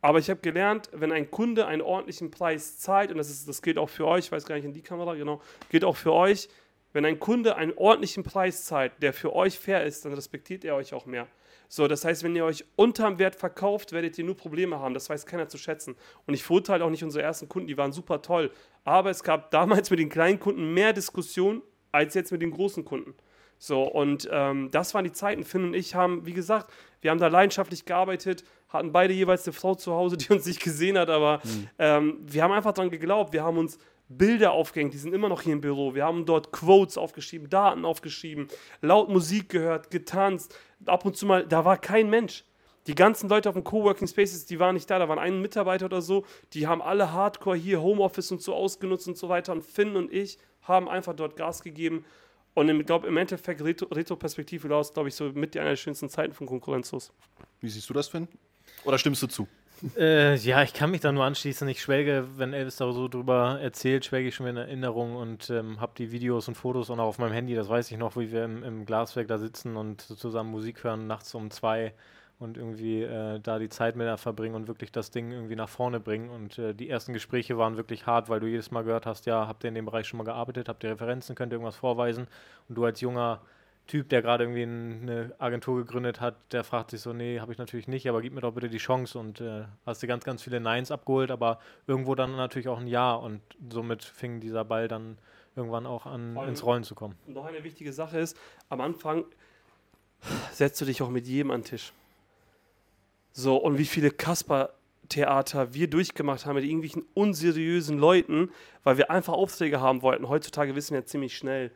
[0.00, 3.60] aber ich habe gelernt, wenn ein Kunde einen ordentlichen Preis zahlt, und das, ist, das
[3.60, 6.12] gilt auch für euch, ich weiß gar nicht in die Kamera, genau, gilt auch für
[6.12, 6.48] euch,
[6.92, 10.76] wenn ein Kunde einen ordentlichen Preis zahlt, der für euch fair ist, dann respektiert er
[10.76, 11.26] euch auch mehr.
[11.68, 14.94] So, das heißt, wenn ihr euch unterm Wert verkauft, werdet ihr nur Probleme haben.
[14.94, 15.96] Das weiß keiner zu schätzen.
[16.26, 18.50] Und ich verurteile auch nicht unsere ersten Kunden, die waren super toll.
[18.84, 22.84] Aber es gab damals mit den kleinen Kunden mehr Diskussion als jetzt mit den großen
[22.84, 23.14] Kunden.
[23.58, 25.44] So, und ähm, das waren die Zeiten.
[25.44, 29.52] Finn und ich haben, wie gesagt, wir haben da leidenschaftlich gearbeitet, hatten beide jeweils eine
[29.52, 31.68] Frau zu Hause, die uns nicht gesehen hat, aber mhm.
[31.78, 33.32] ähm, wir haben einfach daran geglaubt.
[33.32, 33.78] Wir haben uns
[34.08, 35.94] Bilder aufgehängt, die sind immer noch hier im Büro.
[35.94, 38.48] Wir haben dort Quotes aufgeschrieben, Daten aufgeschrieben,
[38.80, 40.56] laut Musik gehört, getanzt.
[40.86, 42.44] Ab und zu mal, da war kein Mensch.
[42.86, 44.98] Die ganzen Leute auf dem Coworking Spaces, die waren nicht da.
[44.98, 46.24] Da waren ein Mitarbeiter oder so.
[46.54, 49.52] Die haben alle Hardcore hier Homeoffice und so ausgenutzt und so weiter.
[49.52, 52.04] Und Finn und ich haben einfach dort Gas gegeben.
[52.54, 56.46] Und ich glaube, im Endeffekt, Retro-Perspektive, glaube ich, so mit einer der schönsten Zeiten von
[56.46, 57.12] Konkurrenzlos.
[57.60, 58.26] Wie siehst du das, Finn?
[58.84, 59.46] Oder stimmst du zu?
[59.96, 61.68] Äh, ja, ich kann mich da nur anschließen.
[61.68, 65.80] Ich schwelge, wenn Elvis da so drüber erzählt, schwelge ich schon in Erinnerung und ähm,
[65.80, 67.54] habe die Videos und Fotos auch auf meinem Handy.
[67.54, 71.06] Das weiß ich noch, wie wir im, im Glaswerk da sitzen und zusammen Musik hören,
[71.06, 71.94] nachts um zwei
[72.38, 76.00] und irgendwie äh, da die Zeit mit verbringen und wirklich das Ding irgendwie nach vorne
[76.00, 76.30] bringen.
[76.30, 79.46] Und äh, die ersten Gespräche waren wirklich hart, weil du jedes Mal gehört hast, ja,
[79.48, 82.28] habt ihr in dem Bereich schon mal gearbeitet, habt ihr Referenzen, könnt ihr irgendwas vorweisen?
[82.68, 83.40] Und du als junger
[83.88, 87.58] Typ, der gerade irgendwie eine Agentur gegründet hat, der fragt sich so, nee, habe ich
[87.58, 90.42] natürlich nicht, aber gib mir doch bitte die Chance und äh, hast dir ganz, ganz
[90.42, 93.40] viele Neins abgeholt, aber irgendwo dann natürlich auch ein Ja und
[93.72, 95.16] somit fing dieser Ball dann
[95.56, 97.16] irgendwann auch an, ins Rollen zu kommen.
[97.26, 98.36] Noch eine wichtige Sache ist,
[98.68, 99.24] am Anfang
[100.52, 101.94] setzt du dich auch mit jedem an den Tisch.
[103.32, 108.50] So, und wie viele Kasper-Theater wir durchgemacht haben mit irgendwelchen unseriösen Leuten,
[108.84, 110.28] weil wir einfach Aufträge haben wollten.
[110.28, 111.70] Heutzutage wissen wir ja ziemlich schnell,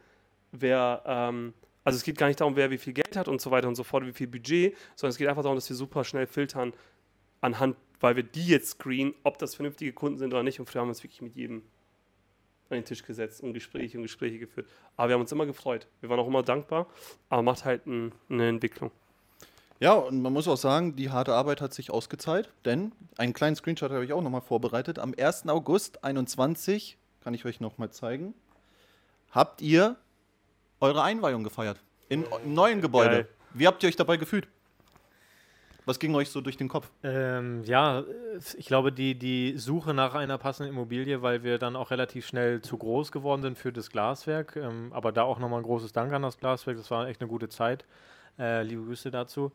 [0.50, 3.50] wer, ähm, also es geht gar nicht darum, wer wie viel Geld hat und so
[3.50, 6.04] weiter und so fort, wie viel Budget, sondern es geht einfach darum, dass wir super
[6.04, 6.72] schnell filtern
[7.40, 10.60] anhand, weil wir die jetzt screenen, ob das vernünftige Kunden sind oder nicht.
[10.60, 11.62] Und früher haben wir uns wirklich mit jedem
[12.70, 14.66] an den Tisch gesetzt und Gespräche und Gespräche geführt.
[14.96, 15.86] Aber wir haben uns immer gefreut.
[16.00, 16.86] Wir waren auch immer dankbar,
[17.28, 18.90] aber macht halt ein, eine Entwicklung.
[19.78, 23.56] Ja, und man muss auch sagen, die harte Arbeit hat sich ausgezahlt, denn einen kleinen
[23.56, 24.98] Screenshot habe ich auch nochmal vorbereitet.
[24.98, 25.48] Am 1.
[25.48, 28.34] August 2021, kann ich euch nochmal zeigen,
[29.32, 29.96] habt ihr
[30.82, 31.80] eure Einweihung gefeiert.
[32.08, 33.10] In, Im neuen Gebäude.
[33.10, 33.28] Geil.
[33.54, 34.48] Wie habt ihr euch dabei gefühlt?
[35.84, 36.90] Was ging euch so durch den Kopf?
[37.02, 38.04] Ähm, ja,
[38.56, 42.60] ich glaube, die, die Suche nach einer passenden Immobilie, weil wir dann auch relativ schnell
[42.60, 44.56] zu groß geworden sind für das Glaswerk.
[44.56, 46.76] Ähm, aber da auch nochmal ein großes Dank an das Glaswerk.
[46.76, 47.84] Das war echt eine gute Zeit.
[48.38, 49.52] Äh, liebe Grüße dazu.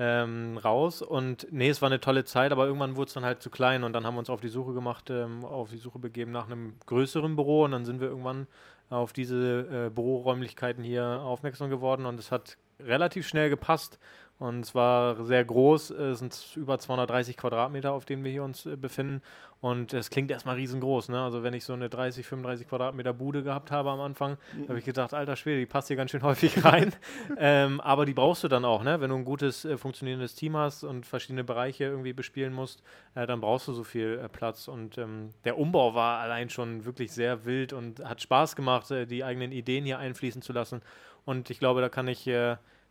[0.00, 3.42] Ähm, raus und nee, es war eine tolle Zeit, aber irgendwann wurde es dann halt
[3.42, 5.98] zu klein und dann haben wir uns auf die Suche gemacht, ähm, auf die Suche
[5.98, 8.46] begeben nach einem größeren Büro und dann sind wir irgendwann
[8.90, 13.98] auf diese äh, Büroräumlichkeiten hier aufmerksam geworden und es hat relativ schnell gepasst
[14.38, 18.66] und es war sehr groß, es sind über 230 Quadratmeter, auf denen wir hier uns
[18.66, 19.20] äh, befinden.
[19.60, 21.08] Und es klingt erstmal riesengroß.
[21.08, 21.20] Ne?
[21.20, 24.68] Also wenn ich so eine 30, 35 Quadratmeter Bude gehabt habe am Anfang, mhm.
[24.68, 26.94] habe ich gedacht, alter Schwede, die passt hier ganz schön häufig rein.
[27.36, 29.00] ähm, aber die brauchst du dann auch, ne?
[29.00, 32.84] Wenn du ein gutes, äh, funktionierendes Team hast und verschiedene Bereiche irgendwie bespielen musst,
[33.16, 34.68] äh, dann brauchst du so viel äh, Platz.
[34.68, 39.04] Und ähm, der Umbau war allein schon wirklich sehr wild und hat Spaß gemacht, äh,
[39.04, 40.80] die eigenen Ideen hier einfließen zu lassen.
[41.24, 42.30] Und ich glaube, da kann ich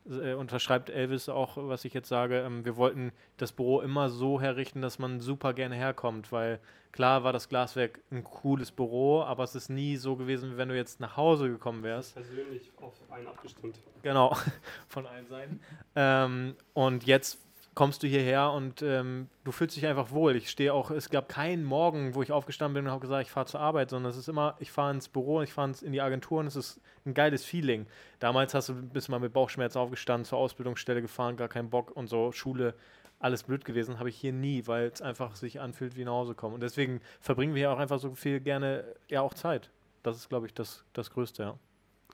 [0.09, 2.39] äh, unterschreibt Elvis auch, was ich jetzt sage.
[2.39, 6.59] Ähm, wir wollten das Büro immer so herrichten, dass man super gerne herkommt, weil
[6.91, 10.69] klar war das Glaswerk ein cooles Büro, aber es ist nie so gewesen, wie wenn
[10.69, 12.15] du jetzt nach Hause gekommen wärst.
[12.15, 13.79] Persönlich auf einen abgestimmt.
[14.01, 14.35] Genau,
[14.87, 15.59] von allen Seiten.
[15.95, 17.46] ähm, und jetzt
[17.77, 20.35] kommst du hierher und ähm, du fühlst dich einfach wohl.
[20.35, 23.31] Ich stehe auch, es gab keinen Morgen, wo ich aufgestanden bin und habe gesagt, ich
[23.31, 26.01] fahre zur Arbeit, sondern es ist immer, ich fahre ins Büro, ich fahre in die
[26.01, 27.85] Agentur und es ist ein geiles Feeling.
[28.17, 32.07] Damals hast du bist mal mit Bauchschmerzen aufgestanden, zur Ausbildungsstelle gefahren, gar keinen Bock und
[32.07, 32.73] so, Schule,
[33.19, 36.33] alles blöd gewesen, habe ich hier nie, weil es einfach sich anfühlt wie nach Hause
[36.33, 36.55] kommen.
[36.55, 39.69] Und deswegen verbringen wir hier auch einfach so viel gerne ja auch Zeit.
[40.01, 41.59] Das ist, glaube ich, das, das Größte, ja.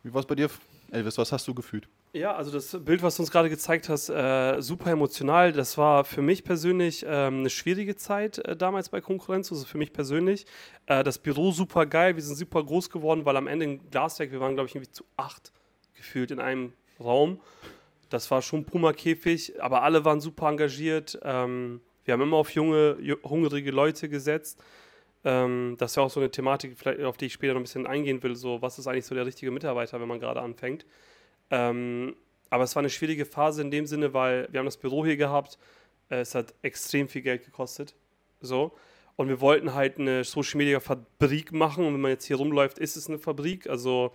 [0.03, 0.49] Wie war es bei dir,
[0.91, 1.18] Elvis?
[1.18, 1.88] Was hast du gefühlt?
[2.16, 5.51] Ja, also das Bild, was du uns gerade gezeigt hast, äh, super emotional.
[5.51, 9.80] Das war für mich persönlich ähm, eine schwierige Zeit äh, damals bei Konkurrenz, also für
[9.80, 10.45] mich persönlich.
[10.86, 14.32] Äh, das Büro super geil, wir sind super groß geworden, weil am Ende im Glaswerk,
[14.32, 15.51] wir waren glaube ich irgendwie zu acht
[15.95, 17.39] gefühlt in einem Raum.
[18.11, 21.18] Das war schon Puma-Käfig, aber alle waren super engagiert.
[21.24, 24.64] Ähm, wir haben immer auf junge, hungrige Leute gesetzt.
[25.24, 27.88] Ähm, das ist ja auch so eine Thematik, auf die ich später noch ein bisschen
[27.88, 28.36] eingehen will.
[28.36, 30.86] So, was ist eigentlich so der richtige Mitarbeiter, wenn man gerade anfängt?
[31.53, 32.15] Ähm,
[32.49, 35.17] aber es war eine schwierige Phase in dem Sinne, weil wir haben das Büro hier
[35.17, 35.59] gehabt.
[36.09, 37.93] Äh, es hat extrem viel Geld gekostet.
[38.41, 38.73] So.
[39.15, 41.85] Und wir wollten halt eine Social Media Fabrik machen.
[41.85, 43.69] Und wenn man jetzt hier rumläuft, ist es eine Fabrik.
[43.69, 44.13] Also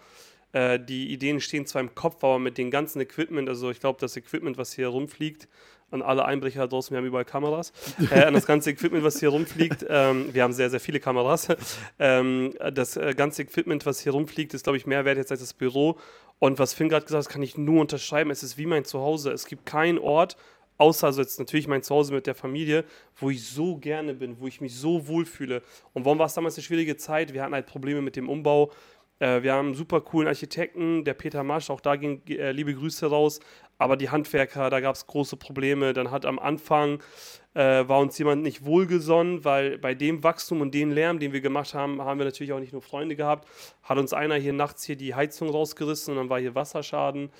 [0.52, 4.00] äh, die Ideen stehen zwar im Kopf, aber mit dem ganzen Equipment, also ich glaube,
[4.00, 5.46] das Equipment, was hier rumfliegt,
[5.90, 7.72] an alle Einbrecher da draußen, wir haben überall Kameras,
[8.10, 11.48] äh, an das ganze Equipment, was hier rumfliegt, ähm, wir haben sehr, sehr viele Kameras,
[11.98, 15.40] ähm, das äh, ganze Equipment, was hier rumfliegt, ist, glaube ich, mehr wert jetzt als
[15.40, 15.98] das Büro
[16.38, 18.30] und was Finn gerade gesagt hat, kann ich nur unterschreiben.
[18.30, 19.32] Es ist wie mein Zuhause.
[19.32, 20.36] Es gibt keinen Ort,
[20.76, 22.84] außer also jetzt natürlich mein Zuhause mit der Familie,
[23.16, 25.62] wo ich so gerne bin, wo ich mich so wohlfühle.
[25.92, 27.34] Und warum war es damals eine schwierige Zeit?
[27.34, 28.70] Wir hatten halt Probleme mit dem Umbau.
[29.18, 32.72] Äh, wir haben einen super coolen Architekten, der Peter Masch, auch da ging äh, liebe
[32.74, 33.40] Grüße raus.
[33.78, 35.92] Aber die Handwerker, da gab es große Probleme.
[35.92, 37.00] Dann hat am Anfang
[37.54, 41.40] äh, war uns jemand nicht wohlgesonnen, weil bei dem Wachstum und dem Lärm, den wir
[41.40, 43.48] gemacht haben, haben wir natürlich auch nicht nur Freunde gehabt.
[43.82, 47.30] Hat uns einer hier nachts hier die Heizung rausgerissen und dann war hier Wasserschaden.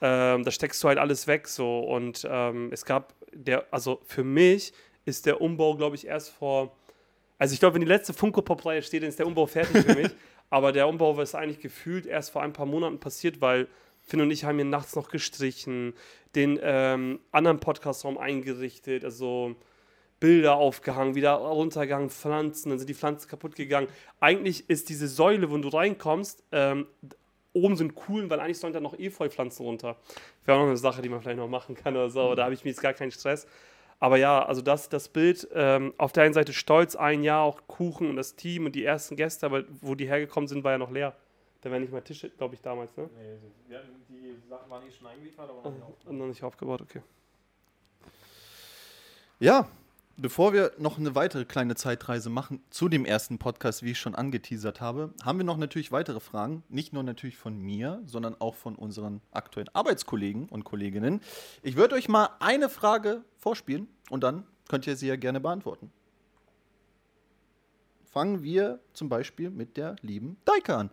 [0.00, 1.80] Ähm, da steckst du halt alles weg so.
[1.80, 4.72] Und ähm, es gab der, also für mich
[5.04, 6.76] ist der Umbau, glaube ich, erst vor.
[7.38, 9.94] Also ich glaube, wenn die letzte Funko Pop-Reihe steht, dann ist der Umbau fertig für
[10.00, 10.10] mich.
[10.50, 13.68] Aber der Umbau ist eigentlich gefühlt erst vor ein paar Monaten passiert, weil
[14.08, 15.92] Finn und ich haben hier nachts noch gestrichen,
[16.34, 19.54] den ähm, anderen Podcastraum eingerichtet, also
[20.18, 23.86] Bilder aufgehangen, wieder runtergegangen, Pflanzen, dann sind die Pflanzen kaputt gegangen.
[24.18, 26.86] Eigentlich ist diese Säule, wo du reinkommst, ähm,
[27.52, 29.96] oben sind coolen, weil eigentlich sollen da noch Efeu-Pflanzen runter.
[30.46, 32.44] Wäre auch noch eine Sache, die man vielleicht noch machen kann oder so, aber da
[32.44, 33.46] habe ich mir jetzt gar keinen Stress.
[34.00, 37.66] Aber ja, also das, das Bild, ähm, auf der einen Seite stolz, ein Jahr auch
[37.66, 40.78] Kuchen und das Team und die ersten Gäste, aber wo die hergekommen sind, war ja
[40.78, 41.14] noch leer.
[41.60, 43.10] Da wären nicht mal Tische, glaube ich, damals, ne?
[43.16, 43.78] Nee,
[44.08, 46.18] die, Sachen waren eh schon eingeliefert, aber noch nicht aufgebaut.
[46.18, 47.02] Noch nicht aufgebaut, okay.
[49.40, 49.68] Ja,
[50.16, 54.14] bevor wir noch eine weitere kleine Zeitreise machen zu dem ersten Podcast, wie ich schon
[54.14, 56.62] angeteasert habe, haben wir noch natürlich weitere Fragen.
[56.68, 61.20] Nicht nur natürlich von mir, sondern auch von unseren aktuellen Arbeitskollegen und Kolleginnen.
[61.62, 65.90] Ich würde euch mal eine Frage vorspielen und dann könnt ihr sie ja gerne beantworten.
[68.04, 70.90] Fangen wir zum Beispiel mit der lieben Daika an.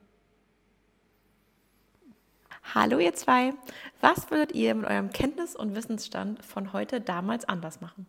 [2.73, 3.53] Hallo ihr zwei,
[4.01, 8.07] was würdet ihr mit eurem Kenntnis- und Wissensstand von heute damals anders machen?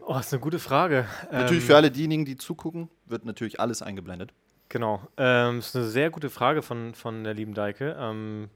[0.00, 1.06] Oh, das ist eine gute Frage.
[1.30, 4.32] Natürlich ähm, für alle diejenigen, die zugucken, wird natürlich alles eingeblendet.
[4.68, 5.06] Genau.
[5.16, 7.96] Ähm, das ist eine sehr gute Frage von, von der lieben Deike.
[7.98, 8.48] Ähm,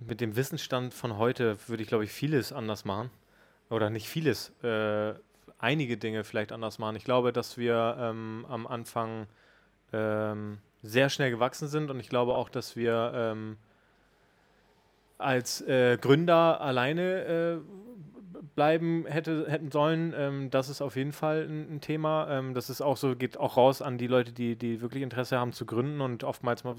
[0.00, 3.10] mit dem Wissensstand von heute würde ich, glaube ich, vieles anders machen.
[3.70, 5.14] Oder nicht vieles, äh,
[5.58, 6.96] einige Dinge vielleicht anders machen.
[6.96, 9.26] Ich glaube, dass wir ähm, am Anfang
[9.92, 13.56] ähm, sehr schnell gewachsen sind und ich glaube auch, dass wir ähm,
[15.16, 17.58] als äh, Gründer alleine äh,
[18.54, 20.14] bleiben hätte, hätten sollen.
[20.16, 22.28] Ähm, das ist auf jeden Fall ein, ein Thema.
[22.30, 25.38] Ähm, das ist auch so, geht auch raus an die Leute, die, die wirklich Interesse
[25.38, 26.76] haben zu gründen und oftmals mal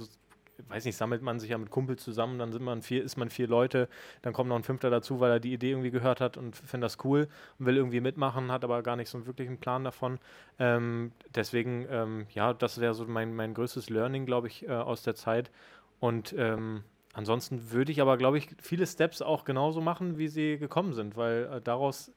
[0.69, 3.29] weiß nicht, sammelt man sich ja mit Kumpels zusammen, dann sind man vier, ist man
[3.29, 3.87] vier Leute,
[4.21, 6.85] dann kommt noch ein Fünfter dazu, weil er die Idee irgendwie gehört hat und findet
[6.85, 7.27] das cool
[7.59, 10.19] und will irgendwie mitmachen, hat aber gar nicht so einen wirklichen Plan davon.
[10.59, 15.03] Ähm, deswegen, ähm, ja, das wäre so mein, mein größtes Learning, glaube ich, äh, aus
[15.03, 15.51] der Zeit.
[15.99, 16.83] Und ähm,
[17.13, 21.15] ansonsten würde ich aber, glaube ich, viele Steps auch genauso machen, wie sie gekommen sind,
[21.15, 22.11] weil äh, daraus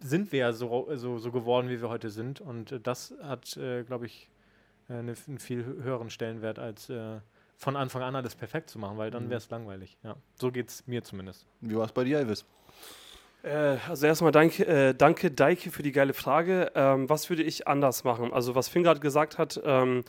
[0.00, 2.40] sind wir ja so, so, so geworden, wie wir heute sind.
[2.40, 4.28] Und äh, das hat, äh, glaube ich,
[4.88, 7.20] äh, eine, einen viel höheren Stellenwert als äh,
[7.56, 9.30] von Anfang an alles perfekt zu machen, weil dann mhm.
[9.30, 9.96] wäre es langweilig.
[10.02, 10.16] Ja.
[10.34, 11.46] So geht es mir zumindest.
[11.60, 12.44] Wie war es bei dir, Elvis?
[13.42, 16.72] Äh, also erstmal danke, äh, danke Deike für die geile Frage.
[16.74, 18.32] Ähm, was würde ich anders machen?
[18.32, 20.04] Also was Finn gerade gesagt hat, ähm,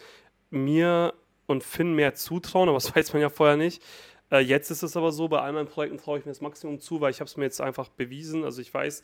[0.49, 1.13] mir
[1.45, 3.83] und Finn mehr zutrauen, aber das weiß man ja vorher nicht.
[4.31, 6.79] Äh, jetzt ist es aber so, bei all meinen Projekten traue ich mir das Maximum
[6.79, 8.43] zu, weil ich habe es mir jetzt einfach bewiesen.
[8.43, 9.03] Also ich weiß,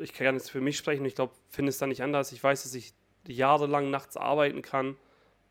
[0.00, 2.32] ich kann jetzt für mich sprechen, ich glaube, Finn ist da nicht anders.
[2.32, 2.94] Ich weiß, dass ich
[3.26, 4.96] jahrelang nachts arbeiten kann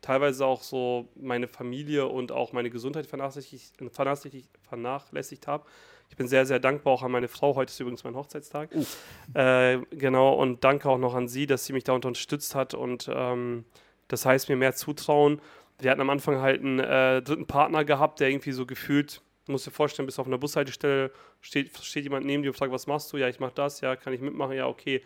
[0.00, 5.64] teilweise auch so meine Familie und auch meine Gesundheit vernachlässigt, vernachlässigt, vernachlässigt habe.
[6.08, 7.56] Ich bin sehr, sehr dankbar auch an meine Frau.
[7.56, 8.70] Heute ist übrigens mein Hochzeitstag.
[8.72, 9.38] Uh.
[9.38, 13.10] Äh, genau, und danke auch noch an sie, dass sie mich da unterstützt hat und
[13.12, 13.64] ähm,
[14.08, 15.40] das heißt, mir mehr zutrauen.
[15.80, 19.52] Wir hatten am Anfang halt einen äh, dritten Partner gehabt, der irgendwie so gefühlt, du
[19.52, 22.86] musst dir vorstellen, bis auf einer Bushaltestelle steht, steht jemand neben dir und fragt, was
[22.86, 23.16] machst du?
[23.16, 24.56] Ja, ich mach das, ja, kann ich mitmachen?
[24.56, 25.02] Ja, okay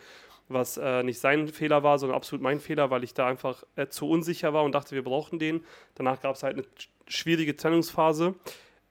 [0.47, 3.87] was äh, nicht sein Fehler war, sondern absolut mein Fehler, weil ich da einfach äh,
[3.87, 5.63] zu unsicher war und dachte, wir brauchen den.
[5.95, 6.65] Danach gab es halt eine
[7.07, 8.35] schwierige Trennungsphase.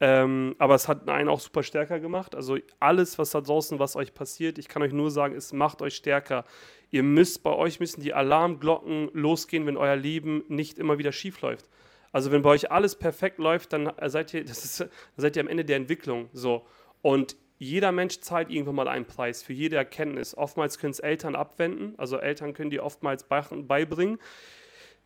[0.03, 2.35] Ähm, aber es hat einen auch super stärker gemacht.
[2.35, 5.83] Also alles, was da draußen, was euch passiert, ich kann euch nur sagen, es macht
[5.83, 6.45] euch stärker.
[6.91, 11.43] Ihr müsst, bei euch müssen die Alarmglocken losgehen, wenn euer Leben nicht immer wieder schief
[11.43, 11.69] läuft.
[12.13, 15.49] Also wenn bei euch alles perfekt läuft, dann seid ihr, das ist, seid ihr am
[15.49, 16.31] Ende der Entwicklung.
[16.33, 16.67] So.
[17.03, 20.35] Und jeder Mensch zahlt irgendwann mal einen Preis für jede Erkenntnis.
[20.35, 24.19] Oftmals können es Eltern abwenden, also Eltern können die oftmals beibringen.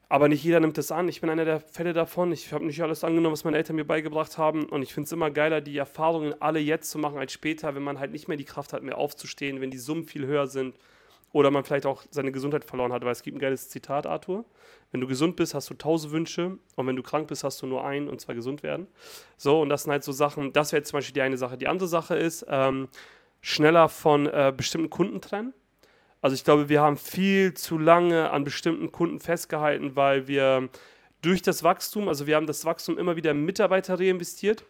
[0.08, 1.08] Aber nicht jeder nimmt das an.
[1.08, 2.30] Ich bin einer der Fälle davon.
[2.30, 4.66] Ich habe nicht alles angenommen, was meine Eltern mir beigebracht haben.
[4.66, 7.82] Und ich finde es immer geiler, die Erfahrungen alle jetzt zu machen als später, wenn
[7.82, 10.76] man halt nicht mehr die Kraft hat, mehr aufzustehen, wenn die Summen viel höher sind
[11.34, 13.04] oder man vielleicht auch seine Gesundheit verloren hat.
[13.04, 14.44] Weil es gibt ein geiles Zitat, Arthur.
[14.92, 17.66] Wenn du gesund bist, hast du tausend Wünsche und wenn du krank bist, hast du
[17.66, 18.86] nur einen und zwar gesund werden.
[19.36, 21.58] So, und das sind halt so Sachen, das wäre jetzt zum Beispiel die eine Sache.
[21.58, 22.88] Die andere Sache ist, ähm,
[23.40, 25.52] schneller von äh, bestimmten Kunden trennen.
[26.22, 30.68] Also ich glaube, wir haben viel zu lange an bestimmten Kunden festgehalten, weil wir
[31.20, 34.64] durch das Wachstum, also wir haben das Wachstum immer wieder Mitarbeiter reinvestiert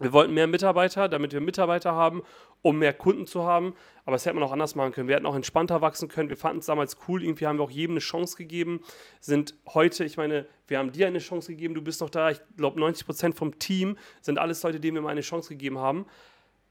[0.00, 2.22] wir wollten mehr Mitarbeiter, damit wir Mitarbeiter haben,
[2.62, 3.74] um mehr Kunden zu haben.
[4.04, 5.08] Aber das hätte man auch anders machen können.
[5.08, 6.30] Wir hätten auch entspannter wachsen können.
[6.30, 7.22] Wir fanden es damals cool.
[7.22, 8.80] Irgendwie haben wir auch jedem eine Chance gegeben.
[9.20, 11.74] Sind heute, ich meine, wir haben dir eine Chance gegeben.
[11.74, 12.30] Du bist noch da.
[12.30, 15.78] Ich glaube, 90 Prozent vom Team sind alles Leute, denen wir mal eine Chance gegeben
[15.78, 16.06] haben.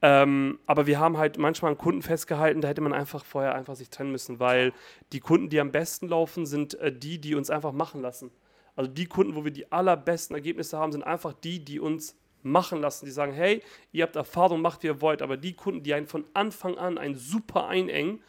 [0.02, 3.76] Ähm, aber wir haben halt manchmal an Kunden festgehalten, da hätte man einfach vorher einfach
[3.76, 4.72] sich trennen müssen, weil
[5.12, 8.30] die Kunden, die am besten laufen, sind äh, die, die uns einfach machen lassen.
[8.76, 12.80] Also die Kunden, wo wir die allerbesten Ergebnisse haben, sind einfach die, die uns machen
[12.80, 13.62] lassen, die sagen, hey,
[13.92, 16.98] ihr habt Erfahrung, macht wie ihr wollt, aber die Kunden, die einen von Anfang an
[16.98, 18.20] ein super einengen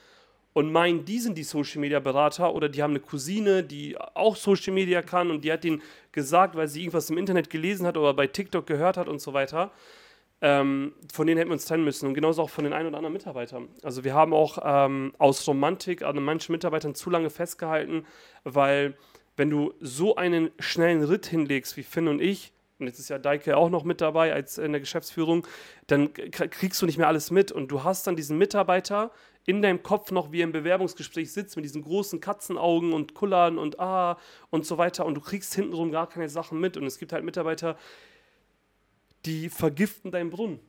[0.54, 4.36] und meinen, die sind die Social Media Berater oder die haben eine Cousine, die auch
[4.36, 5.82] Social Media kann und die hat ihnen
[6.12, 9.34] gesagt, weil sie irgendwas im Internet gelesen hat oder bei TikTok gehört hat und so
[9.34, 9.72] weiter.
[10.44, 12.98] Ähm, von denen hätten wir uns trennen müssen und genauso auch von den ein oder
[12.98, 13.70] anderen Mitarbeitern.
[13.84, 18.06] Also wir haben auch ähm, aus Romantik an manchen Mitarbeitern zu lange festgehalten,
[18.44, 18.98] weil
[19.38, 23.20] wenn du so einen schnellen Ritt hinlegst wie Finn und ich, und jetzt ist ja
[23.20, 25.48] Deike auch noch mit dabei als in der Geschäftsführung,
[25.88, 27.52] dann kriegst du nicht mehr alles mit.
[27.52, 29.12] Und du hast dann diesen Mitarbeiter
[29.46, 33.58] in deinem Kopf noch, wie er im Bewerbungsgespräch sitzt mit diesen großen Katzenaugen und Kullern
[33.58, 34.18] und ah
[34.50, 35.06] und so weiter.
[35.06, 36.76] Und du kriegst hintenrum gar keine Sachen mit.
[36.76, 37.78] Und es gibt halt Mitarbeiter,
[39.26, 40.60] die vergiften deinen Brunnen.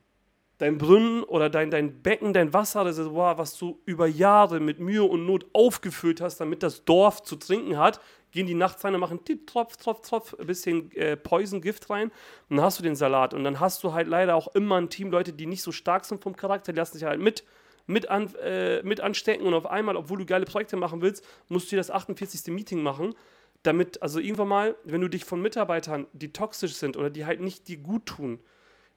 [0.59, 4.61] Dein Brunnen oder dein, dein Becken, dein Wasser, das ist, wow, was du über Jahre
[4.61, 8.01] mit Mühe und Not aufgefüllt hast, damit das Dorf zu trinken hat,
[8.33, 12.11] gehen die nachts rein und machen tipp, Tropf, Tropf, Tropf, ein bisschen äh, Poison-Gift rein
[12.49, 13.35] und dann hast du den Salat.
[13.35, 16.05] Und dann hast du halt leider auch immer ein Team Leute, die nicht so stark
[16.05, 17.45] sind vom Charakter, die lassen sich halt mit,
[17.87, 21.67] mit, an, äh, mit anstecken und auf einmal, obwohl du geile Projekte machen willst, musst
[21.67, 22.53] du dir das 48.
[22.53, 23.15] Meeting machen,
[23.63, 27.41] damit, also irgendwann mal, wenn du dich von Mitarbeitern, die toxisch sind oder die halt
[27.41, 28.41] nicht dir gut tun,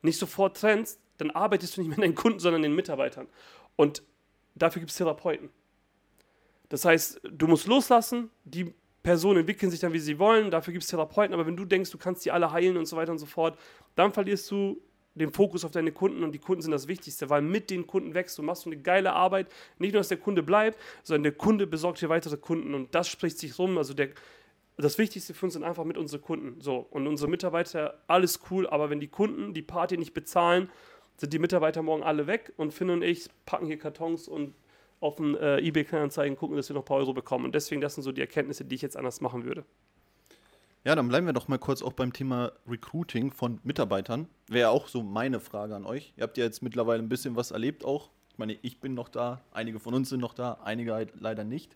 [0.01, 3.27] nicht sofort trennst, dann arbeitest du nicht an deinen Kunden, sondern den Mitarbeitern.
[3.75, 4.01] Und
[4.55, 5.49] dafür gibt es Therapeuten.
[6.69, 8.73] Das heißt, du musst loslassen, die
[9.05, 11.91] Personen entwickeln sich dann, wie sie wollen, dafür gibt es Therapeuten, aber wenn du denkst,
[11.91, 13.55] du kannst die alle heilen und so weiter und so fort,
[13.95, 14.81] dann verlierst du
[15.13, 18.15] den Fokus auf deine Kunden und die Kunden sind das Wichtigste, weil mit den Kunden
[18.15, 19.47] wächst du, machst du eine geile Arbeit.
[19.77, 23.07] Nicht nur, dass der Kunde bleibt, sondern der Kunde besorgt dir weitere Kunden und das
[23.07, 23.77] spricht sich rum.
[23.77, 24.09] Also der,
[24.75, 26.59] das Wichtigste für uns sind einfach mit unseren Kunden.
[26.59, 30.71] So, und unsere Mitarbeiter, alles cool, aber wenn die Kunden die Party nicht bezahlen,
[31.17, 34.55] sind die Mitarbeiter morgen alle weg und Finn und ich packen hier Kartons und
[35.05, 37.45] auf den äh, eBay-Kleinanzeigen gucken, dass wir noch ein paar Euro bekommen.
[37.45, 39.63] Und deswegen, das sind so die Erkenntnisse, die ich jetzt anders machen würde.
[40.83, 44.27] Ja, dann bleiben wir doch mal kurz auch beim Thema Recruiting von Mitarbeitern.
[44.47, 46.13] Wäre auch so meine Frage an euch.
[46.15, 48.09] Ihr habt ja jetzt mittlerweile ein bisschen was erlebt auch.
[48.29, 51.43] Ich meine, ich bin noch da, einige von uns sind noch da, einige halt leider
[51.43, 51.75] nicht.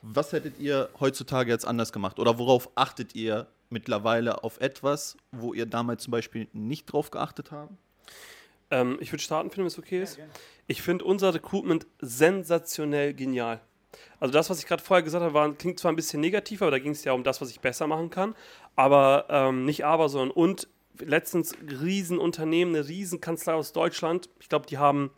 [0.00, 2.18] Was hättet ihr heutzutage jetzt anders gemacht?
[2.18, 7.52] Oder worauf achtet ihr mittlerweile auf etwas, wo ihr damals zum Beispiel nicht drauf geachtet
[7.52, 7.72] habt?
[8.72, 10.16] Ähm, ich würde starten, wenn es okay ist.
[10.16, 10.24] Ja,
[10.72, 13.60] ich finde unser Recruitment sensationell genial.
[14.18, 16.70] Also das, was ich gerade vorher gesagt habe, war, klingt zwar ein bisschen negativ, aber
[16.70, 18.34] da ging es ja um das, was ich besser machen kann.
[18.74, 20.68] Aber ähm, nicht aber, sondern und
[20.98, 24.30] letztens Riesenunternehmen, eine Riesenkanzlei aus Deutschland.
[24.40, 25.10] Ich glaube, die haben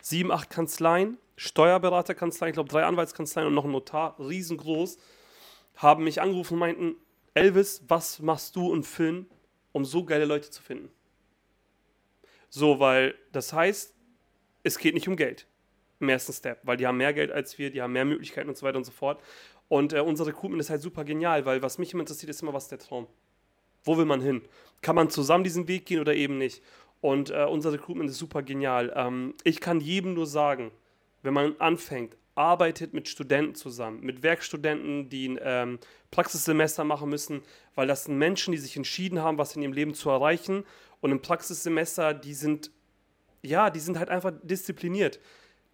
[0.00, 4.98] sieben, acht Kanzleien, Steuerberaterkanzleien, ich glaube drei Anwaltskanzleien und noch ein Notar, riesengroß,
[5.76, 6.96] haben mich angerufen und meinten,
[7.34, 9.26] Elvis, was machst du und Finn,
[9.70, 10.90] um so geile Leute zu finden?
[12.48, 13.94] So, weil das heißt,
[14.62, 15.46] es geht nicht um Geld
[16.00, 18.56] im ersten Step, weil die haben mehr Geld als wir, die haben mehr Möglichkeiten und
[18.56, 19.22] so weiter und so fort.
[19.68, 22.52] Und äh, unser Recruitment ist halt super genial, weil was mich immer interessiert, ist immer,
[22.52, 23.06] was ist der Traum?
[23.84, 24.42] Wo will man hin?
[24.80, 26.62] Kann man zusammen diesen Weg gehen oder eben nicht?
[27.00, 28.92] Und äh, unser Recruitment ist super genial.
[28.94, 30.70] Ähm, ich kann jedem nur sagen,
[31.22, 35.78] wenn man anfängt, arbeitet mit Studenten zusammen, mit Werkstudenten, die ein ähm,
[36.10, 37.42] Praxissemester machen müssen,
[37.74, 40.64] weil das sind Menschen, die sich entschieden haben, was in ihrem Leben zu erreichen.
[41.00, 42.70] Und im Praxissemester, die sind,
[43.42, 45.20] ja, die sind halt einfach diszipliniert.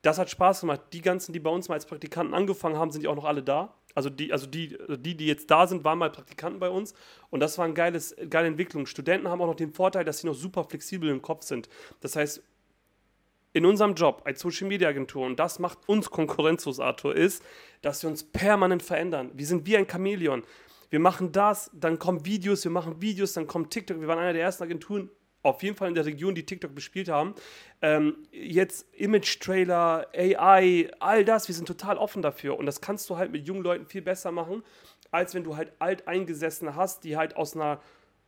[0.02, 0.80] Das hat Spaß gemacht.
[0.92, 3.42] Die ganzen, die bei uns mal als Praktikanten angefangen haben, sind ja auch noch alle
[3.42, 3.74] da.
[3.94, 6.94] Also die, also die, die, die jetzt da sind, waren mal Praktikanten bei uns.
[7.30, 8.00] Und das war eine geile
[8.46, 8.86] Entwicklung.
[8.86, 11.68] Studenten haben auch noch den Vorteil, dass sie noch super flexibel im Kopf sind.
[12.00, 12.42] Das heißt,
[13.54, 17.42] in unserem Job als Social Media Agentur, und das macht uns konkurrenzlos, Arthur, ist,
[17.82, 19.30] dass wir uns permanent verändern.
[19.34, 20.44] Wir sind wie ein Chamäleon.
[20.90, 24.00] Wir machen das, dann kommen Videos, wir machen Videos, dann kommt TikTok.
[24.00, 25.10] Wir waren einer der ersten Agenturen,
[25.48, 27.34] auf jeden Fall in der Region, die TikTok bespielt haben.
[27.82, 32.58] Ähm, jetzt Image-Trailer, AI, all das, wir sind total offen dafür.
[32.58, 34.62] Und das kannst du halt mit jungen Leuten viel besser machen,
[35.10, 37.80] als wenn du halt Alteingesessene hast, die halt aus einer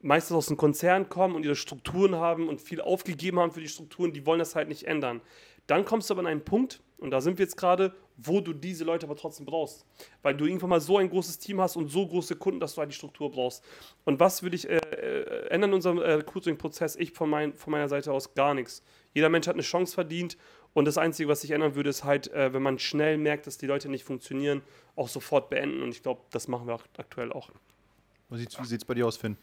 [0.03, 3.69] meistens aus einem Konzern kommen und ihre Strukturen haben und viel aufgegeben haben für die
[3.69, 5.21] Strukturen, die wollen das halt nicht ändern.
[5.67, 8.53] Dann kommst du aber an einen Punkt, und da sind wir jetzt gerade, wo du
[8.53, 9.87] diese Leute aber trotzdem brauchst.
[10.23, 12.81] Weil du irgendwann mal so ein großes Team hast und so große Kunden, dass du
[12.81, 13.65] halt die Struktur brauchst.
[14.05, 16.97] Und was würde ich äh, äh, ändern in unserem äh, Recruiting-Prozess?
[16.97, 18.83] Ich von, mein, von meiner Seite aus gar nichts.
[19.15, 20.37] Jeder Mensch hat eine Chance verdient
[20.73, 23.59] und das Einzige, was ich ändern würde, ist halt, äh, wenn man schnell merkt, dass
[23.59, 24.63] die Leute nicht funktionieren,
[24.95, 25.83] auch sofort beenden.
[25.83, 27.51] Und ich glaube, das machen wir aktuell auch.
[28.29, 29.37] Wie sieht es bei dir aus, Finn?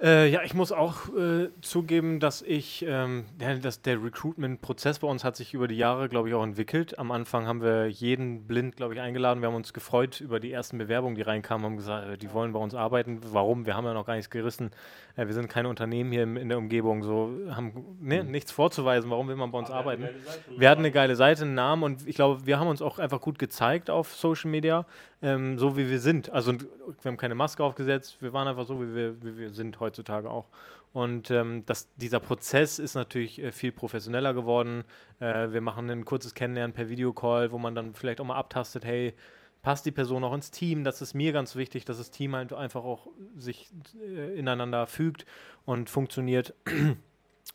[0.00, 5.08] Äh, ja, ich muss auch äh, zugeben, dass ich, ähm, ja, dass der Recruitment-Prozess bei
[5.08, 6.96] uns hat sich über die Jahre, glaube ich, auch entwickelt.
[7.00, 9.40] Am Anfang haben wir jeden blind, glaube ich, eingeladen.
[9.40, 12.52] Wir haben uns gefreut über die ersten Bewerbungen, die reinkamen, haben gesagt, äh, die wollen
[12.52, 13.20] bei uns arbeiten.
[13.32, 13.66] Warum?
[13.66, 14.70] Wir haben ja noch gar nichts gerissen.
[15.16, 18.30] Äh, wir sind kein Unternehmen hier im, in der Umgebung, so haben ne, mhm.
[18.30, 19.10] nichts vorzuweisen.
[19.10, 20.08] Warum will man bei uns Aber arbeiten?
[20.56, 23.20] Wir hatten eine geile Seite, einen Namen und ich glaube, wir haben uns auch einfach
[23.20, 24.86] gut gezeigt auf Social Media,
[25.22, 26.30] ähm, so wie wir sind.
[26.30, 26.66] Also wir
[27.04, 30.48] haben keine Maske aufgesetzt, wir waren einfach so, wie wir, wie wir sind heutzutage auch.
[30.92, 34.84] Und ähm, das, dieser Prozess ist natürlich äh, viel professioneller geworden.
[35.20, 38.84] Äh, wir machen ein kurzes Kennenlernen per Videocall, wo man dann vielleicht auch mal abtastet,
[38.84, 39.14] hey,
[39.62, 40.84] passt die Person auch ins Team?
[40.84, 43.70] Das ist mir ganz wichtig, dass das Team halt einfach auch sich
[44.00, 45.26] äh, ineinander fügt
[45.64, 46.54] und funktioniert.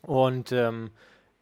[0.02, 0.90] Und ähm,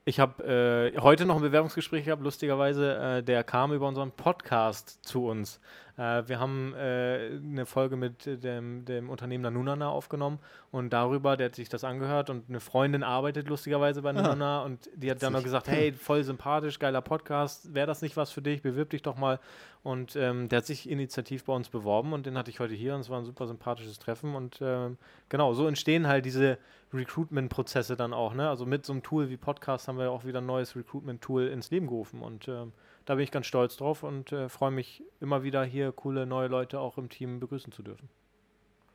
[0.04, 2.96] ich habe äh, heute noch ein Bewerbungsgespräch gehabt, lustigerweise.
[2.96, 5.60] Äh, der kam über unseren Podcast zu uns.
[5.96, 10.40] Äh, wir haben äh, eine Folge mit dem, dem Unternehmen Nanunana aufgenommen
[10.72, 14.64] und darüber, der hat sich das angehört und eine Freundin arbeitet lustigerweise bei Nanunana ah,
[14.64, 18.32] und die hat dann noch gesagt, hey, voll sympathisch, geiler Podcast, wäre das nicht was
[18.32, 19.38] für dich, bewirb dich doch mal.
[19.84, 22.94] Und ähm, der hat sich initiativ bei uns beworben und den hatte ich heute hier
[22.94, 24.96] und es war ein super sympathisches Treffen und ähm,
[25.28, 26.58] genau, so entstehen halt diese
[26.94, 28.34] Recruitment-Prozesse dann auch.
[28.34, 28.48] Ne?
[28.48, 31.70] Also mit so einem Tool wie Podcast haben wir auch wieder ein neues Recruitment-Tool ins
[31.70, 32.72] Leben gerufen und ähm,
[33.04, 36.48] da bin ich ganz stolz drauf und äh, freue mich immer wieder hier coole neue
[36.48, 38.08] Leute auch im Team begrüßen zu dürfen.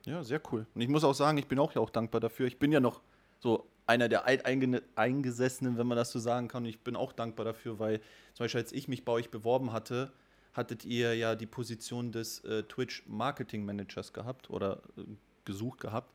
[0.04, 0.66] Ja, sehr cool.
[0.74, 2.46] Und ich muss auch sagen, ich bin auch ja auch dankbar dafür.
[2.46, 3.02] Ich bin ja noch
[3.40, 6.62] so einer der Alteingesessenen, wenn man das so sagen kann.
[6.62, 7.98] Und ich bin auch dankbar dafür, weil
[8.34, 10.12] zum Beispiel als ich mich bei euch beworben hatte,
[10.54, 15.02] hattet ihr ja die Position des äh, Twitch Marketing Managers gehabt oder äh,
[15.44, 16.12] gesucht gehabt.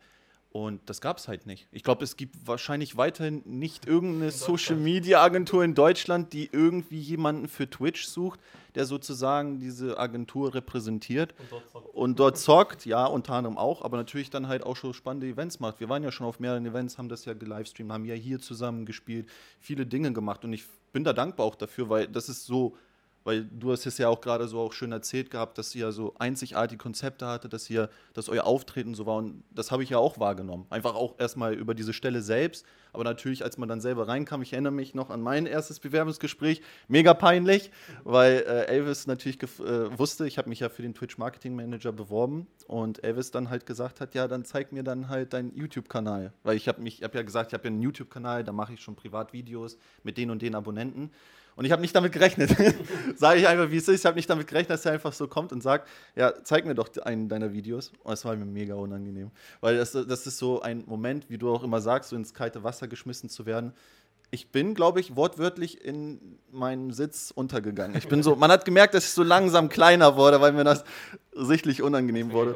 [0.54, 1.68] Und das gab es halt nicht.
[1.72, 7.00] Ich glaube, es gibt wahrscheinlich weiterhin nicht irgendeine Social Media Agentur in Deutschland, die irgendwie
[7.00, 8.40] jemanden für Twitch sucht,
[8.76, 11.96] der sozusagen diese Agentur repräsentiert und dort zockt.
[11.96, 15.60] Und dort zockt, ja, unter anderem auch, aber natürlich dann halt auch schon spannende Events
[15.60, 15.80] macht.
[15.80, 18.86] Wir waren ja schon auf mehreren Events, haben das ja gelivestreamt, haben ja hier zusammen
[18.86, 19.28] gespielt,
[19.60, 22.78] viele Dinge gemacht und ich bin da dankbar auch dafür, weil das ist so
[23.24, 26.14] weil du hast es ja auch gerade so auch schön erzählt gehabt, dass ihr so
[26.20, 29.18] einzigartige Konzepte hatte, dass ihr, dass euer Auftreten so war.
[29.18, 30.66] Und das habe ich ja auch wahrgenommen.
[30.70, 34.54] Einfach auch erstmal über diese Stelle selbst, aber natürlich, als man dann selber reinkam, ich
[34.54, 37.72] erinnere mich noch an mein erstes Bewerbungsgespräch, mega peinlich,
[38.04, 41.92] weil äh, Elvis natürlich äh, wusste, ich habe mich ja für den Twitch Marketing Manager
[41.92, 42.48] beworben.
[42.68, 46.56] Und Elvis dann halt gesagt hat, ja, dann zeig mir dann halt deinen YouTube-Kanal, weil
[46.56, 48.82] ich habe mich, ich habe ja gesagt, ich habe ja einen YouTube-Kanal, da mache ich
[48.82, 51.12] schon Privatvideos mit den und den Abonnenten.
[51.56, 52.56] Und ich habe nicht damit gerechnet.
[53.16, 54.02] Sage ich einfach, wie es ist.
[54.02, 56.76] Ich habe nicht damit gerechnet, dass er einfach so kommt und sagt, ja, zeig mir
[56.76, 57.92] doch einen deiner Videos.
[58.04, 59.32] Und das war mir mega unangenehm.
[59.62, 62.64] Weil das, das ist so ein Moment, wie du auch immer sagst, so ins kalte
[62.64, 63.74] Wasser geschmissen zu werden.
[64.32, 67.96] Ich bin, glaube ich, wortwörtlich in meinen Sitz untergegangen.
[67.96, 70.84] Ich bin so, man hat gemerkt, dass ich so langsam kleiner wurde, weil mir das
[71.34, 72.56] sichtlich unangenehm das wurde.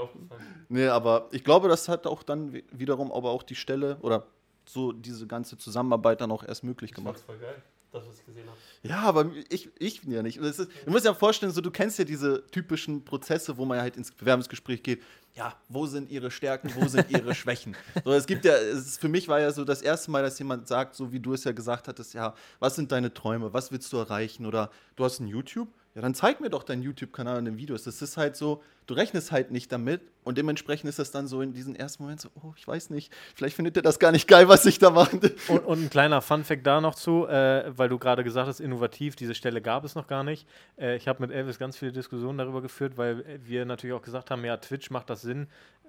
[0.70, 4.26] Nee, aber ich glaube, das hat auch dann wiederum aber auch die Stelle oder
[4.66, 7.18] so diese ganze Zusammenarbeit dann auch erst möglich gemacht.
[7.18, 7.62] Das voll geil
[7.92, 8.58] das, was ich gesehen habe.
[8.84, 10.38] Ja, aber ich, ich ja nicht.
[10.38, 13.80] Ist, du musst dir ja vorstellen, so, du kennst ja diese typischen Prozesse, wo man
[13.80, 15.02] halt ins Bewerbungsgespräch geht.
[15.36, 17.76] Ja, wo sind ihre Stärken, wo sind ihre Schwächen?
[18.04, 20.40] So, es gibt ja, es ist, für mich war ja so das erste Mal, dass
[20.40, 23.72] jemand sagt, so wie du es ja gesagt hattest, ja, was sind deine Träume, was
[23.72, 24.46] willst du erreichen?
[24.46, 27.82] Oder du hast ein YouTube, ja, dann zeig mir doch deinen YouTube-Kanal und den Videos.
[27.82, 31.42] Das ist halt so, du rechnest halt nicht damit und dementsprechend ist das dann so
[31.42, 34.28] in diesen ersten Moment so, oh, ich weiß nicht, vielleicht findet ihr das gar nicht
[34.28, 35.18] geil, was ich da mache.
[35.48, 39.16] Und, und ein kleiner Fun-Fact da noch zu, äh, weil du gerade gesagt hast, innovativ,
[39.16, 40.48] diese Stelle gab es noch gar nicht.
[40.80, 44.30] Äh, ich habe mit Elvis ganz viele Diskussionen darüber geführt, weil wir natürlich auch gesagt
[44.30, 45.48] haben, ja, Twitch macht das Sinn.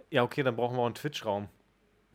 [0.09, 1.51] Ja, okay, dann brauchen wir auch einen Twitch-Raum.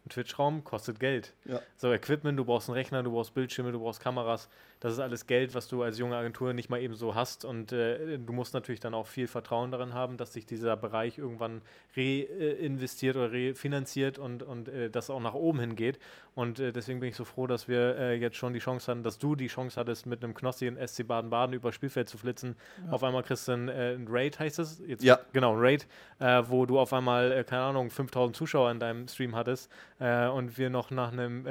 [0.05, 1.33] Ein Twitch-Raum kostet Geld.
[1.45, 1.61] Ja.
[1.77, 4.49] So, Equipment, du brauchst einen Rechner, du brauchst Bildschirme, du brauchst Kameras.
[4.84, 7.45] Das ist alles Geld, was du als junge Agentur nicht mal eben so hast.
[7.45, 11.17] Und äh, du musst natürlich dann auch viel Vertrauen darin haben, dass sich dieser Bereich
[11.17, 11.61] irgendwann
[11.95, 15.99] reinvestiert oder refinanziert und, und äh, das auch nach oben hin geht.
[16.36, 19.03] Und äh, deswegen bin ich so froh, dass wir äh, jetzt schon die Chance hatten,
[19.03, 22.57] dass du die Chance hattest, mit einem Knossi in SC Baden-Baden über Spielfeld zu flitzen.
[22.86, 22.91] Ja.
[22.91, 24.81] Auf einmal kriegst du ein, äh, ein, Raid, heißt es?
[24.86, 25.17] Jetzt, ja.
[25.31, 25.88] Genau, ein Raid,
[26.19, 30.69] äh, wo du auf einmal, keine Ahnung, 5000 Zuschauer in deinem Stream hattest und wir
[30.69, 31.43] noch nach einem,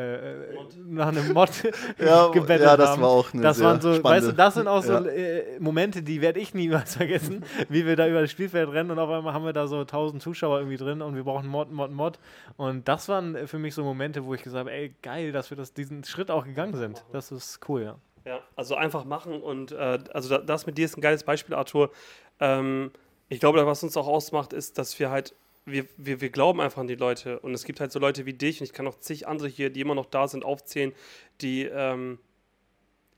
[0.87, 1.51] nach einem Mod
[1.99, 3.03] ja, gebettet ja, das haben.
[3.03, 5.07] War auch auch eine das waren so, weißt du, das sind auch so ja.
[5.07, 8.99] äh, Momente, die werde ich niemals vergessen, wie wir da über das Spielfeld rennen und
[8.99, 11.93] auf einmal haben wir da so 1000 Zuschauer irgendwie drin und wir brauchen Mod, Mod,
[11.93, 12.19] Mod.
[12.57, 15.57] Und das waren für mich so Momente, wo ich gesagt habe, ey, geil, dass wir
[15.57, 17.05] das, diesen Schritt auch gegangen sind.
[17.13, 17.97] Das ist cool, ja.
[18.25, 21.91] Ja, also einfach machen und äh, also das mit dir ist ein geiles Beispiel, Arthur.
[22.39, 22.93] Ähm,
[23.29, 26.81] ich glaube, was uns auch ausmacht, ist, dass wir halt wir, wir, wir glauben einfach
[26.81, 27.39] an die Leute.
[27.41, 29.71] Und es gibt halt so Leute wie dich und ich kann auch zig andere hier,
[29.71, 30.93] die immer noch da sind, aufzählen,
[31.41, 32.19] die, ähm,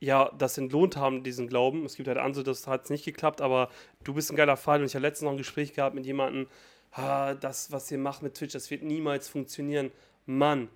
[0.05, 1.85] ja, das entlohnt haben, diesen Glauben.
[1.85, 3.71] Es gibt halt andere, das hat es nicht geklappt, aber
[4.05, 6.47] du bist ein geiler Fall und ich habe letztens noch ein Gespräch gehabt mit jemandem,
[6.93, 9.91] ah, das, was ihr macht mit Twitch, das wird niemals funktionieren.
[10.27, 10.69] Mann,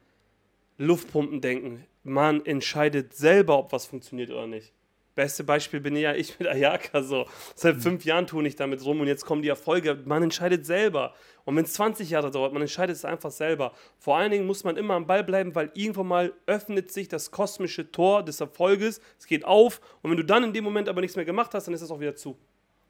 [0.78, 1.84] Luftpumpen denken.
[2.04, 4.72] Man entscheidet selber, ob was funktioniert oder nicht.
[5.18, 7.26] Beste Beispiel bin ja ich mit Ayaka so.
[7.56, 7.80] Seit mhm.
[7.80, 9.98] fünf Jahren tue ich damit rum und jetzt kommen die Erfolge.
[10.04, 11.12] Man entscheidet selber.
[11.44, 13.72] Und wenn es 20 Jahre dauert, man entscheidet es einfach selber.
[13.98, 17.32] Vor allen Dingen muss man immer am Ball bleiben, weil irgendwann mal öffnet sich das
[17.32, 19.00] kosmische Tor des Erfolges.
[19.18, 21.66] Es geht auf und wenn du dann in dem Moment aber nichts mehr gemacht hast,
[21.66, 22.38] dann ist es auch wieder zu.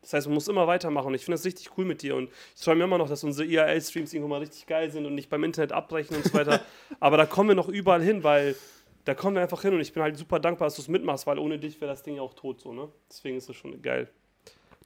[0.02, 2.28] Das heißt, man muss immer weitermachen und ich finde das richtig cool mit dir und
[2.54, 5.44] ich träume immer noch, dass unsere IRL-Streams irgendwann mal richtig geil sind und nicht beim
[5.44, 6.60] Internet abbrechen und so weiter.
[7.00, 8.54] aber da kommen wir noch überall hin, weil
[9.08, 11.26] da kommen wir einfach hin und ich bin halt super dankbar, dass du es mitmachst,
[11.26, 12.90] weil ohne dich wäre das Ding ja auch tot so, ne?
[13.08, 14.10] Deswegen ist es schon geil.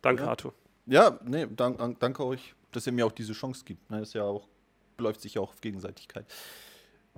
[0.00, 0.28] Danke, ja.
[0.28, 0.54] Arthur.
[0.86, 3.90] Ja, nee, dank, danke euch, dass ihr mir auch diese Chance gibt.
[3.90, 3.98] Ne?
[3.98, 4.46] Das ist ja auch,
[4.98, 6.24] läuft sich ja auch auf Gegenseitigkeit.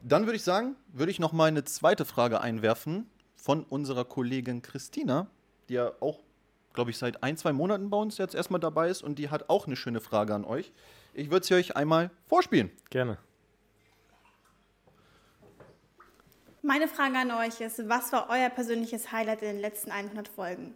[0.02, 4.62] Dann würde ich sagen, würde ich noch mal eine zweite Frage einwerfen von unserer Kollegin
[4.62, 5.26] Christina,
[5.68, 6.20] die ja auch,
[6.72, 9.50] glaube ich, seit ein, zwei Monaten bei uns jetzt erstmal dabei ist und die hat
[9.50, 10.72] auch eine schöne Frage an euch.
[11.12, 12.70] Ich würde sie euch einmal vorspielen.
[12.88, 13.18] Gerne.
[16.66, 20.74] Meine Frage an euch ist, was war euer persönliches Highlight in den letzten 100 Folgen?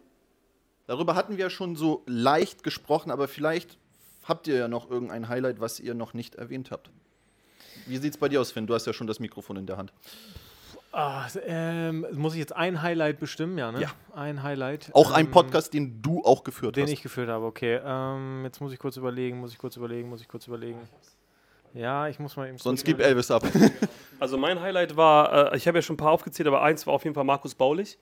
[0.86, 3.78] Darüber hatten wir schon so leicht gesprochen, aber vielleicht
[4.22, 6.90] habt ihr ja noch irgendein Highlight, was ihr noch nicht erwähnt habt.
[7.86, 8.66] Wie sieht es bei dir aus, Finn?
[8.66, 9.94] Du hast ja schon das Mikrofon in der Hand.
[10.92, 13.80] Ah, ähm, muss ich jetzt ein Highlight bestimmen, ja, ne?
[13.80, 13.90] Ja.
[14.14, 14.90] Ein Highlight.
[14.92, 16.90] Auch ähm, ein Podcast, den du auch geführt den hast.
[16.90, 17.80] Den ich geführt habe, okay.
[17.82, 20.80] Ähm, jetzt muss ich kurz überlegen, muss ich kurz überlegen, muss ich kurz überlegen.
[21.74, 22.58] Ja, ich muss mal eben.
[22.58, 23.42] Sonst gib Elvis ab.
[24.20, 26.94] Also mein Highlight war, äh, ich habe ja schon ein paar aufgezählt, aber eins war
[26.94, 27.98] auf jeden Fall Markus Baulich.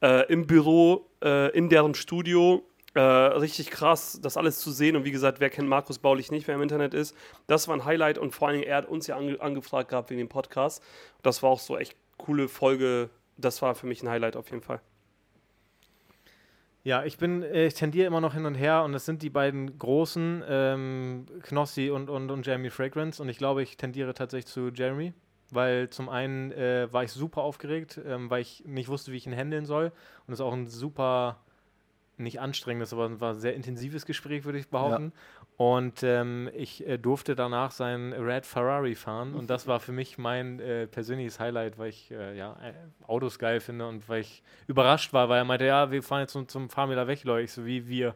[0.00, 2.62] Äh, Im Büro, äh, in deren Studio.
[2.94, 4.94] Äh, richtig krass, das alles zu sehen.
[4.94, 7.16] Und wie gesagt, wer kennt Markus Baulich nicht, wer im Internet ist.
[7.48, 10.10] Das war ein Highlight und vor allen Dingen, er hat uns ja ange angefragt gehabt
[10.10, 10.82] wegen dem Podcast.
[11.22, 13.10] Das war auch so echt coole Folge.
[13.36, 14.80] Das war für mich ein Highlight auf jeden Fall.
[16.88, 19.28] Ja, ich bin, äh, ich tendiere immer noch hin und her und es sind die
[19.28, 24.46] beiden großen, ähm, Knossi und, und, und Jeremy Fragrance und ich glaube, ich tendiere tatsächlich
[24.46, 25.12] zu Jeremy,
[25.50, 29.26] weil zum einen äh, war ich super aufgeregt, ähm, weil ich nicht wusste, wie ich
[29.26, 29.92] ihn handeln soll
[30.26, 31.36] und es ist auch ein super
[32.16, 35.12] nicht anstrengendes, aber ein sehr intensives Gespräch, würde ich behaupten.
[35.14, 35.37] Ja.
[35.58, 40.16] Und ähm, ich äh, durfte danach seinen Red Ferrari fahren und das war für mich
[40.16, 42.72] mein äh, persönliches Highlight, weil ich äh, ja, äh,
[43.08, 46.32] Autos geil finde und weil ich überrascht war, weil er meinte, ja, wir fahren jetzt
[46.34, 47.40] zum, zum Formula Wegläu.
[47.40, 48.14] Ich so, wie wir.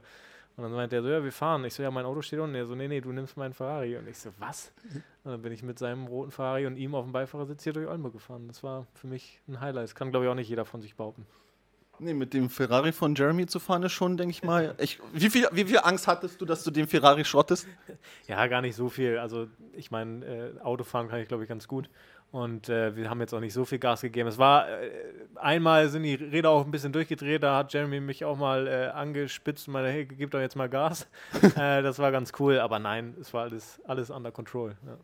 [0.57, 1.65] Und dann meinte er so, ja, wir fahren.
[1.65, 2.55] Ich so, ja, mein Auto steht unten.
[2.55, 3.97] Er so, nee, nee, du nimmst meinen Ferrari.
[3.97, 4.73] Und ich so, was?
[5.25, 7.89] Und dann bin ich mit seinem roten Ferrari und ihm auf dem Beifahrersitz hier durch
[7.89, 8.47] Oldenburg gefahren.
[8.47, 9.85] Das war für mich ein Highlight.
[9.85, 11.27] Das kann, glaube ich, auch nicht jeder von sich behaupten.
[12.03, 14.75] Nee, mit dem Ferrari von Jeremy zu fahren ist schon, denke ich mal.
[14.79, 17.69] Ich, wie, viel, wie viel Angst hattest du, dass du den Ferrari schrottest?
[18.27, 19.19] Ja, gar nicht so viel.
[19.19, 21.89] Also, ich meine, äh, Autofahren kann ich, glaube ich, ganz gut.
[22.33, 24.29] Und äh, wir haben jetzt auch nicht so viel Gas gegeben.
[24.29, 24.91] Es war äh,
[25.37, 27.43] einmal sind die Räder auch ein bisschen durchgedreht.
[27.43, 30.69] Da hat Jeremy mich auch mal äh, angespitzt und meinte, hey, gib doch jetzt mal
[30.69, 31.07] Gas.
[31.57, 32.59] Äh, das war ganz cool.
[32.59, 34.77] Aber nein, es war alles, alles under control.
[34.87, 34.97] Ja.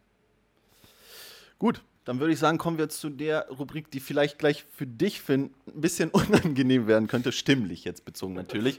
[1.58, 4.86] Gut, dann würde ich sagen, kommen wir jetzt zu der Rubrik, die vielleicht gleich für
[4.86, 7.32] dich, Finn, ein bisschen unangenehm werden könnte.
[7.32, 8.78] Stimmlich jetzt bezogen natürlich.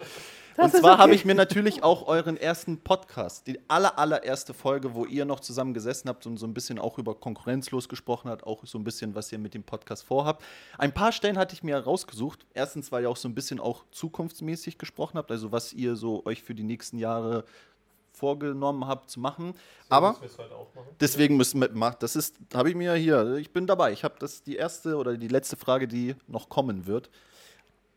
[0.57, 1.01] und zwar okay.
[1.03, 5.41] habe ich mir natürlich auch euren ersten Podcast, die aller, allererste Folge, wo ihr noch
[5.41, 8.83] zusammen gesessen habt und so ein bisschen auch über konkurrenzlos gesprochen habt, auch so ein
[8.83, 10.43] bisschen, was ihr mit dem Podcast vorhabt.
[10.79, 12.47] Ein paar Stellen hatte ich mir rausgesucht.
[12.55, 16.25] Erstens, weil ihr auch so ein bisschen auch zukunftsmäßig gesprochen habt, also was ihr so
[16.25, 17.45] euch für die nächsten Jahre
[18.19, 19.53] vorgenommen habt zu machen.
[19.53, 20.87] So Aber müssen machen.
[20.99, 21.97] deswegen müssen wir machen.
[21.99, 23.35] Das ist, habe ich mir hier.
[23.35, 23.91] Ich bin dabei.
[23.93, 27.09] Ich habe das die erste oder die letzte Frage, die noch kommen wird.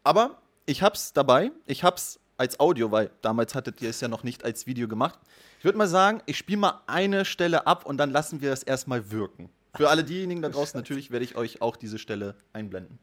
[0.05, 1.51] Aber ich habe es dabei.
[1.67, 4.89] Ich habe es als Audio, weil damals hattet ihr es ja noch nicht als Video
[4.89, 5.19] gemacht.
[5.59, 8.63] Ich würde mal sagen, ich spiele mal eine Stelle ab und dann lassen wir es
[8.63, 9.51] erstmal wirken.
[9.75, 12.99] Für alle diejenigen da draußen natürlich werde ich euch auch diese Stelle einblenden.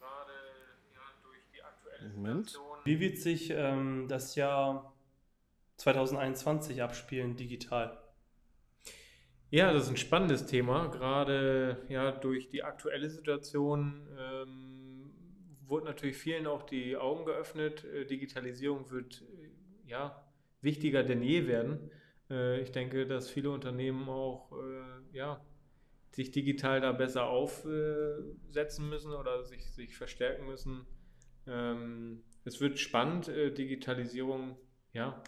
[0.00, 0.32] Gerade
[0.94, 2.58] ja, durch die aktuelle Moment.
[2.84, 4.94] Wie wird sich ähm, das Jahr
[5.78, 7.98] 2021 abspielen digital?
[9.50, 10.88] Ja, das ist ein spannendes Thema.
[10.88, 15.10] Gerade ja, durch die aktuelle Situation ähm,
[15.66, 17.84] wurden natürlich vielen auch die Augen geöffnet.
[17.84, 20.22] Äh, Digitalisierung wird äh, ja,
[20.60, 21.90] wichtiger denn je werden.
[22.28, 25.40] Äh, ich denke, dass viele Unternehmen auch äh, ja,
[26.10, 30.86] sich digital da besser aufsetzen müssen oder sich, sich verstärken müssen.
[31.46, 34.56] Ähm, es wird spannend, äh, Digitalisierung,
[34.92, 35.22] ja,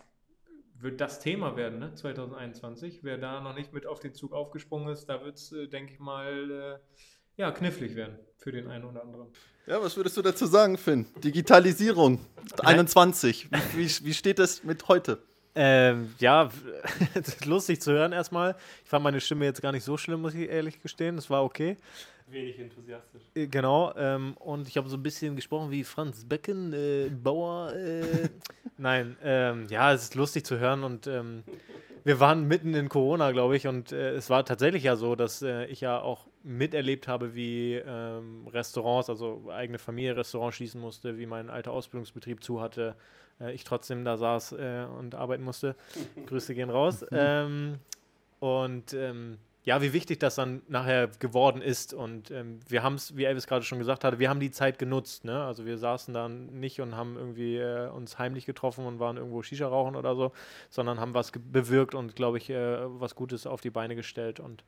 [0.79, 3.03] wird das Thema werden, ne, 2021.
[3.03, 5.95] Wer da noch nicht mit auf den Zug aufgesprungen ist, da wird es, äh, denke
[5.95, 9.29] ich mal, äh, ja, knifflig werden für den einen oder anderen.
[9.67, 11.07] Ja, was würdest du dazu sagen, Finn?
[11.23, 12.21] Digitalisierung
[12.63, 13.51] 21.
[13.51, 15.19] Wie, wie, wie steht es mit heute?
[15.59, 16.51] Ähm, ja,
[17.47, 18.57] lustig zu hören erstmal.
[18.85, 21.17] Ich fand meine Stimme jetzt gar nicht so schlimm, muss ich ehrlich gestehen.
[21.17, 21.79] Das war okay.
[22.29, 23.23] Wenig enthusiastisch.
[23.35, 27.73] Äh, genau, ähm, und ich habe so ein bisschen gesprochen wie Franz Becken, äh, Bauer.
[27.73, 28.29] Äh,
[28.77, 31.43] nein, ähm, ja, es ist lustig zu hören und ähm,
[32.05, 35.41] wir waren mitten in Corona, glaube ich, und äh, es war tatsächlich ja so, dass
[35.41, 41.19] äh, ich ja auch miterlebt habe, wie ähm, Restaurants, also eigene Familie Restaurants schließen musste,
[41.19, 42.95] wie mein alter Ausbildungsbetrieb zu hatte,
[43.41, 44.53] äh, ich trotzdem da saß
[44.99, 45.77] und arbeiten musste.
[46.27, 47.05] Grüße gehen raus.
[47.19, 47.79] Ähm,
[48.41, 51.93] und ähm, ja, wie wichtig das dann nachher geworden ist.
[51.93, 54.79] Und ähm, wir haben es, wie Elvis gerade schon gesagt hatte, wir haben die Zeit
[54.79, 55.25] genutzt.
[55.25, 55.43] Ne?
[55.43, 59.43] Also wir saßen dann nicht und haben irgendwie äh, uns heimlich getroffen und waren irgendwo
[59.43, 60.31] Shisha rauchen oder so,
[60.71, 64.39] sondern haben was bewirkt und, glaube ich, äh, was Gutes auf die Beine gestellt.
[64.39, 64.63] Und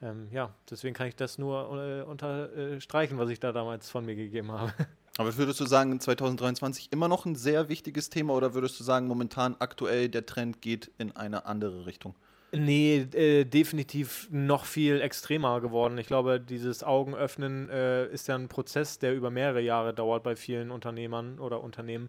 [0.00, 4.14] ähm, ja, deswegen kann ich das nur äh, unterstreichen, was ich da damals von mir
[4.14, 4.72] gegeben habe.
[5.16, 9.06] Aber würdest du sagen, 2023 immer noch ein sehr wichtiges Thema oder würdest du sagen,
[9.06, 12.14] momentan aktuell der Trend geht in eine andere Richtung?
[12.52, 15.98] Nee, äh, definitiv noch viel extremer geworden.
[15.98, 20.36] Ich glaube, dieses Augenöffnen äh, ist ja ein Prozess, der über mehrere Jahre dauert bei
[20.36, 22.08] vielen Unternehmern oder Unternehmen.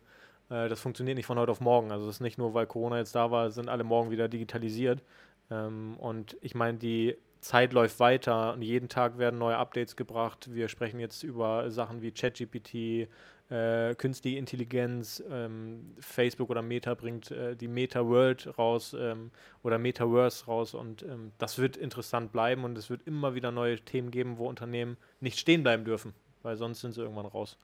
[0.49, 1.91] Äh, das funktioniert nicht von heute auf morgen.
[1.91, 5.01] Also es ist nicht nur, weil Corona jetzt da war, sind alle morgen wieder digitalisiert.
[5.49, 10.49] Ähm, und ich meine, die Zeit läuft weiter und jeden Tag werden neue Updates gebracht.
[10.51, 13.07] Wir sprechen jetzt über Sachen wie ChatGPT,
[13.51, 19.29] äh, künstliche Intelligenz, ähm, Facebook oder Meta bringt äh, die Meta World raus ähm,
[19.61, 23.79] oder Metaverse raus und ähm, das wird interessant bleiben und es wird immer wieder neue
[23.79, 27.59] Themen geben, wo Unternehmen nicht stehen bleiben dürfen, weil sonst sind sie irgendwann raus.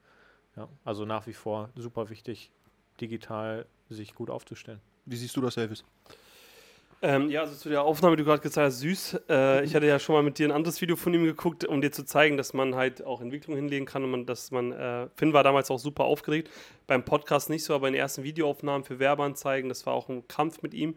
[0.55, 2.51] Ja, also nach wie vor super wichtig,
[2.99, 4.79] digital sich gut aufzustellen.
[5.05, 5.83] Wie siehst du das, Elvis?
[7.03, 9.21] Ähm, ja, also zu der Aufnahme, die du gerade gezeigt hast, süß.
[9.27, 11.81] Äh, ich hatte ja schon mal mit dir ein anderes Video von ihm geguckt, um
[11.81, 15.07] dir zu zeigen, dass man halt auch Entwicklung hinlegen kann und man, dass man, äh,
[15.15, 16.51] Finn war damals auch super aufgeregt.
[16.85, 20.27] Beim Podcast nicht so, aber in den ersten Videoaufnahmen für Werbeanzeigen, das war auch ein
[20.27, 20.95] Kampf mit ihm.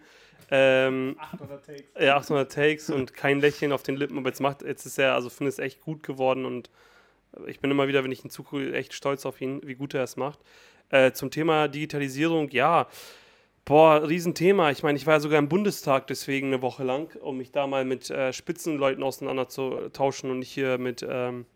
[0.51, 1.85] Ähm, 800 Takes.
[1.99, 5.15] Ja, 800 Takes und kein Lächeln auf den Lippen, aber jetzt macht, jetzt ist er,
[5.15, 6.69] also Finn ist echt gut geworden und
[7.47, 10.05] ich bin immer wieder, wenn ich ihn zugucke, echt stolz auf ihn, wie gut er
[10.05, 10.39] es macht.
[10.91, 12.89] Äh, zum Thema Digitalisierung, ja,
[13.67, 14.71] Boah, Riesenthema.
[14.71, 17.67] Ich meine, ich war ja sogar im Bundestag deswegen eine Woche lang, um mich da
[17.67, 21.47] mal mit äh, Spitzenleuten auseinanderzutauschen und nicht hier mit ähm,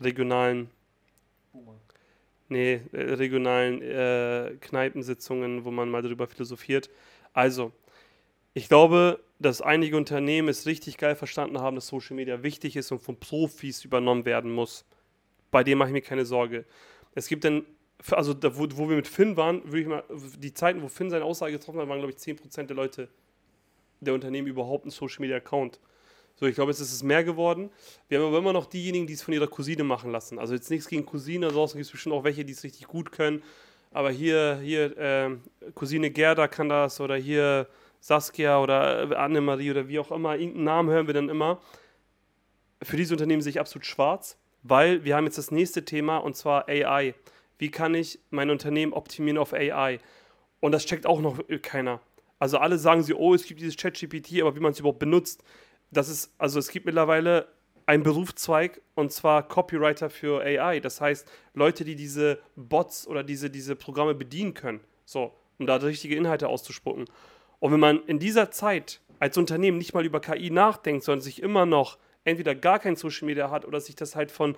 [0.00, 0.68] regionalen,
[2.48, 6.90] nee, äh, regionalen äh, Kneipensitzungen, wo man mal darüber philosophiert.
[7.32, 7.70] Also,
[8.52, 12.90] ich glaube, dass einige Unternehmen es richtig geil verstanden haben, dass Social Media wichtig ist
[12.90, 14.84] und von Profis übernommen werden muss.
[15.52, 16.64] Bei dem mache ich mir keine Sorge.
[17.14, 17.64] Es gibt dann
[18.10, 20.04] also da, wo, wo wir mit Finn waren, würde ich mal,
[20.38, 23.08] die Zeiten, wo Finn seine Aussage getroffen hat, waren, glaube ich, 10% der Leute,
[24.00, 25.80] der Unternehmen überhaupt einen Social Media Account.
[26.36, 27.70] So, ich glaube, jetzt ist es mehr geworden.
[28.08, 30.38] Wir haben aber immer noch diejenigen, die es von ihrer Cousine machen lassen.
[30.38, 33.10] Also jetzt nichts gegen Cousine, ansonsten gibt es bestimmt auch welche, die es richtig gut
[33.10, 33.42] können.
[33.90, 35.36] Aber hier, hier, äh,
[35.74, 37.66] Cousine Gerda kann das oder hier
[38.00, 41.60] Saskia oder äh, Annemarie oder wie auch immer, irgendeinen Namen hören wir dann immer.
[42.82, 46.36] Für diese Unternehmen sehe ich absolut schwarz, weil wir haben jetzt das nächste Thema und
[46.36, 47.14] zwar AI
[47.58, 49.98] wie kann ich mein Unternehmen optimieren auf AI?
[50.60, 52.00] Und das checkt auch noch keiner.
[52.38, 55.42] Also alle sagen sie, oh, es gibt dieses ChatGPT, aber wie man es überhaupt benutzt,
[55.90, 57.48] das ist, also es gibt mittlerweile
[57.86, 60.80] ein Berufszweig und zwar Copywriter für AI.
[60.80, 65.76] Das heißt, Leute, die diese Bots oder diese, diese Programme bedienen können, so, um da
[65.76, 67.06] richtige Inhalte auszuspucken.
[67.60, 71.42] Und wenn man in dieser Zeit als Unternehmen nicht mal über KI nachdenkt, sondern sich
[71.42, 74.56] immer noch entweder gar kein Social Media hat oder sich das halt von,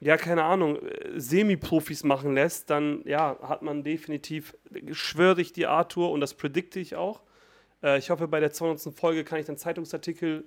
[0.00, 4.56] ja, keine Ahnung, äh, Semi-Profis machen lässt, dann ja, hat man definitiv,
[4.92, 7.22] schwöre ich die Arthur und das predikte ich auch.
[7.82, 8.94] Äh, ich hoffe, bei der 200.
[8.94, 10.44] Folge kann ich dann Zeitungsartikel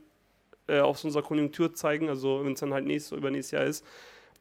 [0.67, 3.85] äh, aus unserer Konjunktur zeigen, also wenn es dann halt nächstes oder übernächstes Jahr ist.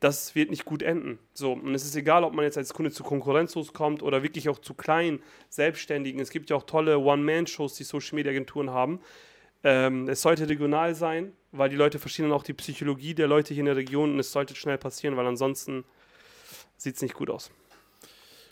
[0.00, 1.18] Das wird nicht gut enden.
[1.34, 4.48] So, und es ist egal, ob man jetzt als Kunde zu Konkurrenzlos kommt oder wirklich
[4.48, 6.20] auch zu kleinen Selbstständigen.
[6.20, 9.00] Es gibt ja auch tolle One-Man-Shows, die Social-Media-Agenturen haben.
[9.64, 13.54] Ähm, es sollte regional sein, weil die Leute verstehen dann auch die Psychologie der Leute
[13.54, 15.84] hier in der Region und es sollte schnell passieren, weil ansonsten
[16.76, 17.50] sieht es nicht gut aus.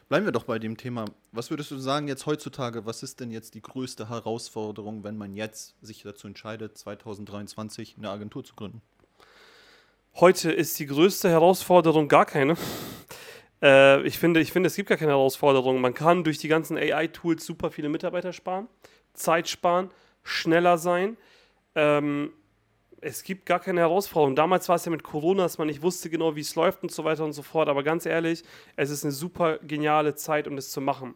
[0.09, 1.05] Bleiben wir doch bei dem Thema.
[1.33, 5.35] Was würdest du sagen jetzt heutzutage, was ist denn jetzt die größte Herausforderung, wenn man
[5.35, 8.83] jetzt sich dazu entscheidet, 2023 eine Agentur zu gründen?
[10.15, 12.57] Heute ist die größte Herausforderung gar keine.
[13.63, 15.81] Äh, ich, finde, ich finde, es gibt gar keine Herausforderung.
[15.81, 18.69] Man kann durch die ganzen AI-Tools super viele Mitarbeiter sparen,
[19.13, 19.91] Zeit sparen,
[20.27, 21.16] schneller sein.
[21.74, 22.33] Ähm,
[23.01, 24.37] es gibt gar keine Herausforderung.
[24.37, 26.91] Damals war es ja mit Corona, dass man nicht wusste genau, wie es läuft und
[26.91, 27.68] so weiter und so fort.
[27.68, 28.43] Aber ganz ehrlich,
[28.74, 31.14] es ist eine super geniale Zeit, um das zu machen.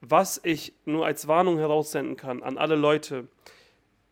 [0.00, 3.28] Was ich nur als Warnung heraussenden kann an alle Leute,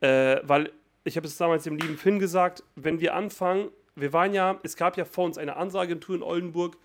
[0.00, 0.72] äh, weil
[1.04, 4.76] ich habe es damals dem lieben Finn gesagt, wenn wir anfangen, wir waren ja, es
[4.76, 6.78] gab ja vor uns eine Ansaagentur in Oldenburg,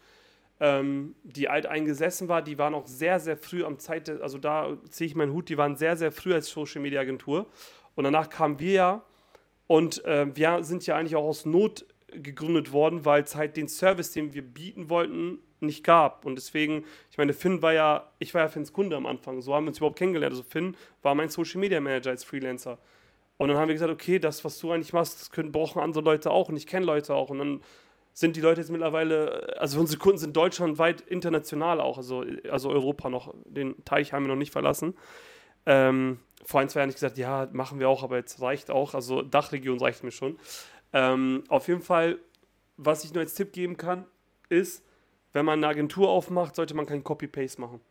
[0.60, 5.08] ähm, die alteingesessen war, die waren auch sehr, sehr früh am Zeit, also da ziehe
[5.08, 7.47] ich meinen Hut, die waren sehr, sehr früh als Social Media Agentur.
[7.95, 9.03] Und danach kamen wir ja
[9.68, 13.68] und äh, wir sind ja eigentlich auch aus Not gegründet worden, weil es halt den
[13.68, 16.26] Service, den wir bieten wollten, nicht gab.
[16.26, 19.41] Und deswegen, ich meine, Finn war ja, ich war ja Finns Kunde am Anfang.
[19.41, 20.34] So haben wir uns überhaupt kennengelernt.
[20.34, 22.78] Also Finn war mein Social Media Manager als Freelancer.
[23.38, 26.03] Und dann haben wir gesagt, okay, das, was du eigentlich machst, das können, brauchen andere
[26.03, 27.30] Leute auch und ich kenne Leute auch.
[27.30, 27.62] Und dann
[28.18, 33.11] sind die Leute jetzt mittlerweile, also unsere Kunden sind deutschlandweit international auch, also, also Europa
[33.11, 34.95] noch, den Teich haben wir noch nicht verlassen.
[35.68, 38.95] Ähm, vor ein, zwei Jahren nicht gesagt, ja, machen wir auch, aber jetzt reicht auch.
[38.95, 40.39] Also Dachregion reicht mir schon.
[40.93, 42.18] Ähm, auf jeden Fall,
[42.76, 44.07] was ich nur als Tipp geben kann,
[44.49, 44.84] ist,
[45.34, 47.82] wenn man eine Agentur aufmacht, sollte man kein Copy-Paste machen.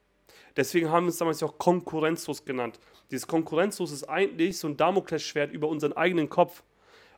[0.56, 2.80] Deswegen haben wir es damals auch konkurrenzlos genannt.
[3.12, 6.64] Dieses konkurrenzlos ist eigentlich so ein Damoklesschwert über unseren eigenen Kopf.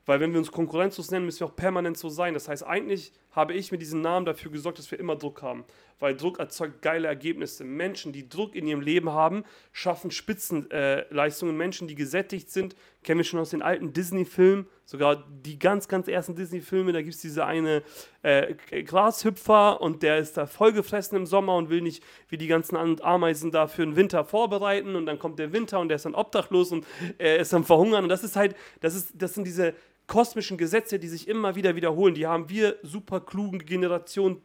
[0.08, 2.32] Weil wenn wir uns konkurrenzlos nennen, müssen wir auch permanent so sein.
[2.32, 5.64] Das heißt, eigentlich habe ich mit diesem Namen dafür gesorgt, dass wir immer Druck haben.
[5.98, 7.62] Weil Druck erzeugt geile Ergebnisse.
[7.62, 11.54] Menschen, die Druck in ihrem Leben haben, schaffen Spitzenleistungen.
[11.54, 15.88] Äh, Menschen, die gesättigt sind, kennen wir schon aus den alten Disney-Filmen, sogar die ganz,
[15.88, 16.92] ganz ersten Disney-Filme.
[16.92, 17.82] Da gibt es diese eine
[18.22, 18.54] äh,
[18.84, 23.50] Grashüpfer und der ist da vollgefressen im Sommer und will nicht wie die ganzen Ameisen
[23.50, 24.96] da für den Winter vorbereiten.
[24.96, 26.86] Und dann kommt der Winter und der ist dann obdachlos und
[27.18, 28.04] er ist dann verhungern.
[28.04, 29.74] Und das ist halt, das, ist, das sind diese
[30.08, 32.14] kosmischen Gesetze, die sich immer wieder wiederholen.
[32.14, 34.42] Die haben wir super klugen Generationen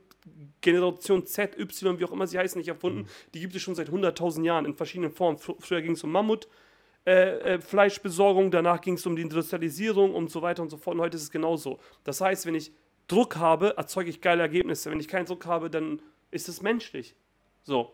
[0.62, 3.00] Generation Z, Y, wie auch immer sie heißen, nicht erfunden.
[3.00, 3.08] Mhm.
[3.34, 5.38] Die gibt es schon seit 100.000 Jahren in verschiedenen Formen.
[5.38, 6.48] Früher ging es um Mammut.
[7.06, 10.96] Äh, äh, Fleischbesorgung, danach ging es um die Industrialisierung und so weiter und so fort.
[10.96, 11.80] Und heute ist es genauso.
[12.06, 12.72] Das heißt, wenn ich
[13.08, 14.90] Druck habe, erzeuge ich geile Ergebnisse.
[14.90, 16.02] Wenn ich keinen Druck habe, dann
[16.32, 17.16] ist es menschlich.
[17.64, 17.94] So.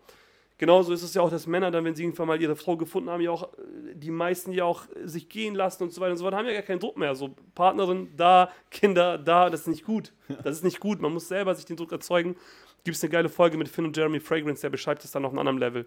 [0.60, 3.10] Genauso ist es ja auch, dass Männer dann, wenn sie irgendwann mal ihre Frau gefunden
[3.10, 6.18] haben, ja auch, äh, die meisten ja auch sich gehen lassen und so weiter und
[6.18, 7.16] so fort, haben ja gar keinen Druck mehr.
[7.16, 10.14] So Partnerin da, Kinder da, das ist nicht gut.
[10.44, 11.02] Das ist nicht gut.
[11.02, 12.36] Man muss selber sich den Druck erzeugen.
[12.84, 15.32] Gibt es eine geile Folge mit Finn und Jeremy Fragrance, der beschreibt das dann auf
[15.32, 15.86] einem anderen Level.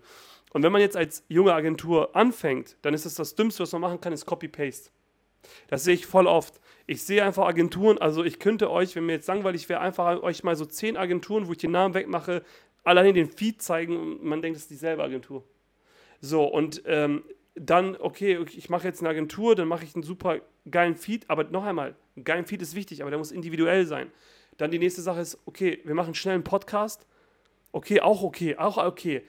[0.53, 3.83] Und wenn man jetzt als junge Agentur anfängt, dann ist das das Dümmste, was man
[3.83, 4.91] machen kann, ist Copy-Paste.
[5.68, 6.61] Das sehe ich voll oft.
[6.87, 10.45] Ich sehe einfach Agenturen, also ich könnte euch, wenn mir jetzt langweilig wäre, einfach euch
[10.45, 12.43] mal so zehn Agenturen, wo ich den Namen wegmache,
[12.85, 15.45] alleine den Feed zeigen und man denkt, es ist dieselbe Agentur.
[16.20, 17.24] So, und ähm,
[17.55, 21.45] dann, okay, ich mache jetzt eine Agentur, dann mache ich einen super geilen Feed, aber
[21.45, 24.11] noch einmal, ein geilen Feed ist wichtig, aber der muss individuell sein.
[24.57, 27.07] Dann die nächste Sache ist, okay, wir machen schnell einen Podcast.
[27.72, 29.22] Okay, auch okay, auch okay.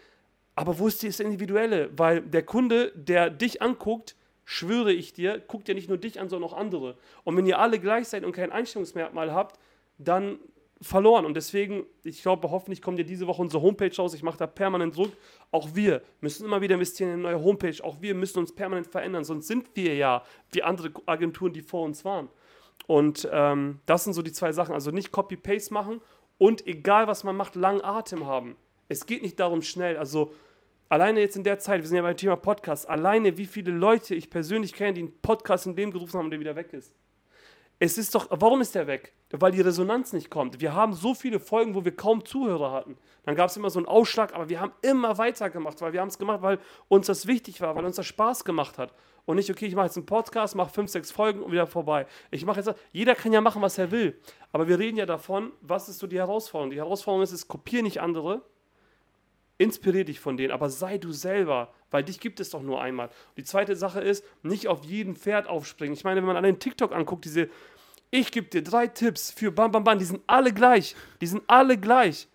[0.55, 1.89] Aber wo ist das Individuelle?
[1.97, 6.29] Weil der Kunde, der dich anguckt, schwöre ich dir, guckt ja nicht nur dich an,
[6.29, 6.97] sondern auch andere.
[7.23, 9.59] Und wenn ihr alle gleich seid und kein Einstellungsmerkmal habt,
[9.97, 10.39] dann
[10.83, 11.25] verloren.
[11.25, 14.13] Und deswegen, ich glaube, hoffentlich kommt ja diese Woche unsere Homepage raus.
[14.13, 15.11] Ich mache da permanent Druck.
[15.51, 17.83] Auch wir müssen immer wieder investieren in eine neue Homepage.
[17.83, 19.23] Auch wir müssen uns permanent verändern.
[19.23, 22.29] Sonst sind wir ja wie andere Agenturen, die vor uns waren.
[22.87, 24.73] Und ähm, das sind so die zwei Sachen.
[24.73, 26.01] Also nicht Copy-Paste machen
[26.37, 28.55] und egal was man macht, langen Atem haben.
[28.89, 29.97] Es geht nicht darum schnell.
[29.97, 30.33] Also
[30.89, 34.15] alleine jetzt in der Zeit, wir sind ja beim Thema Podcast, alleine wie viele Leute
[34.15, 36.93] ich persönlich kenne, die einen Podcast in dem gerufen haben und der wieder weg ist
[37.83, 39.11] Es ist doch, warum ist der weg?
[39.29, 40.61] Weil die Resonanz nicht kommt.
[40.61, 42.95] Wir haben so viele Folgen, wo wir kaum Zuhörer hatten.
[43.25, 46.07] Dann gab es immer so einen Ausschlag, aber wir haben immer weitergemacht, weil wir haben
[46.07, 48.93] es gemacht, weil uns das wichtig war, weil uns das Spaß gemacht hat.
[49.25, 52.07] Und nicht, okay, ich mache jetzt einen Podcast, mache fünf, sechs Folgen und wieder vorbei.
[52.31, 54.17] Ich mache jetzt, jeder kann ja machen, was er will.
[54.53, 56.71] Aber wir reden ja davon, was ist so die Herausforderung?
[56.71, 58.43] Die Herausforderung ist, ist kopiere nicht andere,
[59.57, 63.09] inspiriere dich von denen, aber sei du selber, weil dich gibt es doch nur einmal.
[63.37, 65.93] Die zweite Sache ist, nicht auf jeden Pferd aufspringen.
[65.93, 67.49] Ich meine, wenn man allein TikTok anguckt, diese,
[68.13, 70.95] ich gebe dir drei Tipps für Bam Bam Bam, die sind alle gleich.
[71.19, 72.27] Die sind alle gleich.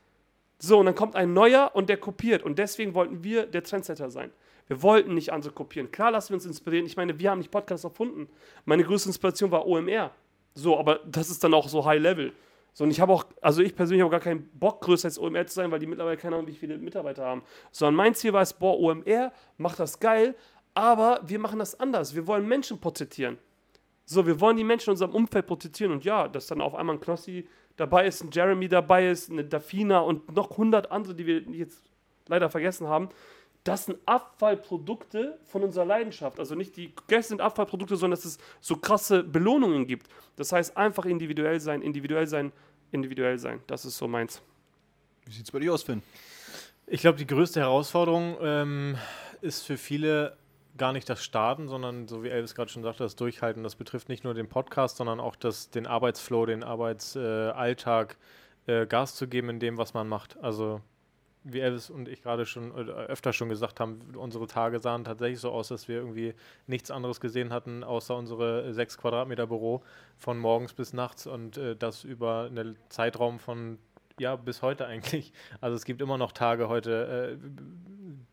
[0.59, 2.43] So, und dann kommt ein neuer und der kopiert.
[2.43, 4.33] Und deswegen wollten wir der Trendsetter sein.
[4.67, 5.93] Wir wollten nicht andere kopieren.
[5.93, 6.85] Klar lassen wir uns inspirieren.
[6.85, 8.29] Ich meine, wir haben nicht Podcasts erfunden.
[8.65, 10.11] Meine größte Inspiration war OMR.
[10.53, 12.33] So, aber das ist dann auch so High Level.
[12.73, 15.47] So, und ich habe auch, also ich persönlich habe gar keinen Bock, größer als OMR
[15.47, 17.43] zu sein, weil die mittlerweile keine Ahnung, wie viele Mitarbeiter haben.
[17.71, 20.35] Sondern mein Ziel war es, boah, OMR macht das geil,
[20.75, 22.17] aber wir machen das anders.
[22.17, 23.39] Wir wollen Menschen porträtieren.
[24.11, 25.93] So, wir wollen die Menschen in unserem Umfeld porträtieren.
[25.93, 27.47] Und ja, dass dann auf einmal ein Knossi
[27.77, 31.83] dabei ist, ein Jeremy dabei ist, eine Dafina und noch 100 andere, die wir jetzt
[32.27, 33.11] leider vergessen haben
[33.69, 36.39] das sind Abfallprodukte von unserer Leidenschaft.
[36.39, 40.09] Also nicht die Gäste sind Abfallprodukte, sondern dass es so krasse Belohnungen gibt.
[40.37, 42.53] Das heißt, einfach individuell sein, individuell sein,
[42.93, 43.61] individuell sein.
[43.67, 44.41] Das ist so meins.
[45.27, 46.03] Wie sieht es bei dir aus, Finn?
[46.87, 48.97] Ich glaube, die größte Herausforderung ähm,
[49.43, 50.39] ist für viele
[50.79, 53.63] gar nicht das Starten, sondern so wie Elvis gerade schon sagte, das Durchhalten.
[53.63, 58.17] Das betrifft nicht nur den Podcast, sondern auch das, den Arbeitsflow, den Arbeitsalltag,
[58.67, 60.39] äh, äh, Gas zu geben in dem, was man macht.
[60.43, 60.81] Also
[61.45, 65.41] wie Elvis und ich gerade schon äh, öfter schon gesagt haben, unsere Tage sahen tatsächlich
[65.41, 66.35] so aus, dass wir irgendwie
[66.67, 69.83] nichts anderes gesehen hatten, außer unsere sechs Quadratmeter Büro
[70.17, 73.79] von morgens bis nachts und äh, das über einen Zeitraum von
[74.19, 75.33] ja bis heute eigentlich.
[75.61, 77.49] Also es gibt immer noch Tage heute, äh,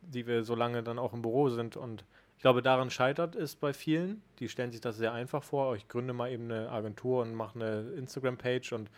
[0.01, 2.03] die wir so lange dann auch im Büro sind und
[2.35, 4.21] ich glaube, daran scheitert es bei vielen.
[4.39, 5.75] Die stellen sich das sehr einfach vor.
[5.75, 8.89] Ich gründe mal eben eine Agentur und mache eine Instagram-Page und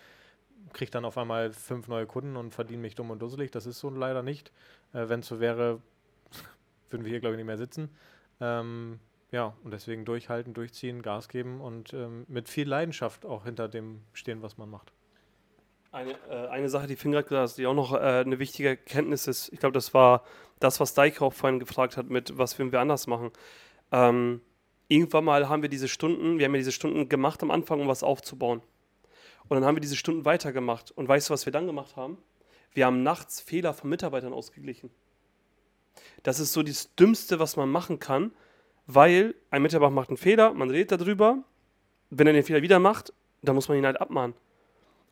[0.74, 3.52] kriege dann auf einmal fünf neue Kunden und verdiene mich dumm und dusselig.
[3.52, 4.52] Das ist so leider nicht.
[4.94, 5.82] Äh, Wenn es so wäre,
[6.90, 7.90] würden wir hier, glaube ich, nicht mehr sitzen.
[8.42, 9.00] Ähm,
[9.32, 14.02] ja, und deswegen durchhalten, durchziehen, Gas geben und ähm, mit viel Leidenschaft auch hinter dem
[14.14, 14.94] stehen, was man macht.
[15.98, 18.70] Eine, äh, eine Sache, die Finn gerade gesagt hat, die auch noch äh, eine wichtige
[18.70, 20.24] Erkenntnis ist, ich glaube, das war
[20.60, 23.32] das, was auch vorhin gefragt hat, mit was würden wir anders machen.
[23.92, 24.42] Ähm,
[24.90, 27.88] irgendwann mal haben wir diese Stunden, wir haben ja diese Stunden gemacht am Anfang, um
[27.88, 28.62] was aufzubauen.
[29.48, 30.92] Und dann haben wir diese Stunden weitergemacht.
[30.92, 32.20] Und weißt du, was wir dann gemacht haben?
[32.74, 34.92] Wir haben nachts Fehler von Mitarbeitern ausgeglichen.
[36.22, 38.34] Das ist so das Dümmste, was man machen kann,
[38.86, 41.40] weil ein Mitarbeiter macht einen Fehler, man redet darüber.
[42.12, 44.36] Wenn er den Fehler wieder macht, dann muss man ihn halt abmahnen.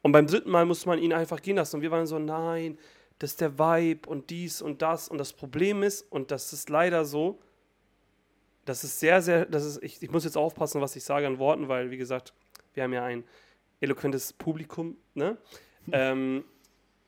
[0.05, 1.77] Und beim dritten Mal muss man ihn einfach gehen lassen.
[1.77, 2.77] Und wir waren so, nein,
[3.17, 5.09] das ist der Vibe und dies und das.
[5.09, 7.39] Und das Problem ist, und das ist leider so,
[8.65, 11.39] das ist sehr, sehr, das ist, ich, ich muss jetzt aufpassen, was ich sage an
[11.39, 12.35] Worten, weil, wie gesagt,
[12.75, 13.23] wir haben ja ein
[13.79, 14.95] eloquentes Publikum.
[15.15, 15.39] Ne?
[15.91, 16.45] Ähm,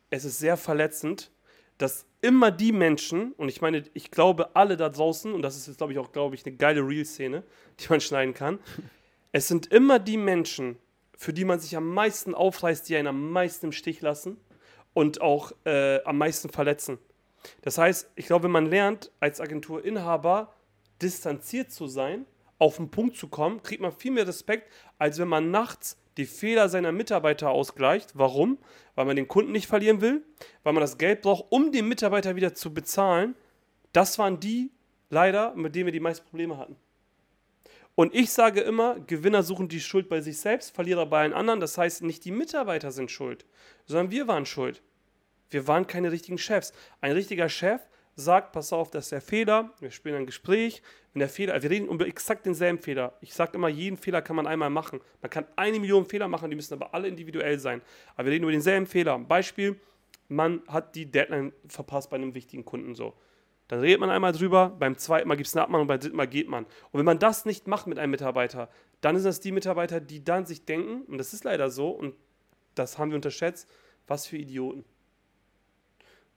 [0.10, 1.30] es ist sehr verletzend,
[1.78, 5.68] dass immer die Menschen, und ich meine, ich glaube, alle da draußen, und das ist
[5.68, 7.44] jetzt, glaube ich, auch, glaube ich, eine geile Real-Szene,
[7.80, 8.58] die man schneiden kann,
[9.34, 10.80] es sind immer die Menschen,
[11.18, 14.38] für die man sich am meisten aufreißt, die einen am meisten im Stich lassen
[14.94, 17.00] und auch äh, am meisten verletzen.
[17.62, 20.54] Das heißt, ich glaube, wenn man lernt, als Agenturinhaber
[21.02, 22.26] distanziert zu sein,
[22.60, 26.26] auf den Punkt zu kommen, kriegt man viel mehr Respekt, als wenn man nachts die
[26.26, 28.12] Fehler seiner Mitarbeiter ausgleicht.
[28.16, 28.58] Warum?
[28.96, 30.24] Weil man den Kunden nicht verlieren will,
[30.64, 33.36] weil man das Geld braucht, um den Mitarbeiter wieder zu bezahlen.
[33.94, 34.72] Das waren die,
[35.10, 36.76] leider, mit denen wir die meisten Probleme hatten.
[37.98, 41.60] Und ich sage immer, Gewinner suchen die Schuld bei sich selbst, Verlierer bei allen anderen.
[41.60, 43.44] Das heißt, nicht die Mitarbeiter sind schuld,
[43.88, 44.84] sondern wir waren schuld.
[45.50, 46.74] Wir waren keine richtigen Chefs.
[47.02, 47.82] Ein richtiger Chef
[48.16, 50.84] sagt, pass auf, das ist der Fehler, wir spielen ein Gespräch,
[51.14, 53.18] wenn der Fehler, wir reden über exakt denselben Fehler.
[53.20, 55.02] Ich sage immer, jeden Fehler kann man einmal machen.
[55.24, 57.82] Man kann eine Million Fehler machen, die müssen aber alle individuell sein.
[58.14, 59.18] Aber wir reden über denselben Fehler.
[59.18, 59.76] Beispiel,
[60.28, 63.16] man hat die Deadline verpasst bei einem wichtigen Kunden so.
[63.68, 66.28] Dann redet man einmal drüber, beim zweiten Mal gibt es eine Abmahnung, beim dritten Mal
[66.28, 66.66] geht man.
[66.66, 68.70] Und wenn man das nicht macht mit einem Mitarbeiter,
[69.02, 72.16] dann sind das die Mitarbeiter, die dann sich denken, und das ist leider so, und
[72.76, 73.70] das haben wir unterschätzt,
[74.08, 74.86] was für Idioten.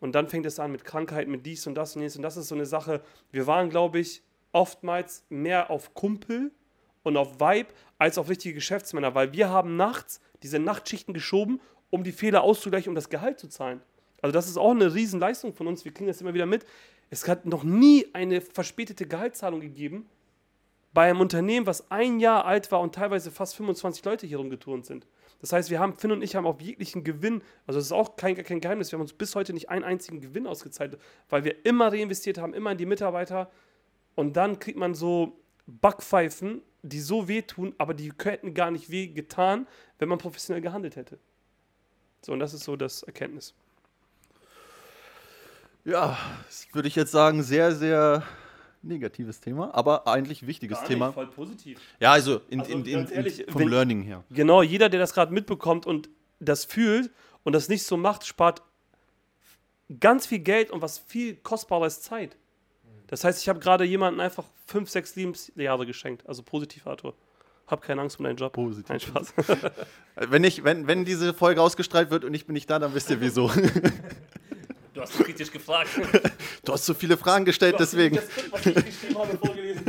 [0.01, 2.16] Und dann fängt es an mit Krankheiten, mit dies und das und jenes.
[2.16, 3.03] Und das ist so eine Sache.
[3.31, 4.22] Wir waren, glaube ich,
[4.53, 6.51] oftmals mehr auf Kumpel
[7.03, 7.68] und auf Vibe
[7.99, 11.61] als auf richtige Geschäftsmänner, weil wir haben nachts diese Nachtschichten geschoben,
[11.91, 13.83] um die Fehler auszugleichen, um das Gehalt zu zahlen.
[14.22, 15.85] Also das ist auch eine Riesenleistung von uns.
[15.85, 16.64] Wir kriegen das immer wieder mit.
[17.11, 20.09] Es hat noch nie eine verspätete Gehaltszahlung gegeben
[20.93, 24.87] bei einem Unternehmen, was ein Jahr alt war und teilweise fast 25 Leute hier rumgeturnt
[24.87, 25.07] sind.
[25.41, 28.17] Das heißt, wir haben, Finn und ich haben auf jeglichen Gewinn, also das ist auch
[28.17, 30.99] kein, kein Geheimnis, wir haben uns bis heute nicht einen einzigen Gewinn ausgezahlt,
[31.29, 33.51] weil wir immer reinvestiert haben, immer in die Mitarbeiter.
[34.17, 39.09] Und dann kriegt man so Backpfeifen die so wehtun, aber die hätten gar nicht weh
[39.09, 39.67] getan,
[39.99, 41.18] wenn man professionell gehandelt hätte.
[42.22, 43.55] So, und das ist so das Erkenntnis.
[45.85, 48.23] Ja, das würde ich jetzt sagen, sehr, sehr
[48.83, 51.07] negatives Thema, aber eigentlich wichtiges Gar Thema.
[51.07, 51.81] Nicht, voll positiv.
[51.99, 54.25] Ja, also, in, also in, in, ehrlich, vom wenn, Learning her.
[54.31, 56.09] Genau, jeder, der das gerade mitbekommt und
[56.39, 57.11] das fühlt
[57.45, 58.63] und das nicht so macht, spart
[60.01, 62.37] ganz viel Geld und was viel kostbares Zeit.
[63.09, 66.27] Das heißt, ich habe gerade jemanden einfach fünf, sechs Lebensjahre geschenkt.
[66.29, 67.15] Also positiv, Arthur.
[67.67, 68.53] Hab keine Angst um deinen Job.
[68.53, 68.89] Positiv.
[68.89, 69.35] Nein, Spaß.
[70.31, 73.11] wenn, ich, wenn, wenn diese Folge ausgestrahlt wird und ich bin nicht da, dann wisst
[73.11, 73.51] ihr wieso.
[75.01, 75.91] Du hast so kritisch gefragt.
[76.63, 78.17] Du hast so viele Fragen gestellt, deswegen.
[78.17, 79.85] Das, was ich geschrieben habe, vorgelesen.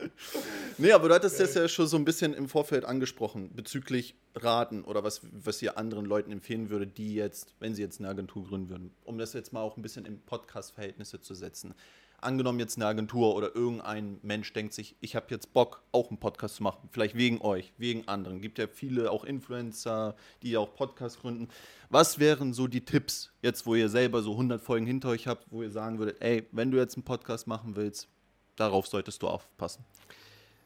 [0.78, 4.84] nee, aber du hattest das ja schon so ein bisschen im Vorfeld angesprochen, bezüglich Raten
[4.84, 8.46] oder was, was ihr anderen Leuten empfehlen würde, die jetzt, wenn sie jetzt eine Agentur
[8.46, 11.74] gründen würden, um das jetzt mal auch ein bisschen in Podcast-Verhältnisse zu setzen
[12.20, 16.18] angenommen jetzt eine Agentur oder irgendein Mensch denkt sich, ich habe jetzt Bock, auch einen
[16.18, 18.40] Podcast zu machen, vielleicht wegen euch, wegen anderen.
[18.40, 21.48] Gibt ja viele auch Influencer, die auch Podcasts gründen.
[21.90, 25.46] Was wären so die Tipps, jetzt wo ihr selber so 100 Folgen hinter euch habt,
[25.50, 28.08] wo ihr sagen würdet, ey, wenn du jetzt einen Podcast machen willst,
[28.56, 29.84] darauf solltest du aufpassen?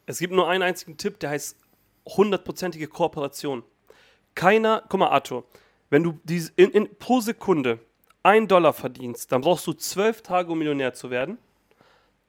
[0.06, 1.56] Es gibt nur einen einzigen Tipp, der heißt
[2.06, 3.62] hundertprozentige Kooperation.
[4.34, 5.44] Keiner, guck mal Arthur,
[5.90, 7.78] wenn du diese in, in, pro Sekunde
[8.22, 11.38] 1 Dollar verdienst, dann brauchst du 12 Tage, um Millionär zu werden,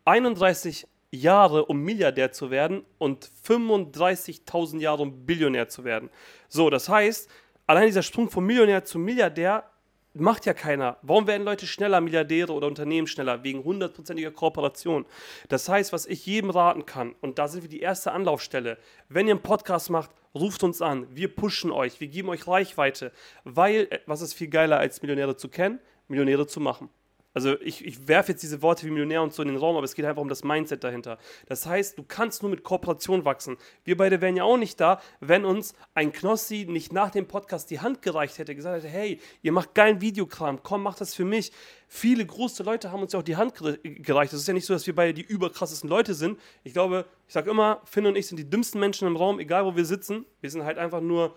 [0.05, 6.09] 31 Jahre, um Milliardär zu werden und 35.000 Jahre, um Billionär zu werden.
[6.49, 7.29] So, das heißt,
[7.67, 9.69] allein dieser Sprung von Millionär zu Milliardär
[10.14, 10.98] macht ja keiner.
[11.02, 13.44] Warum werden Leute schneller Milliardäre oder Unternehmen schneller?
[13.44, 15.06] Wegen hundertprozentiger Kooperation.
[15.49, 18.77] Das heißt, was ich jedem raten kann, und da sind wir die erste Anlaufstelle,
[19.10, 23.11] wenn ihr einen Podcast macht, ruft uns an, wir pushen euch, wir geben euch Reichweite,
[23.44, 26.90] weil, äh, was ist viel geiler als Millionäre zu kennen, Millionäre zu machen.
[27.34, 29.85] Also ich, ich werfe jetzt diese Worte wie Millionär und so in den Raum, aber
[29.85, 31.18] es geht einfach um das Mindset dahinter.
[31.47, 33.57] Das heißt, du kannst nur mit Kooperation wachsen.
[33.84, 37.72] Wir beide wären ja auch nicht da, wenn uns ein Knossi nicht nach dem Podcast
[37.72, 41.26] die Hand gereicht hätte, gesagt hätte, hey, ihr macht geilen Videokram, komm, mach das für
[41.26, 41.51] mich.
[41.88, 44.34] Viele große Leute haben uns ja auch die Hand gereicht.
[44.34, 46.39] Es ist ja nicht so, dass wir beide die überkrassesten Leute sind.
[46.64, 49.65] Ich glaube, ich sage immer, Finn und ich sind die dümmsten Menschen im Raum, egal
[49.65, 50.26] wo wir sitzen.
[50.41, 51.35] Wir sind halt einfach nur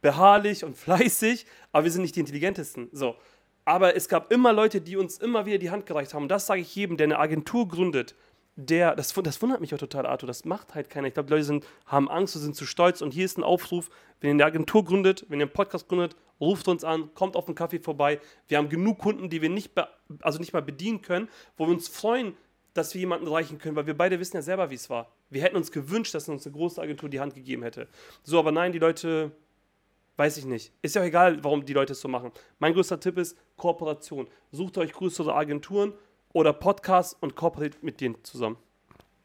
[0.00, 2.88] beharrlich und fleißig, aber wir sind nicht die intelligentesten.
[2.92, 3.16] So.
[3.66, 6.28] Aber es gab immer Leute, die uns immer wieder die Hand gereicht haben.
[6.28, 8.14] das sage ich jedem, der eine Agentur gründet.
[8.54, 10.28] Der, das, das wundert mich auch total, Arthur.
[10.28, 11.08] Das macht halt keiner.
[11.08, 13.02] Ich glaube, Leute sind, haben Angst und sind zu stolz.
[13.02, 13.90] Und hier ist ein Aufruf:
[14.20, 17.48] Wenn ihr eine Agentur gründet, wenn ihr einen Podcast gründet, ruft uns an, kommt auf
[17.48, 18.20] einen Kaffee vorbei.
[18.46, 19.72] Wir haben genug Kunden, die wir nicht,
[20.20, 22.36] also nicht mal bedienen können, wo wir uns freuen,
[22.72, 25.12] dass wir jemanden erreichen können, weil wir beide wissen ja selber, wie es war.
[25.28, 27.88] Wir hätten uns gewünscht, dass uns eine große Agentur die Hand gegeben hätte.
[28.22, 29.32] So, aber nein, die Leute
[30.16, 30.72] Weiß ich nicht.
[30.80, 32.32] Ist ja auch egal, warum die Leute es so machen.
[32.58, 34.28] Mein größter Tipp ist Kooperation.
[34.50, 35.92] Sucht euch größere Agenturen
[36.32, 38.56] oder Podcasts und kooperiert mit denen zusammen.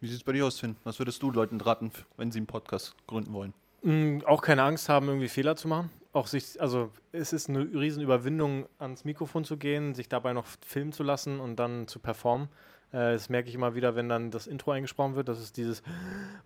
[0.01, 0.75] Wie sieht es bei dir aus, Finn?
[0.83, 3.53] Was würdest du Leuten raten, wenn sie einen Podcast gründen wollen?
[3.83, 5.89] Mhm, auch keine Angst haben, irgendwie Fehler zu machen.
[6.13, 10.91] Auch sich, also es ist eine Riesenüberwindung, ans Mikrofon zu gehen, sich dabei noch filmen
[10.91, 12.49] zu lassen und dann zu performen.
[12.91, 15.29] Äh, das merke ich immer wieder, wenn dann das Intro eingesprochen wird.
[15.29, 15.83] Das ist dieses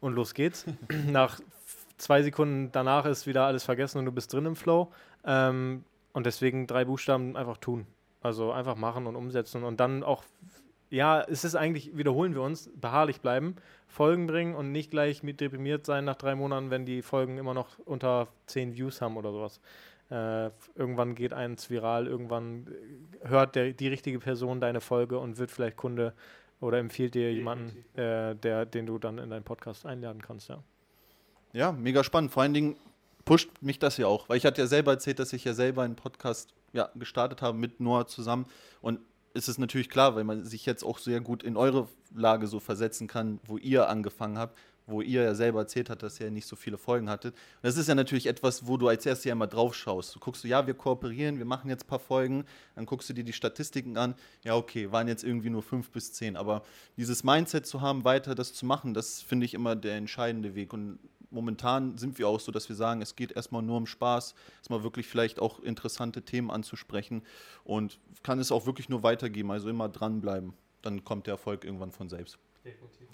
[0.01, 0.65] und los geht's.
[1.07, 1.39] Nach
[1.97, 4.91] zwei Sekunden danach ist wieder alles vergessen und du bist drin im Flow.
[5.26, 7.85] Ähm, und deswegen drei Buchstaben einfach tun.
[8.22, 10.23] Also einfach machen und umsetzen und dann auch,
[10.89, 13.57] ja, es ist eigentlich, wiederholen wir uns, beharrlich bleiben,
[13.88, 17.53] Folgen bringen und nicht gleich mit deprimiert sein nach drei Monaten, wenn die Folgen immer
[17.53, 19.59] noch unter zehn Views haben oder sowas.
[20.09, 22.67] Äh, irgendwann geht eins viral, irgendwann
[23.22, 26.13] hört der, die richtige Person deine Folge und wird vielleicht Kunde
[26.61, 30.63] oder empfiehlt dir jemanden, äh, der, den du dann in deinen Podcast einladen kannst, ja.
[31.56, 32.32] Ja, mega spannend.
[32.34, 32.76] Vor allen Dingen
[33.23, 35.84] pusht mich das ja auch, weil ich hatte ja selber erzählt, dass ich ja selber
[35.84, 38.45] einen Podcast ja, gestartet habe mit Noah zusammen.
[38.82, 38.99] Und
[39.34, 42.60] es ist natürlich klar, weil man sich jetzt auch sehr gut in eure Lage so
[42.60, 46.45] versetzen kann, wo ihr angefangen habt, wo ihr ja selber erzählt habt, dass ihr nicht
[46.45, 47.34] so viele Folgen hattet.
[47.34, 50.14] Und das ist ja natürlich etwas, wo du als erstes ja immer drauf schaust.
[50.14, 52.44] Du guckst du, ja, wir kooperieren, wir machen jetzt ein paar Folgen,
[52.76, 56.11] dann guckst du dir die Statistiken an, ja, okay, waren jetzt irgendwie nur fünf bis
[56.11, 56.36] zehn.
[56.36, 56.64] Aber
[56.98, 60.73] dieses Mindset zu haben, weiter das zu machen, das finde ich immer der entscheidende Weg.
[60.73, 60.99] Und
[61.35, 64.83] momentan sind wir auch so, dass wir sagen, es geht erstmal nur um Spaß, erstmal
[64.83, 67.21] wirklich vielleicht auch interessante Themen anzusprechen
[67.63, 70.53] und kann es auch wirklich nur weitergeben, also immer dranbleiben.
[70.81, 72.39] Dann kommt der Erfolg irgendwann von selbst.
[72.63, 73.07] Definitiv.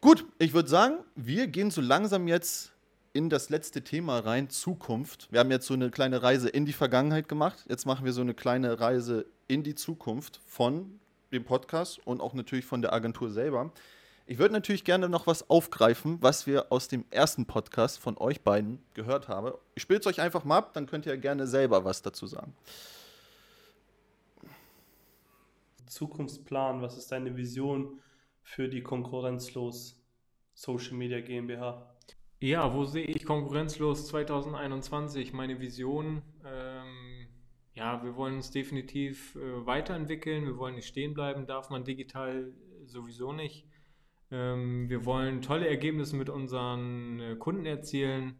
[0.00, 2.72] Gut, ich würde sagen, wir gehen so langsam jetzt
[3.12, 5.26] in das letzte Thema rein, Zukunft.
[5.32, 7.64] Wir haben jetzt so eine kleine Reise in die Vergangenheit gemacht.
[7.68, 11.00] Jetzt machen wir so eine kleine Reise in die Zukunft von
[11.32, 13.72] dem Podcast und auch natürlich von der Agentur selber.
[14.30, 18.42] Ich würde natürlich gerne noch was aufgreifen, was wir aus dem ersten Podcast von euch
[18.42, 19.52] beiden gehört haben.
[19.74, 22.54] Ich spiele es euch einfach mal ab, dann könnt ihr gerne selber was dazu sagen.
[25.86, 28.00] Zukunftsplan, was ist deine Vision
[28.42, 29.98] für die konkurrenzlos
[30.52, 31.96] Social Media GmbH.
[32.38, 35.32] Ja, wo sehe ich konkurrenzlos 2021?
[35.32, 37.28] Meine Vision, ähm,
[37.72, 42.52] ja, wir wollen uns definitiv äh, weiterentwickeln, wir wollen nicht stehen bleiben, darf man digital
[42.84, 43.67] sowieso nicht.
[44.30, 48.38] Ähm, wir wollen tolle Ergebnisse mit unseren äh, Kunden erzielen.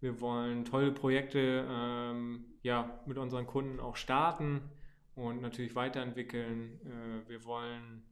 [0.00, 4.62] Wir wollen tolle Projekte ähm, ja, mit unseren Kunden auch starten
[5.14, 6.80] und natürlich weiterentwickeln.
[6.84, 8.04] Äh, wir wollen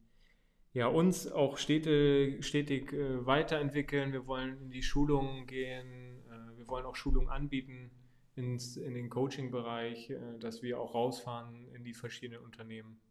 [0.73, 4.13] ja, uns auch stetig, stetig äh, weiterentwickeln.
[4.13, 6.21] Wir wollen in die Schulungen gehen.
[6.29, 7.91] Äh, wir wollen auch Schulungen anbieten
[8.35, 13.01] ins, in den Coaching-Bereich, äh, dass wir auch rausfahren in die verschiedenen Unternehmen.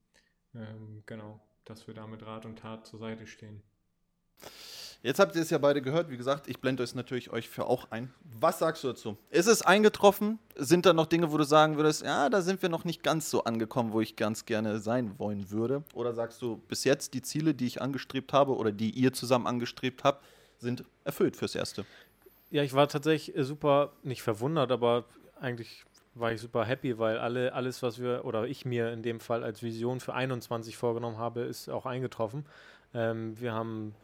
[0.54, 3.62] Ähm, genau, dass wir da mit Rat und Tat zur Seite stehen.
[5.02, 6.10] Jetzt habt ihr es ja beide gehört.
[6.10, 8.12] Wie gesagt, ich blende es natürlich euch für auch ein.
[8.40, 9.16] Was sagst du dazu?
[9.30, 10.40] Ist es eingetroffen?
[10.56, 13.30] Sind da noch Dinge, wo du sagen würdest, ja, da sind wir noch nicht ganz
[13.30, 15.84] so angekommen, wo ich ganz gerne sein wollen würde?
[15.94, 19.46] Oder sagst du, bis jetzt die Ziele, die ich angestrebt habe oder die ihr zusammen
[19.46, 20.24] angestrebt habt,
[20.58, 21.84] sind erfüllt fürs Erste?
[22.50, 25.04] Ja, ich war tatsächlich super, nicht verwundert, aber
[25.40, 25.84] eigentlich
[26.14, 29.44] war ich super happy, weil alle, alles, was wir oder ich mir in dem Fall
[29.44, 32.46] als Vision für 21 vorgenommen habe, ist auch eingetroffen.
[32.94, 33.94] Ähm, wir haben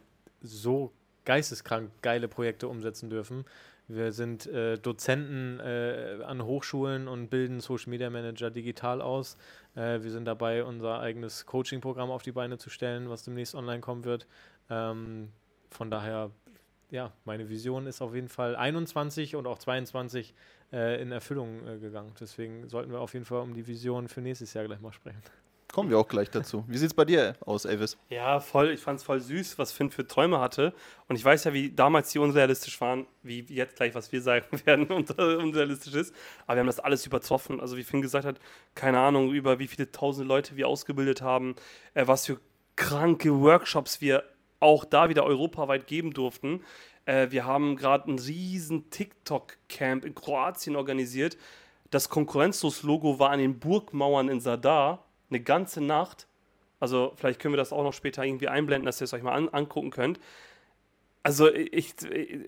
[0.43, 0.91] so
[1.25, 3.45] geisteskrank geile Projekte umsetzen dürfen.
[3.87, 9.37] Wir sind äh, Dozenten äh, an Hochschulen und bilden Social Media Manager digital aus.
[9.75, 13.81] Äh, wir sind dabei, unser eigenes Coaching-Programm auf die Beine zu stellen, was demnächst online
[13.81, 14.25] kommen wird.
[14.69, 15.29] Ähm,
[15.69, 16.31] von daher,
[16.91, 20.33] ja, meine Vision ist auf jeden Fall 21 und auch 22
[20.71, 22.13] äh, in Erfüllung äh, gegangen.
[22.19, 25.21] Deswegen sollten wir auf jeden Fall um die Vision für nächstes Jahr gleich mal sprechen.
[25.73, 26.63] Kommen wir auch gleich dazu.
[26.67, 27.97] Wie sieht es bei dir aus, Elvis?
[28.09, 28.69] Ja, voll.
[28.69, 30.71] Ich fand es voll süß, was Finn für Träume hatte.
[31.07, 34.45] Und ich weiß ja, wie damals die unrealistisch waren, wie jetzt gleich, was wir sagen
[34.65, 36.13] werden, unrealistisch ist.
[36.45, 37.59] Aber wir haben das alles übertroffen.
[37.59, 38.39] Also, wie Finn gesagt hat,
[38.75, 41.55] keine Ahnung, über wie viele tausende Leute wir ausgebildet haben,
[41.95, 42.39] äh, was für
[42.75, 44.25] kranke Workshops wir
[44.59, 46.61] auch da wieder europaweit geben durften.
[47.05, 51.35] Äh, wir haben gerade ein riesen TikTok-Camp in Kroatien organisiert.
[51.89, 56.27] Das Konkurrenzlos-Logo war an den Burgmauern in Sadar eine ganze Nacht.
[56.79, 59.33] Also vielleicht können wir das auch noch später irgendwie einblenden, dass ihr es euch mal
[59.33, 60.19] an, angucken könnt.
[61.25, 61.95] Also ich,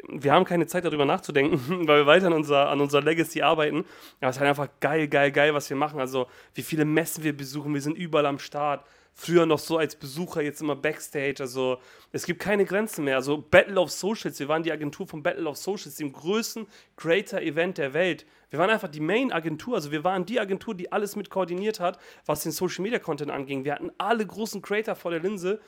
[0.09, 3.85] wir haben keine Zeit darüber nachzudenken, weil wir weiter an unserer, an unserer Legacy arbeiten.
[4.19, 5.99] Aber es ist halt einfach geil, geil, geil, was wir machen.
[5.99, 8.85] Also wie viele Messen wir besuchen, wir sind überall am Start
[9.17, 11.37] früher noch so als Besucher, jetzt immer Backstage.
[11.39, 11.79] Also
[12.11, 13.15] es gibt keine Grenzen mehr.
[13.15, 16.67] Also Battle of Socials, wir waren die Agentur von Battle of Socials, dem größten
[16.97, 18.25] Creator-Event der Welt.
[18.49, 21.97] Wir waren einfach die Main-Agentur, also wir waren die Agentur, die alles mit koordiniert hat,
[22.25, 23.63] was den Social-Media-Content anging.
[23.63, 25.61] Wir hatten alle großen Creator vor der Linse.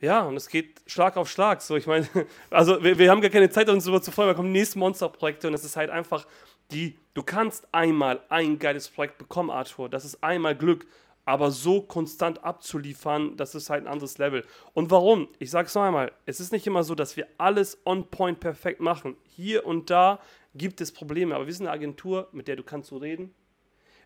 [0.00, 1.60] Ja, und es geht Schlag auf Schlag.
[1.60, 2.08] So, ich meine,
[2.50, 4.28] also wir, wir haben gar keine Zeit, uns darüber zu freuen.
[4.28, 6.24] Da kommen nächste Monster-Projekte und es ist halt einfach
[6.70, 9.88] die, du kannst einmal ein geiles Projekt bekommen, Arthur.
[9.88, 10.86] Das ist einmal Glück
[11.24, 14.44] aber so konstant abzuliefern, das ist halt ein anderes Level.
[14.74, 15.28] Und warum?
[15.38, 18.40] Ich sage es noch einmal, es ist nicht immer so, dass wir alles on point
[18.40, 19.16] perfekt machen.
[19.24, 20.20] Hier und da
[20.54, 23.34] gibt es Probleme, aber wir sind eine Agentur, mit der du kannst so reden.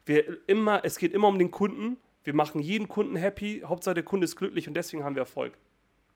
[0.06, 1.98] Wir immer, es geht immer um den Kunden.
[2.24, 3.62] Wir machen jeden Kunden happy.
[3.64, 5.58] Hauptsache der Kunde ist glücklich und deswegen haben wir Erfolg.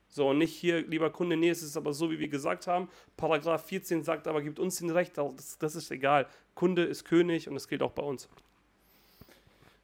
[0.09, 2.89] So, und nicht hier, lieber Kunde, nee, es ist aber so, wie wir gesagt haben.
[3.17, 6.27] Paragraph 14 sagt aber, gibt uns den Recht, das, das ist egal.
[6.55, 8.29] Kunde ist König und das gilt auch bei uns.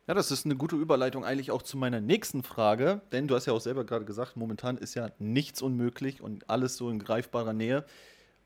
[0.09, 3.45] Ja, das ist eine gute Überleitung eigentlich auch zu meiner nächsten Frage, denn du hast
[3.45, 7.53] ja auch selber gerade gesagt, momentan ist ja nichts unmöglich und alles so in greifbarer
[7.53, 7.85] Nähe.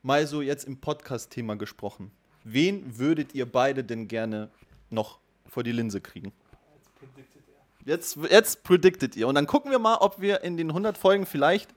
[0.02, 2.10] Mal so jetzt im Podcast-Thema gesprochen.
[2.42, 4.50] Wen würdet ihr beide denn gerne
[4.90, 6.32] noch vor die Linse kriegen?
[7.84, 9.28] Jetzt, jetzt predicted ihr.
[9.28, 11.70] Und dann gucken wir mal, ob wir in den 100 Folgen vielleicht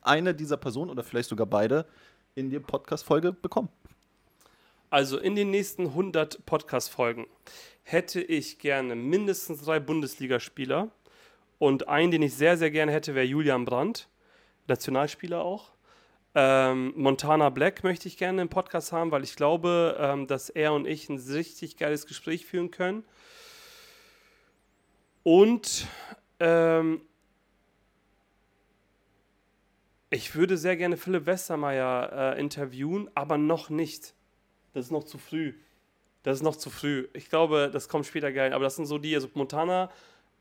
[0.00, 1.84] eine dieser Personen oder vielleicht sogar beide
[2.36, 3.68] in die Podcast-Folge bekommen.
[4.90, 7.26] Also in den nächsten 100 Podcast-Folgen
[7.82, 10.90] hätte ich gerne mindestens drei Bundesligaspieler.
[11.58, 14.08] Und einen, den ich sehr, sehr gerne hätte, wäre Julian Brandt,
[14.68, 15.72] Nationalspieler auch.
[16.34, 20.74] Ähm, Montana Black möchte ich gerne im Podcast haben, weil ich glaube, ähm, dass er
[20.74, 23.04] und ich ein richtig geiles Gespräch führen können.
[25.22, 25.86] Und
[26.38, 27.00] ähm,
[30.10, 34.15] ich würde sehr gerne Philipp Westermeier äh, interviewen, aber noch nicht.
[34.76, 35.54] Das ist noch zu früh.
[36.22, 37.08] Das ist noch zu früh.
[37.14, 38.52] Ich glaube, das kommt später geil.
[38.52, 39.90] Aber das sind so die, also Montana,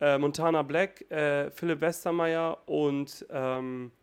[0.02, 3.94] äh, Montana Black, äh, Philipp Westermeier und ähm,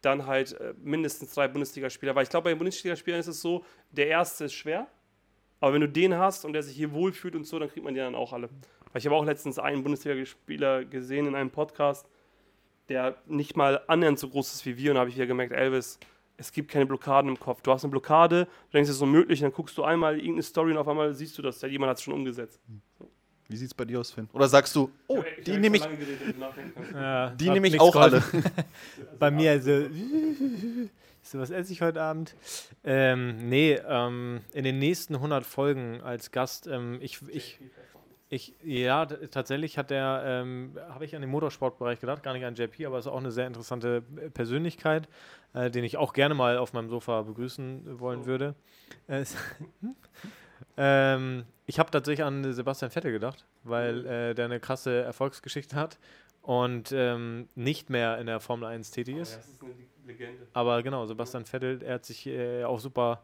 [0.00, 2.14] dann halt äh, mindestens drei Bundesligaspieler.
[2.14, 4.86] Weil ich glaube, bei den Bundesligaspielern ist es so, der erste ist schwer.
[5.60, 7.92] Aber wenn du den hast und der sich hier wohlfühlt und so, dann kriegt man
[7.92, 8.48] die dann auch alle.
[8.48, 12.08] Weil ich habe auch letztens einen Bundesligaspieler gesehen in einem Podcast,
[12.88, 14.92] der nicht mal annähernd so groß ist wie wir.
[14.92, 15.98] Und da habe ich wieder gemerkt, Elvis,
[16.36, 17.60] es gibt keine Blockaden im Kopf.
[17.62, 20.72] Du hast eine Blockade, du denkst, es ist unmöglich, dann guckst du einmal irgendeine Story
[20.72, 22.60] und auf einmal siehst du das, ja, jemand hat es schon umgesetzt.
[22.98, 23.10] So.
[23.48, 24.28] Wie sieht es bei dir aus, Finn?
[24.32, 25.84] Oder sagst du, oh, ich die nehme ich,
[26.92, 28.22] ja, die nehme ich auch alle.
[29.18, 29.84] bei mir also,
[31.26, 32.34] So, was esse ich heute Abend?
[32.84, 36.66] Ähm, nee, ähm, in den nächsten 100 Folgen als Gast.
[36.66, 37.60] Ähm, ich, ich,
[38.34, 42.54] ich, ja, tatsächlich hat der, ähm, habe ich an den Motorsportbereich gedacht, gar nicht an
[42.54, 44.02] JP, aber ist auch eine sehr interessante
[44.32, 45.08] Persönlichkeit,
[45.52, 48.26] äh, den ich auch gerne mal auf meinem Sofa begrüßen wollen oh.
[48.26, 48.54] würde.
[49.06, 49.24] Äh,
[50.76, 54.06] ähm, ich habe tatsächlich an Sebastian Vettel gedacht, weil mhm.
[54.06, 55.98] äh, der eine krasse Erfolgsgeschichte hat
[56.42, 59.32] und ähm, nicht mehr in der Formel 1 tätig ist.
[59.32, 60.46] Oh, ja, das ist eine Legende.
[60.52, 63.22] Aber genau, Sebastian Vettel, er hat sich äh, auch super,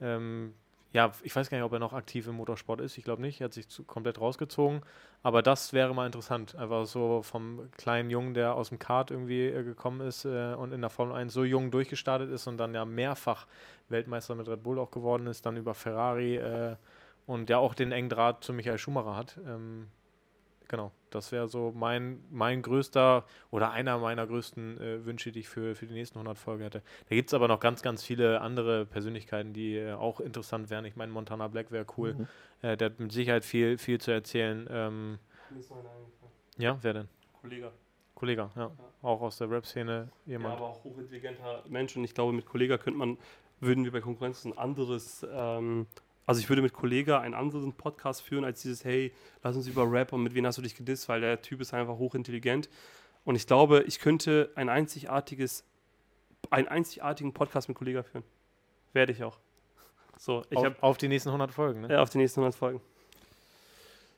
[0.00, 0.54] ähm,
[0.92, 3.40] ja, ich weiß gar nicht, ob er noch aktiv im Motorsport ist, ich glaube nicht,
[3.40, 4.82] er hat sich zu, komplett rausgezogen,
[5.22, 9.46] aber das wäre mal interessant, einfach so vom kleinen Jungen, der aus dem Kart irgendwie
[9.46, 12.74] äh, gekommen ist äh, und in der Formel 1 so jung durchgestartet ist und dann
[12.74, 13.46] ja mehrfach
[13.88, 16.76] Weltmeister mit Red Bull auch geworden ist, dann über Ferrari äh,
[17.26, 19.38] und ja auch den engen Draht zu Michael Schumacher hat.
[19.46, 19.88] Ähm,
[20.72, 25.48] genau, das wäre so mein, mein größter oder einer meiner größten äh, Wünsche, die ich
[25.48, 26.82] für, für die nächsten 100 Folgen hätte.
[27.10, 30.86] Da gibt es aber noch ganz, ganz viele andere Persönlichkeiten, die äh, auch interessant wären.
[30.86, 32.14] Ich meine, Montana Black wäre cool.
[32.14, 32.26] Mhm.
[32.62, 34.66] Äh, der hat mit Sicherheit viel, viel zu erzählen.
[34.70, 35.18] Ähm,
[36.56, 37.08] ja, wer denn?
[37.38, 37.70] Kollege.
[38.14, 38.62] Kollege, ja.
[38.62, 38.72] ja.
[39.02, 40.54] Auch aus der Rap-Szene jemand.
[40.54, 43.18] Ja, aber auch hochintelligenter Mensch und ich glaube, mit Kollege könnte man,
[43.60, 45.86] würden wir bei Konkurrenz ein anderes ähm,
[46.26, 49.12] also ich würde mit Kollega einen anderen Podcast führen als dieses, hey,
[49.42, 51.74] lass uns über Rap und mit wem hast du dich gedisst, weil der Typ ist
[51.74, 52.68] einfach hochintelligent.
[53.24, 55.64] Und ich glaube, ich könnte ein einzigartiges,
[56.50, 58.24] einen einzigartigen Podcast mit Kollega führen.
[58.92, 59.38] Werde ich auch.
[60.18, 61.88] So, ich auf, hab, auf die nächsten 100 Folgen, ne?
[61.90, 62.80] Ja, auf die nächsten 100 Folgen.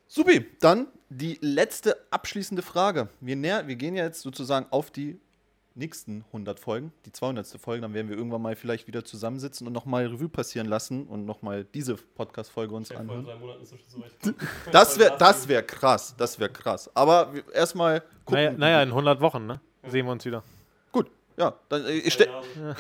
[0.07, 3.09] Supi, dann die letzte abschließende Frage.
[3.21, 5.21] Wir, näher, wir gehen jetzt sozusagen auf die
[5.75, 7.47] nächsten 100 Folgen, die 200.
[7.61, 11.25] Folge, dann werden wir irgendwann mal vielleicht wieder zusammensitzen und nochmal Revue passieren lassen und
[11.25, 13.27] nochmal diese Podcast-Folge uns anhören.
[14.73, 16.91] Das wäre das wär krass, das wäre krass.
[16.95, 18.45] Aber erstmal gucken.
[18.45, 19.61] Naja, naja, in 100 Wochen, ne?
[19.87, 20.43] Sehen wir uns wieder.
[20.93, 21.55] Gut, ja.
[21.69, 22.31] Dann, äh, ich stelle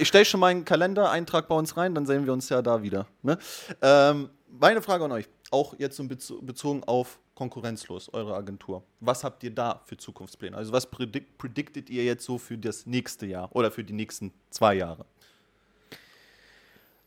[0.03, 3.07] stell schon meinen Kalendereintrag bei uns rein, dann sehen wir uns ja da wieder.
[3.23, 3.39] Ne?
[3.83, 6.01] Ähm, meine Frage an euch, auch jetzt
[6.43, 8.82] bezogen auf konkurrenzlos, eure Agentur.
[9.01, 10.56] Was habt ihr da für Zukunftspläne?
[10.56, 14.32] Also was predict, prediktet ihr jetzt so für das nächste Jahr oder für die nächsten
[14.51, 15.06] zwei Jahre?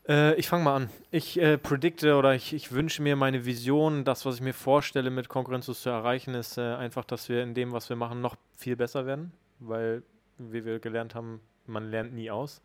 [0.08, 0.90] Äh, ich fange mal an.
[1.10, 5.10] Ich äh, predikte oder ich, ich wünsche mir meine Vision, das, was ich mir vorstelle,
[5.10, 8.36] mit konkurrenzlos zu erreichen, ist äh, einfach, dass wir in dem, was wir machen, noch
[8.56, 10.02] viel besser werden, weil,
[10.38, 12.62] wie wir gelernt haben, man lernt nie aus.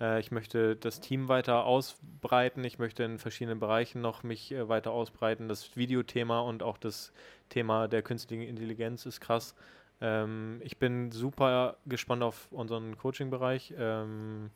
[0.00, 2.64] Äh, ich möchte das Team weiter ausbreiten.
[2.64, 5.48] Ich möchte in verschiedenen Bereichen noch mich äh, weiter ausbreiten.
[5.48, 7.12] Das Videothema und auch das
[7.48, 9.54] Thema der künstlichen Intelligenz ist krass.
[10.00, 13.74] Ähm, ich bin super gespannt auf unseren Coaching-Bereich.
[13.78, 14.50] Ähm,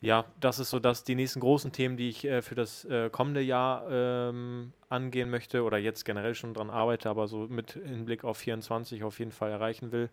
[0.00, 3.10] ja, das ist so, dass die nächsten großen Themen, die ich äh, für das äh,
[3.10, 8.22] kommende Jahr ähm, angehen möchte oder jetzt generell schon dran arbeite, aber so mit Hinblick
[8.22, 10.08] auf 24 auf jeden Fall erreichen will.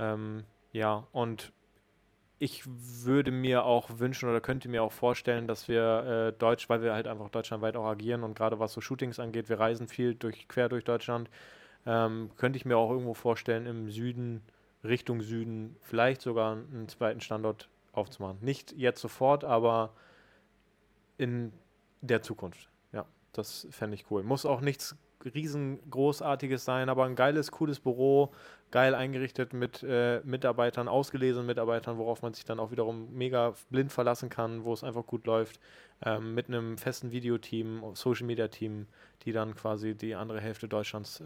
[0.00, 1.52] Ähm, ja, und
[2.42, 6.80] ich würde mir auch wünschen oder könnte mir auch vorstellen, dass wir äh, Deutsch, weil
[6.80, 10.14] wir halt einfach deutschlandweit auch agieren und gerade was so Shootings angeht, wir reisen viel
[10.14, 11.28] durch, quer durch Deutschland,
[11.84, 14.40] ähm, könnte ich mir auch irgendwo vorstellen, im Süden,
[14.82, 18.38] Richtung Süden, vielleicht sogar einen zweiten Standort aufzumachen.
[18.40, 19.92] Nicht jetzt sofort, aber
[21.18, 21.52] in
[22.00, 22.70] der Zukunft.
[22.92, 24.22] Ja, das fände ich cool.
[24.22, 24.96] Muss auch nichts
[25.26, 28.32] riesengroßartiges sein, aber ein geiles, cooles Büro,
[28.70, 33.92] geil eingerichtet mit äh, Mitarbeitern, ausgelesenen Mitarbeitern, worauf man sich dann auch wiederum mega blind
[33.92, 35.60] verlassen kann, wo es einfach gut läuft,
[36.04, 38.86] ähm, mit einem festen Videoteam, Social Media Team,
[39.22, 41.24] die dann quasi die andere Hälfte Deutschlands äh,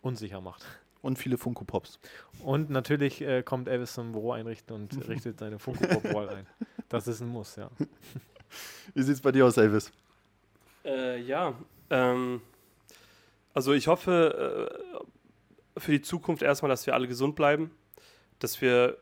[0.00, 0.64] unsicher macht.
[1.02, 1.98] Und viele Funko Pops.
[2.44, 6.46] Und natürlich äh, kommt Elvis zum Büro einrichten und richtet seine Funko Pop Wall ein.
[6.88, 7.70] Das ist ein Muss, ja.
[8.94, 9.92] Wie sieht es bei dir aus, Elvis?
[10.84, 11.54] Äh, ja,
[11.90, 12.42] ähm,
[13.52, 14.89] also ich hoffe äh,
[15.80, 17.70] für die Zukunft erstmal, dass wir alle gesund bleiben,
[18.38, 18.98] dass wir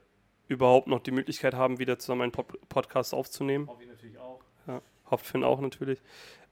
[0.48, 3.68] überhaupt noch die Möglichkeit haben, wieder zusammen einen Pod Podcast aufzunehmen.
[3.68, 4.40] Hoffe ich natürlich auch.
[4.66, 4.80] Ja,
[5.10, 6.00] hofft Finn auch natürlich.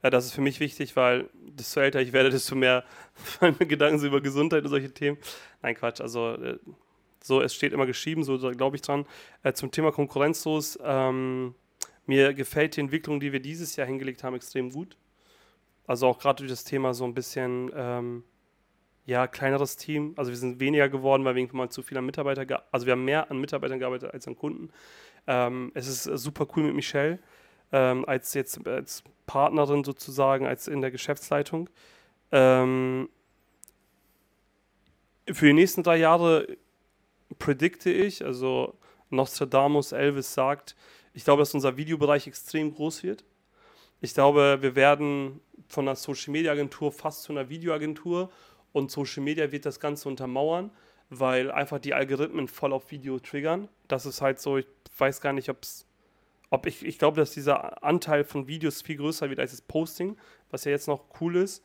[0.02, 2.84] Äh, das ist für mich wichtig, weil desto älter ich werde, desto mehr
[3.14, 5.18] fallen mir Gedanken so über Gesundheit und solche Themen.
[5.62, 6.00] Nein, Quatsch.
[6.00, 6.58] Also äh,
[7.22, 9.06] so, es steht immer geschrieben, so glaube ich dran.
[9.42, 10.78] Äh, zum Thema konkurrenzlos.
[10.82, 11.54] Ähm,
[12.06, 14.96] mir gefällt die Entwicklung, die wir dieses Jahr hingelegt haben, extrem gut.
[15.86, 18.24] Also auch gerade durch das Thema so ein bisschen, ähm,
[19.06, 20.12] ja, kleineres Team.
[20.16, 22.92] Also wir sind weniger geworden, weil wir irgendwann mal zu viel an Mitarbeiter, also wir
[22.92, 24.70] haben mehr an Mitarbeitern gearbeitet als an Kunden.
[25.26, 27.18] Ähm, es ist super cool mit Michelle,
[27.72, 31.70] ähm, als jetzt als Partnerin sozusagen, als in der Geschäftsleitung.
[32.32, 33.08] Ähm,
[35.32, 36.56] für die nächsten drei Jahre
[37.38, 38.74] predikte ich, also
[39.10, 40.76] Nostradamus Elvis sagt,
[41.14, 43.24] ich glaube, dass unser Videobereich extrem groß wird.
[44.00, 48.30] Ich glaube, wir werden von einer Social Media Agentur fast zu einer Videoagentur
[48.76, 50.70] und Social Media wird das Ganze untermauern,
[51.08, 53.68] weil einfach die Algorithmen voll auf Video triggern.
[53.88, 54.66] Das ist halt so, ich
[54.98, 55.86] weiß gar nicht, ob es
[56.50, 60.16] ob ich, ich glaube, dass dieser Anteil von Videos viel größer wird als das Posting,
[60.50, 61.64] was ja jetzt noch cool ist.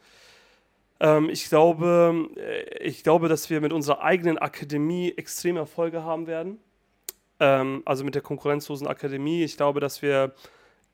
[1.00, 6.26] Ähm, ich, glaube, äh, ich glaube, dass wir mit unserer eigenen Akademie extreme Erfolge haben
[6.26, 6.58] werden.
[7.40, 9.44] Ähm, also mit der konkurrenzlosen Akademie.
[9.44, 10.34] Ich glaube, dass wir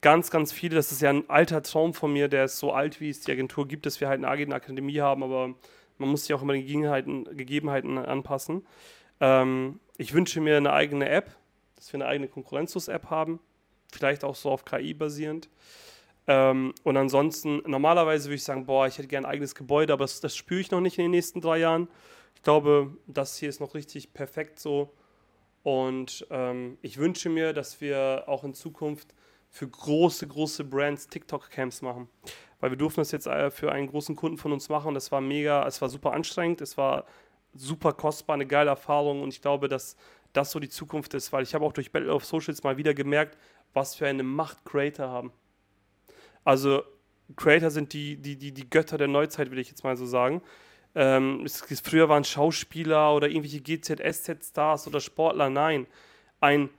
[0.02, 3.00] ganz, ganz viele, das ist ja ein alter Traum von mir, der ist so alt,
[3.00, 5.56] wie es die Agentur gibt, dass wir halt eine eigene Akademie haben, aber
[5.98, 8.66] man muss sich auch immer den Gegebenheiten, Gegebenheiten anpassen.
[9.20, 11.36] Ähm, ich wünsche mir eine eigene App,
[11.76, 13.40] dass wir eine eigene Konkurrenzlos-App haben,
[13.92, 15.50] vielleicht auch so auf KI basierend.
[16.28, 20.04] Ähm, und ansonsten, normalerweise würde ich sagen, boah, ich hätte gerne ein eigenes Gebäude, aber
[20.04, 21.88] das, das spüre ich noch nicht in den nächsten drei Jahren.
[22.36, 24.94] Ich glaube, das hier ist noch richtig perfekt so.
[25.64, 29.14] Und ähm, ich wünsche mir, dass wir auch in Zukunft
[29.50, 32.10] für große, große Brands TikTok-Camps machen.
[32.60, 35.22] Weil wir durften das jetzt äh, für einen großen Kunden von uns machen das war
[35.22, 37.06] mega, es war super anstrengend, es war
[37.54, 39.96] super kostbar, eine geile Erfahrung und ich glaube, dass
[40.34, 42.94] das so die Zukunft ist, weil ich habe auch durch Battle of Socials mal wieder
[42.94, 43.38] gemerkt,
[43.74, 45.32] was für eine Macht Creator haben.
[46.44, 46.84] Also
[47.36, 50.42] Creator sind die, die, die, die Götter der Neuzeit, will ich jetzt mal so sagen.
[50.96, 55.50] Ähm, es, früher waren Schauspieler oder irgendwelche GZSZ-Stars oder Sportler.
[55.50, 55.88] Nein,
[56.40, 56.70] ein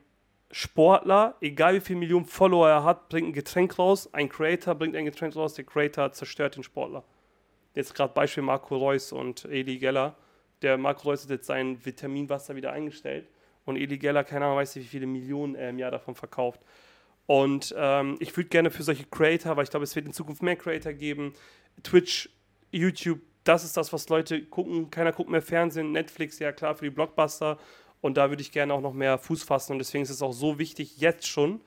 [0.51, 4.13] Sportler, egal wie viele Millionen Follower er hat, bringt ein Getränk raus.
[4.15, 5.55] Ein Creator bringt ein Getränk raus.
[5.55, 7.05] Der Creator zerstört den Sportler.
[7.75, 10.17] Jetzt gerade Beispiel Marco Reus und Eli Geller.
[10.63, 13.29] Der Marco Reus hat jetzt sein Vitaminwasser wieder eingestellt.
[13.67, 16.61] Und Eli Geller, keine Ahnung, weiß nicht, wie viele Millionen er im Jahr davon verkauft.
[17.27, 20.43] Und ähm, ich würde gerne für solche Creator, weil ich glaube, es wird in Zukunft
[20.43, 21.35] mehr Creator geben.
[21.83, 22.31] Twitch,
[22.73, 24.91] YouTube, das ist das, was Leute gucken.
[24.91, 27.59] Keiner guckt mehr Fernsehen, Netflix, ja klar, für die Blockbuster.
[28.01, 29.73] Und da würde ich gerne auch noch mehr Fuß fassen.
[29.73, 31.61] Und deswegen ist es auch so wichtig, jetzt schon.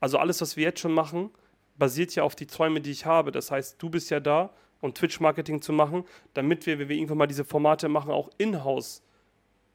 [0.00, 1.30] Also alles, was wir jetzt schon machen,
[1.76, 3.32] basiert ja auf die Träume, die ich habe.
[3.32, 4.50] Das heißt, du bist ja da,
[4.80, 6.04] um Twitch-Marketing zu machen,
[6.34, 9.02] damit wir, wenn wir irgendwann mal diese Formate machen, auch in-house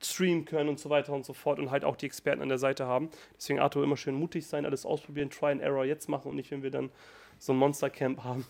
[0.01, 2.57] streamen können und so weiter und so fort und halt auch die Experten an der
[2.57, 3.09] Seite haben.
[3.37, 6.51] Deswegen Arthur immer schön mutig sein, alles ausprobieren, Try and Error jetzt machen und nicht,
[6.51, 6.91] wenn wir dann
[7.39, 8.45] so ein Monster-Camp haben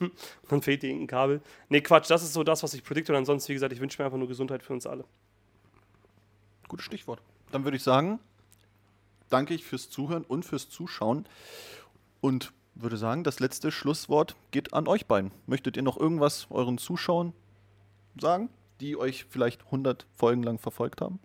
[0.49, 1.41] dann fehlt dir irgendein Kabel.
[1.69, 4.02] Nee, Quatsch, das ist so das, was ich predikte und ansonsten, wie gesagt, ich wünsche
[4.02, 5.06] mir einfach nur Gesundheit für uns alle.
[6.68, 7.22] Gutes Stichwort.
[7.53, 8.19] Dann würde ich sagen,
[9.30, 11.27] danke ich fürs Zuhören und fürs Zuschauen
[12.19, 15.30] und würde sagen, das letzte Schlusswort geht an euch beiden.
[15.45, 17.31] Möchtet ihr noch irgendwas euren Zuschauern
[18.19, 18.49] sagen,
[18.81, 21.19] die euch vielleicht 100 Folgen lang verfolgt haben?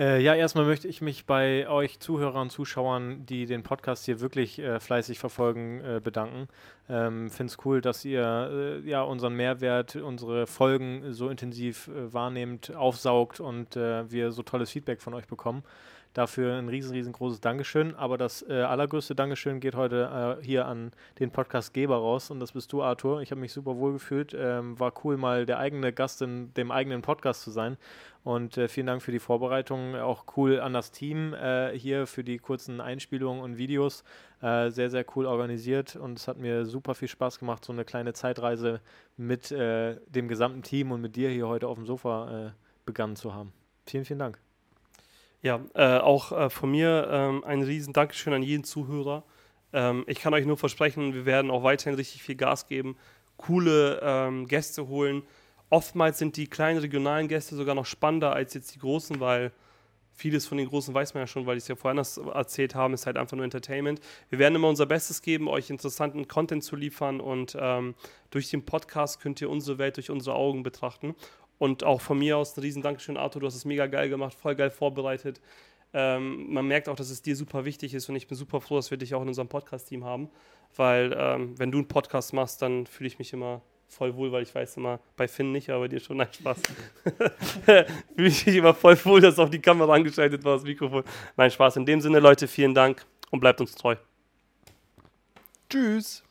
[0.00, 4.20] Äh, ja, erstmal möchte ich mich bei euch Zuhörern und Zuschauern, die den Podcast hier
[4.20, 6.48] wirklich äh, fleißig verfolgen, äh, bedanken.
[6.88, 12.14] Ähm, Finde es cool, dass ihr äh, ja unseren Mehrwert, unsere Folgen so intensiv äh,
[12.14, 15.64] wahrnehmt, aufsaugt und äh, wir so tolles Feedback von euch bekommen.
[16.12, 17.94] Dafür ein riesen, riesengroßes Dankeschön.
[17.94, 22.30] Aber das äh, allergrößte Dankeschön geht heute äh, hier an den Podcastgeber raus.
[22.30, 23.22] Und das bist du, Arthur.
[23.22, 24.34] Ich habe mich super wohl gefühlt.
[24.36, 27.76] Ähm, war cool, mal der eigene Gast in dem eigenen Podcast zu sein.
[28.24, 29.94] Und äh, vielen Dank für die Vorbereitung.
[29.94, 34.02] Auch cool an das Team äh, hier für die kurzen Einspielungen und Videos.
[34.42, 35.94] Äh, sehr, sehr cool organisiert.
[35.94, 38.80] Und es hat mir super viel Spaß gemacht, so eine kleine Zeitreise
[39.16, 42.52] mit äh, dem gesamten Team und mit dir hier heute auf dem Sofa
[42.84, 43.52] begonnen zu haben.
[43.86, 44.49] Vielen, vielen Dank.
[45.42, 49.24] Ja, äh, auch äh, von mir ähm, ein riesen Dankeschön an jeden Zuhörer.
[49.72, 52.96] Ähm, ich kann euch nur versprechen, wir werden auch weiterhin richtig viel Gas geben,
[53.38, 55.22] coole ähm, Gäste holen.
[55.70, 59.52] Oftmals sind die kleinen regionalen Gäste sogar noch spannender als jetzt die großen, weil
[60.12, 62.74] vieles von den großen weiß man ja schon, weil die es ja vorher anders erzählt
[62.74, 64.00] haben, ist halt einfach nur Entertainment.
[64.28, 67.94] Wir werden immer unser Bestes geben, euch interessanten Content zu liefern und ähm,
[68.30, 71.14] durch den Podcast könnt ihr unsere Welt durch unsere Augen betrachten.
[71.60, 74.32] Und auch von mir aus ein riesen Dankeschön, Arthur, du hast es mega geil gemacht,
[74.32, 75.42] voll geil vorbereitet.
[75.92, 78.76] Ähm, man merkt auch, dass es dir super wichtig ist und ich bin super froh,
[78.76, 80.30] dass wir dich auch in unserem Podcast-Team haben,
[80.74, 84.42] weil ähm, wenn du einen Podcast machst, dann fühle ich mich immer voll wohl, weil
[84.42, 86.62] ich weiß immer, bei Finn nicht, aber bei dir schon, nein, Spaß.
[87.66, 91.04] fühle ich mich immer voll wohl, dass auch die Kamera angeschaltet war, das Mikrofon.
[91.36, 91.76] Nein, Spaß.
[91.76, 93.96] In dem Sinne, Leute, vielen Dank und bleibt uns treu.
[95.68, 96.22] Tschüss.